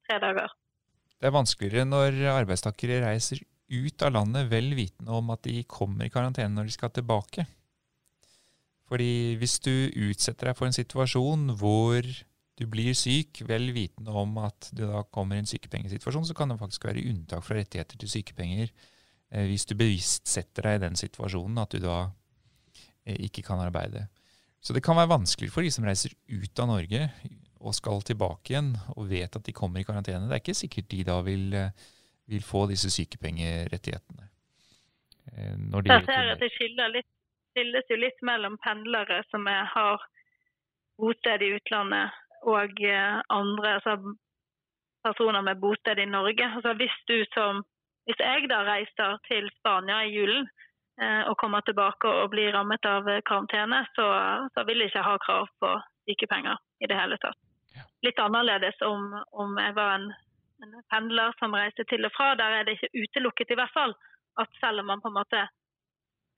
tre 0.08 0.18
dager. 0.22 0.52
Det 1.20 1.28
er 1.28 1.36
vanskeligere 1.36 1.84
når 1.84 2.16
arbeidstakere 2.32 3.02
reiser 3.04 3.42
ut 3.70 4.02
av 4.02 4.14
landet 4.16 4.48
vel 4.50 4.72
vitende 4.74 5.14
om 5.14 5.30
at 5.34 5.44
de 5.44 5.62
kommer 5.68 6.08
i 6.08 6.12
karantene 6.12 6.54
når 6.54 6.70
de 6.70 6.74
skal 6.74 6.92
tilbake. 6.96 7.44
Fordi 8.90 9.36
hvis 9.38 9.60
du 9.62 9.72
utsetter 10.08 10.50
deg 10.50 10.58
for 10.58 10.66
en 10.66 10.74
situasjon 10.74 11.52
hvor 11.60 12.06
du 12.60 12.64
blir 12.68 12.96
syk, 12.98 13.42
vel 13.48 13.70
vitende 13.72 14.12
om 14.16 14.34
at 14.42 14.72
du 14.74 14.82
da 14.88 15.04
kommer 15.14 15.38
i 15.38 15.44
en 15.44 15.48
sykepengesituasjon, 15.48 16.26
så 16.28 16.36
kan 16.36 16.50
det 16.50 16.58
faktisk 16.60 16.88
være 16.88 17.04
unntak 17.12 17.44
fra 17.46 17.60
rettigheter 17.60 18.00
til 18.00 18.10
sykepenger 18.10 18.66
eh, 18.66 19.46
hvis 19.48 19.68
du 19.68 19.76
bevisst 19.78 20.28
setter 20.28 20.66
deg 20.66 20.80
i 20.80 20.82
den 20.88 20.98
situasjonen 20.98 21.62
at 21.62 21.76
du 21.76 21.84
da 21.84 22.00
eh, 23.06 23.16
ikke 23.28 23.46
kan 23.46 23.62
arbeide. 23.62 24.08
Så 24.60 24.76
det 24.76 24.82
kan 24.84 24.98
være 24.98 25.14
vanskelig 25.14 25.52
for 25.54 25.64
de 25.64 25.70
som 25.72 25.86
reiser 25.88 26.12
ut 26.28 26.60
av 26.60 26.68
Norge, 26.68 27.06
og 27.60 27.76
skal 27.76 28.02
tilbake 28.06 28.54
igjen 28.54 28.72
og 28.96 29.08
vet 29.10 29.36
at 29.36 29.46
de 29.46 29.54
kommer 29.56 29.82
i 29.82 29.86
karantene, 29.86 30.28
det 30.28 30.36
er 30.36 30.42
ikke 30.44 30.60
sikkert 30.62 30.90
de 30.92 31.00
da 31.08 31.18
vil, 31.26 31.46
eh, 31.54 31.72
vil 32.32 32.44
få 32.44 32.66
disse 32.70 32.90
sykepengerettighetene. 32.94 34.28
Eh, 35.32 35.56
når 35.72 35.84
de 35.84 35.98
ser 36.06 36.24
jeg 36.24 36.32
at 36.36 36.40
det 36.40 36.90
litt, 36.96 37.10
skilles 37.52 37.92
jo 37.92 37.98
litt 38.00 38.22
mellom 38.22 38.56
pendlere 38.64 39.22
som 39.30 39.46
er, 39.46 39.68
har 39.74 40.00
bosted 41.00 41.44
i 41.44 41.52
utlandet, 41.58 42.16
og 42.48 42.80
eh, 42.80 43.20
andre 43.28 43.76
altså 43.76 43.98
personer 45.04 45.44
med 45.44 45.60
bosted 45.60 45.98
i 45.98 46.08
Norge. 46.08 46.48
Altså 46.56 46.72
hvis, 46.80 46.96
du 47.08 47.24
som, 47.34 47.62
hvis 48.08 48.20
jeg 48.20 48.48
da 48.48 48.64
reiser 48.64 49.20
til 49.28 49.52
Spania 49.60 50.02
i 50.04 50.16
julen 50.16 50.48
og 51.00 51.38
kommer 51.40 51.62
tilbake 51.64 52.04
og 52.04 52.26
blir 52.28 52.52
rammet 52.52 52.84
av 52.84 53.06
karantene, 53.24 53.78
så, 53.96 54.04
så 54.52 54.64
vil 54.68 54.82
jeg 54.82 54.90
ikke 54.90 55.04
ha 55.06 55.14
krav 55.24 55.46
på 55.56 55.70
sykepenger 56.04 56.60
i 56.84 56.90
det 56.90 56.98
hele 56.98 57.16
tatt. 57.22 57.40
Litt 58.06 58.18
annerledes 58.22 58.80
om, 58.86 59.12
om 59.32 59.56
jeg 59.60 59.76
var 59.76 59.96
en, 59.98 60.10
en, 60.64 60.76
pendler 60.92 61.34
som 61.38 61.56
reiste 61.56 61.86
til 61.90 62.06
og 62.08 62.12
fra. 62.16 62.34
Der 62.40 62.60
er 62.60 62.66
det 62.66 62.78
ikke 62.78 63.04
utelukket 63.04 63.54
i 63.54 63.58
hvert 63.60 63.74
fall 63.76 63.96
at 64.40 64.60
selv 64.60 64.82
om 64.82 64.92
man 64.92 65.02
på 65.02 65.10
en 65.10 65.18
måte 65.18 65.46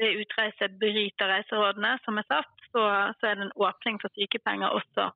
ved 0.00 0.22
utreise 0.22 0.68
bryter 0.80 1.30
reiserådene 1.30 1.96
som 2.04 2.18
er 2.18 2.26
satt, 2.30 2.54
så, 2.72 2.86
så 3.20 3.28
er 3.28 3.36
det 3.38 3.46
en 3.46 3.58
åpning 3.60 4.00
for 4.02 4.10
sykepenger 4.16 4.72
også 4.72 5.10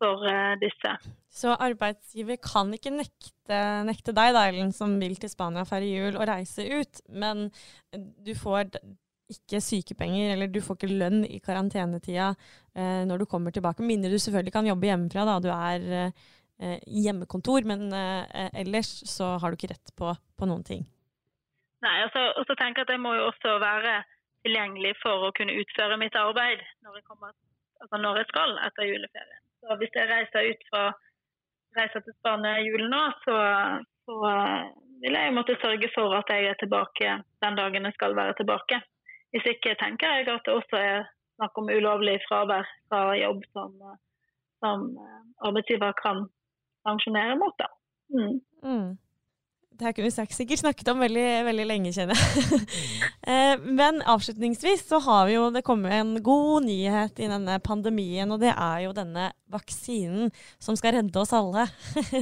for 0.00 0.24
uh, 0.26 0.54
disse. 0.60 0.92
Så 1.32 1.52
arbeidsgiver 1.52 2.38
kan 2.40 2.72
ikke 2.74 2.92
nekte, 2.94 3.58
nekte 3.86 4.14
deg, 4.16 4.32
da, 4.36 4.46
som 4.76 4.96
vil 5.00 5.16
til 5.20 5.32
Spania 5.32 5.66
feire 5.68 5.88
jul, 5.88 6.16
å 6.16 6.28
reise 6.28 6.64
ut, 6.64 7.02
men 7.12 7.50
du 7.92 8.32
får 8.36 8.72
ikke 9.32 9.60
sykepenger, 9.64 10.32
eller 10.34 10.50
du 10.52 10.60
får 10.62 10.78
ikke 10.78 10.98
lønn 11.00 11.24
i 11.26 11.40
karantenetida 11.42 12.32
eh, 12.32 13.02
når 13.08 13.22
du 13.22 13.28
kommer 13.30 13.54
tilbake. 13.54 13.84
Mindre 13.86 14.12
du 14.12 14.18
selvfølgelig 14.22 14.54
kan 14.54 14.68
jobbe 14.68 14.90
hjemmefra, 14.90 15.24
da 15.28 15.38
du 15.42 15.48
er 15.52 15.86
eh, 16.00 16.82
hjemmekontor, 16.86 17.66
men 17.68 17.88
eh, 17.92 18.50
ellers 18.62 18.92
så 19.10 19.34
har 19.42 19.50
du 19.50 19.58
ikke 19.58 19.72
rett 19.74 19.94
på, 19.98 20.12
på 20.38 20.50
noen 20.50 20.66
ting. 20.66 20.86
Nei, 21.84 21.96
og 22.06 22.44
så 22.48 22.54
tenker 22.56 22.82
jeg 22.82 22.88
at 22.88 22.94
jeg 22.94 23.02
må 23.02 23.12
jo 23.14 23.26
også 23.28 23.58
være 23.62 23.98
tilgjengelig 24.46 24.94
for 25.02 25.26
å 25.26 25.34
kunne 25.36 25.58
utføre 25.60 25.98
mitt 26.00 26.16
arbeid 26.18 26.62
når 26.86 27.00
jeg, 27.00 27.04
kommer, 27.10 27.34
altså 27.82 28.00
når 28.00 28.22
jeg 28.22 28.30
skal 28.30 28.54
etter 28.68 28.88
juleferien. 28.88 29.42
Så 29.60 29.76
hvis 29.80 29.98
jeg 29.98 30.10
reiser 30.10 30.50
ut 30.52 30.66
fra 30.70 30.86
reiser 31.76 32.04
til 32.04 32.14
Spania 32.16 32.58
i 32.60 32.66
julen 32.68 32.92
nå, 32.92 33.02
så, 33.24 33.36
så 34.08 34.18
eh, 34.30 34.68
vil 35.04 35.18
jeg 35.18 35.34
måtte 35.36 35.58
sørge 35.62 35.90
for 35.94 36.14
at 36.18 36.30
jeg 36.32 36.50
er 36.50 36.60
tilbake 36.60 37.16
den 37.44 37.58
dagen 37.58 37.88
jeg 37.88 37.96
skal 37.98 38.16
være 38.16 38.36
tilbake. 38.40 38.80
Hvis 39.36 39.50
ikke 39.52 39.76
tenker 39.76 40.08
jeg 40.16 40.28
at 40.32 40.46
det 40.48 40.54
også 40.56 40.80
er 40.80 41.04
snakk 41.36 41.58
om 41.60 41.68
ulovlig 41.68 42.16
fravær 42.24 42.64
fra 42.88 43.00
jobb 43.20 43.42
som, 43.52 43.74
som 44.64 44.86
arbeidsgiver 45.44 45.92
kan 46.00 46.24
sanksjonere 46.86 47.36
mot. 47.36 47.52
Da. 47.60 47.68
Mm. 48.16 48.38
Mm. 48.64 48.94
Det 49.76 49.84
her 49.84 49.92
kunne 49.92 50.08
vi 50.08 50.26
sikkert 50.32 50.62
snakket 50.62 50.88
om 50.88 51.02
veldig, 51.04 51.24
veldig 51.44 51.64
lenge, 51.68 51.92
kjenner 51.92 52.16
jeg. 52.16 52.60
Eh, 53.26 53.58
men 53.58 53.96
avslutningsvis 54.06 54.84
så 54.86 55.00
har 55.02 55.24
vi 55.26 55.32
jo 55.34 55.48
det 55.50 55.64
kommet 55.66 55.90
en 55.96 56.12
god 56.22 56.62
nyhet 56.62 57.18
i 57.18 57.26
denne 57.26 57.56
pandemien, 57.58 58.30
og 58.30 58.38
det 58.38 58.52
er 58.52 58.84
jo 58.84 58.92
denne 58.94 59.24
vaksinen 59.50 60.30
som 60.62 60.78
skal 60.78 60.94
redde 60.94 61.18
oss 61.18 61.34
alle. 61.34 61.64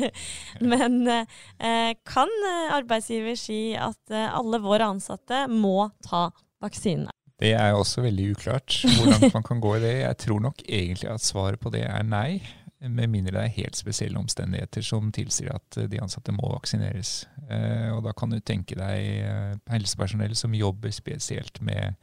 Men 0.73 0.97
eh, 1.05 1.93
kan 2.09 2.33
arbeidsgiver 2.73 3.37
si 3.37 3.59
at 3.77 4.17
eh, 4.17 4.33
alle 4.33 4.62
våre 4.65 4.89
ansatte 4.95 5.45
må 5.53 5.91
ta 6.09 6.31
vaksinene? 6.65 7.15
Det 7.41 7.51
er 7.59 7.75
også 7.75 8.05
veldig 8.05 8.29
uklart 8.37 8.77
hvor 8.95 9.09
langt 9.11 9.35
man 9.35 9.47
kan 9.47 9.61
gå 9.61 9.77
i 9.77 9.83
det. 9.83 9.95
Jeg 10.05 10.19
tror 10.23 10.43
nok 10.45 10.62
egentlig 10.69 11.11
at 11.11 11.25
svaret 11.25 11.61
på 11.61 11.73
det 11.75 11.83
er 11.89 12.07
nei. 12.07 12.39
Med 12.85 13.09
mindre 13.09 13.39
det 13.39 13.43
er 13.43 13.57
helt 13.57 13.79
spesielle 13.79 14.21
omstendigheter 14.21 14.85
som 14.85 15.11
tilsier 15.15 15.55
at 15.55 15.79
de 15.91 16.01
ansatte 16.03 16.35
må 16.37 16.51
vaksineres. 16.53 17.25
Eh, 17.49 17.89
og 17.95 18.03
da 18.05 18.12
kan 18.17 18.33
du 18.33 18.39
tenke 18.41 18.77
deg 18.79 19.07
eh, 19.25 19.55
helsepersonell 19.73 20.37
som 20.37 20.55
jobber 20.55 20.93
spesielt 20.93 21.62
med, 21.65 21.97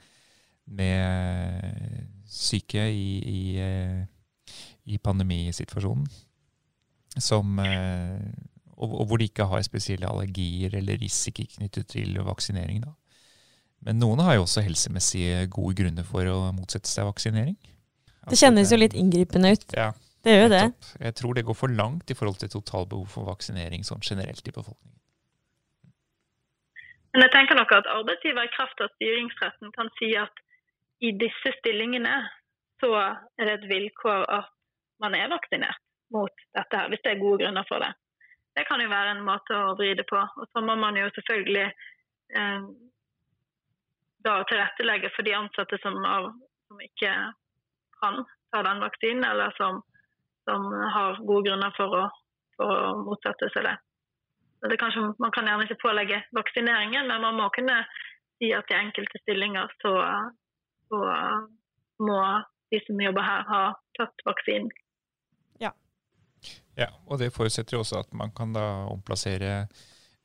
med 0.66 2.26
syke 2.26 2.88
i, 2.90 3.12
i, 3.22 3.44
eh, 3.62 4.02
i 4.90 4.98
pandemisituasjonen. 4.98 6.10
Som, 7.20 7.58
og, 7.60 9.02
hvor 9.04 9.20
de 9.20 9.26
ikke 9.28 9.44
har 9.52 9.66
spesielle 9.68 10.08
allergier 10.08 10.78
eller 10.80 11.02
risiko 11.02 11.44
knyttet 11.58 11.90
til 11.92 12.16
vaksinering. 12.24 12.86
Da. 12.86 12.94
Men 13.86 13.98
noen 14.02 14.22
har 14.22 14.38
jo 14.38 14.46
også 14.46 14.64
helsemessige 14.66 15.48
gode 15.54 15.76
grunner 15.82 16.06
for 16.06 16.28
å 16.30 16.38
motsette 16.54 16.90
seg 16.90 17.08
vaksinering. 17.08 17.58
det 18.30 18.38
kjennes 18.38 18.72
jo 18.72 18.78
litt 18.78 18.94
inngripende 18.98 19.54
ut. 19.56 19.66
Ja, 19.74 19.90
det 20.22 20.36
gjør 20.36 20.44
jo 20.46 20.52
det. 20.54 20.66
Jeg 21.08 21.18
tror 21.18 21.38
det 21.38 21.46
går 21.48 21.58
for 21.58 21.74
langt 21.82 22.14
i 22.14 22.18
forhold 22.18 22.38
til 22.44 22.52
totalbehov 22.54 23.08
for 23.10 23.30
vaksinering 23.32 23.86
sånn 23.88 24.04
generelt 24.06 24.46
i 24.46 24.54
befolkningen. 24.54 24.98
Men 27.12 27.26
jeg 27.26 27.34
tenker 27.34 27.58
nok 27.60 27.74
at 27.76 27.90
arbeidsgiver 27.92 28.46
i 28.48 28.54
kraft 28.54 28.84
av 28.84 28.94
styringsretten 28.96 29.74
kan 29.76 29.90
si 29.98 30.14
at 30.16 30.46
i 31.04 31.12
disse 31.18 31.52
stillingene 31.58 32.22
så 32.82 32.92
er 33.02 33.48
det 33.50 33.56
et 33.58 33.68
vilkår 33.72 34.30
at 34.32 34.54
man 35.02 35.18
er 35.18 35.34
vaksinert 35.34 35.82
mot 36.14 36.46
dette 36.56 36.78
her, 36.78 36.88
hvis 36.92 37.02
det 37.04 37.16
er 37.16 37.24
gode 37.24 37.42
grunner 37.44 37.66
for 37.68 37.84
det. 37.84 37.92
Det 38.56 38.66
kan 38.68 38.82
jo 38.84 38.92
være 38.92 39.16
en 39.16 39.26
måte 39.26 39.58
å 39.58 39.76
vri 39.80 39.92
det 39.98 40.06
på. 40.10 40.20
Og 40.20 40.48
så 40.52 40.64
må 40.64 40.76
man 40.80 40.98
jo 41.00 41.08
selvfølgelig 41.16 41.68
eh, 41.68 42.66
da 44.24 44.42
tilrettelegge 44.50 45.12
for 45.16 45.28
de 45.28 45.34
ansatte 45.38 45.80
som, 45.82 45.98
av, 46.06 46.32
som, 46.68 46.82
ikke 46.82 47.14
kan 48.02 48.24
ta 48.52 48.64
den 48.68 48.84
vaksinen, 48.84 49.26
eller 49.26 49.54
som, 49.58 49.82
som 50.50 50.68
har 50.96 51.22
gode 51.26 51.50
grunner 51.50 51.74
for 51.78 51.98
å, 52.02 52.04
for 52.58 52.72
å 52.72 52.94
motsette 53.06 53.50
seg 53.54 53.68
det. 53.70 53.76
det 54.70 54.80
kanskje, 54.82 55.08
man 55.22 55.34
kan 55.36 55.50
gjerne 55.50 55.68
ikke 55.68 55.84
pålegge 55.84 56.24
vaksineringen, 56.38 57.08
men 57.08 57.26
man 57.26 57.38
må 57.40 57.50
kunne 57.56 57.82
si 58.42 58.52
at 58.58 58.74
i 58.74 58.80
enkelte 58.80 59.22
stillinger 59.24 59.70
så, 59.84 59.94
så 60.90 61.02
må 62.02 62.22
de 62.72 62.80
som 62.86 63.02
jobber 63.04 63.26
her, 63.26 63.46
ha 63.52 63.64
tatt 64.00 64.26
vaksinen. 64.26 64.72
Ja. 65.62 65.74
ja, 66.80 66.88
og 67.06 67.20
det 67.22 67.34
forutsetter 67.36 67.78
også 67.82 68.02
at 68.06 68.14
man 68.18 68.32
kan 68.36 68.54
da 68.56 68.66
omplassere 68.90 69.66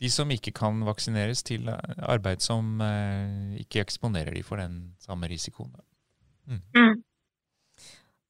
de 0.02 0.10
som 0.12 0.30
ikke 0.32 0.52
kan 0.56 0.82
vaksineres, 0.84 1.42
til 1.46 1.70
arbeid 1.72 2.44
som 2.44 2.80
eh, 2.84 3.60
ikke 3.62 3.82
eksponerer 3.86 4.34
de 4.36 4.44
for 4.44 4.60
den 4.60 4.96
samme 5.02 5.28
risikoen. 5.30 5.72
Mm. 6.46 6.60
Mm. 6.76 6.96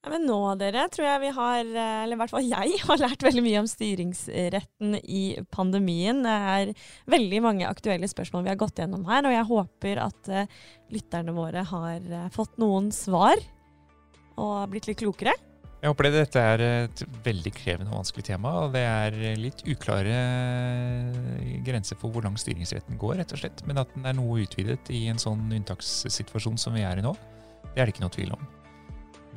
Ja, 0.07 0.11
men 0.13 0.23
nå, 0.23 0.37
dere, 0.55 0.85
tror 0.93 1.03
jeg 1.03 1.21
vi 1.25 1.29
har, 1.35 1.57
eh, 1.67 1.95
eller 2.05 2.15
i 2.15 2.19
hvert 2.21 2.31
fall 2.31 2.47
jeg, 2.47 2.77
har 2.87 3.01
lært 3.01 3.25
veldig 3.25 3.43
mye 3.43 3.63
om 3.63 3.67
styringsretten 3.67 4.95
i 5.03 5.23
pandemien. 5.51 6.21
Det 6.23 6.37
er 6.53 6.71
veldig 7.11 7.43
mange 7.43 7.67
aktuelle 7.67 8.07
spørsmål 8.07 8.45
vi 8.45 8.53
har 8.53 8.61
gått 8.61 8.79
gjennom 8.79 9.03
her, 9.09 9.27
og 9.27 9.35
jeg 9.35 9.49
håper 9.51 10.01
at 10.05 10.31
uh, 10.31 10.63
lytterne 10.95 11.35
våre 11.35 11.65
har 11.67 12.07
uh, 12.13 12.29
fått 12.31 12.55
noen 12.61 12.87
svar 12.95 13.35
og 14.37 14.71
blitt 14.71 14.87
litt 14.87 15.01
klokere. 15.01 15.35
Jeg 15.77 15.91
håper 15.91 16.07
det. 16.07 16.13
Dette 16.15 16.41
er 16.41 16.61
et 16.65 17.01
veldig 17.25 17.51
krevende 17.53 17.91
og 17.91 17.99
vanskelig 17.99 18.25
tema. 18.31 18.53
Og 18.65 18.73
det 18.73 18.81
er 18.81 19.17
litt 19.37 19.61
uklare 19.69 20.17
grenser 21.65 21.99
for 22.01 22.13
hvor 22.13 22.25
lang 22.25 22.37
styringsretten 22.39 22.97
går, 23.01 23.19
rett 23.21 23.35
og 23.35 23.41
slett. 23.43 23.61
Men 23.69 23.83
at 23.83 23.93
den 23.93 24.07
er 24.09 24.17
noe 24.17 24.41
utvidet 24.41 24.89
i 24.93 25.05
en 25.11 25.21
sånn 25.21 25.45
unntakssituasjon 25.59 26.57
som 26.61 26.77
vi 26.77 26.85
er 26.87 26.97
i 26.97 27.05
nå, 27.05 27.13
det 27.73 27.83
er 27.83 27.85
det 27.85 27.93
ikke 27.93 28.07
noe 28.07 28.15
tvil 28.15 28.33
om. 28.33 28.47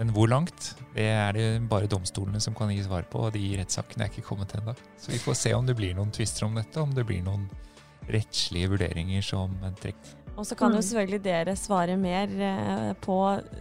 Men 0.01 0.15
hvor 0.17 0.31
langt, 0.33 0.71
det 0.95 1.11
er 1.13 1.35
det 1.37 1.47
bare 1.69 1.91
domstolene 1.91 2.41
som 2.41 2.55
kan 2.57 2.71
gi 2.73 2.81
svar 2.87 3.05
på, 3.13 3.27
og 3.27 3.35
de 3.35 3.43
rettssakene 3.59 4.07
er 4.07 4.13
ikke 4.13 4.25
kommet 4.31 4.55
ennå. 4.57 4.73
Så 4.97 5.13
vi 5.13 5.21
får 5.21 5.37
se 5.37 5.53
om 5.53 5.67
det 5.69 5.77
blir 5.77 5.93
noen 5.99 6.15
tvister 6.15 6.47
om 6.47 6.57
dette, 6.57 6.81
om 6.81 6.95
det 6.97 7.05
blir 7.05 7.21
noen 7.27 7.45
rettslige 8.09 8.71
vurderinger 8.73 9.23
som 9.25 9.53
trekker 9.83 10.17
og 10.41 10.49
så 10.49 10.57
kan 10.57 10.73
jo 10.73 10.81
mm. 10.81 10.87
selvfølgelig 10.89 11.23
dere 11.25 11.57
svare 11.59 11.97
mer 12.01 12.33
eh, 12.33 12.91
på 13.05 13.19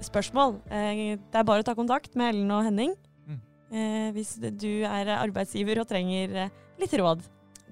spørsmål. 0.07 0.55
Eh, 0.71 1.19
det 1.19 1.41
er 1.41 1.47
bare 1.47 1.65
å 1.65 1.67
ta 1.67 1.75
kontakt 1.77 2.15
med 2.19 2.33
Ellen 2.33 2.53
og 2.55 2.63
Henning 2.69 2.95
mm. 3.27 3.41
eh, 3.73 4.07
hvis 4.15 4.37
du 4.39 4.71
er 4.87 5.11
arbeidsgiver 5.19 5.83
og 5.83 5.89
trenger 5.91 6.47
litt 6.79 6.95
råd. 6.95 7.27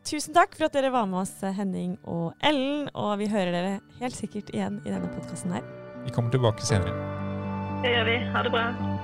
Tusen 0.07 0.35
takk 0.35 0.53
for 0.55 0.67
at 0.67 0.75
dere 0.75 0.91
var 0.93 1.07
med 1.09 1.23
oss, 1.25 1.35
Henning 1.41 1.97
og 2.07 2.31
Ellen. 2.43 2.87
Og 2.95 3.17
vi 3.23 3.31
hører 3.31 3.51
dere 3.55 3.73
helt 3.99 4.15
sikkert 4.15 4.53
igjen 4.55 4.79
i 4.85 4.93
denne 4.93 5.11
podkasten 5.15 5.55
her. 5.57 5.67
Vi 6.05 6.15
kommer 6.15 6.31
tilbake 6.31 6.63
senere. 6.63 6.95
Det 7.83 7.91
gjør 7.91 8.07
vi. 8.11 8.21
Ha 8.31 8.47
det 8.47 8.55
bra. 8.55 8.96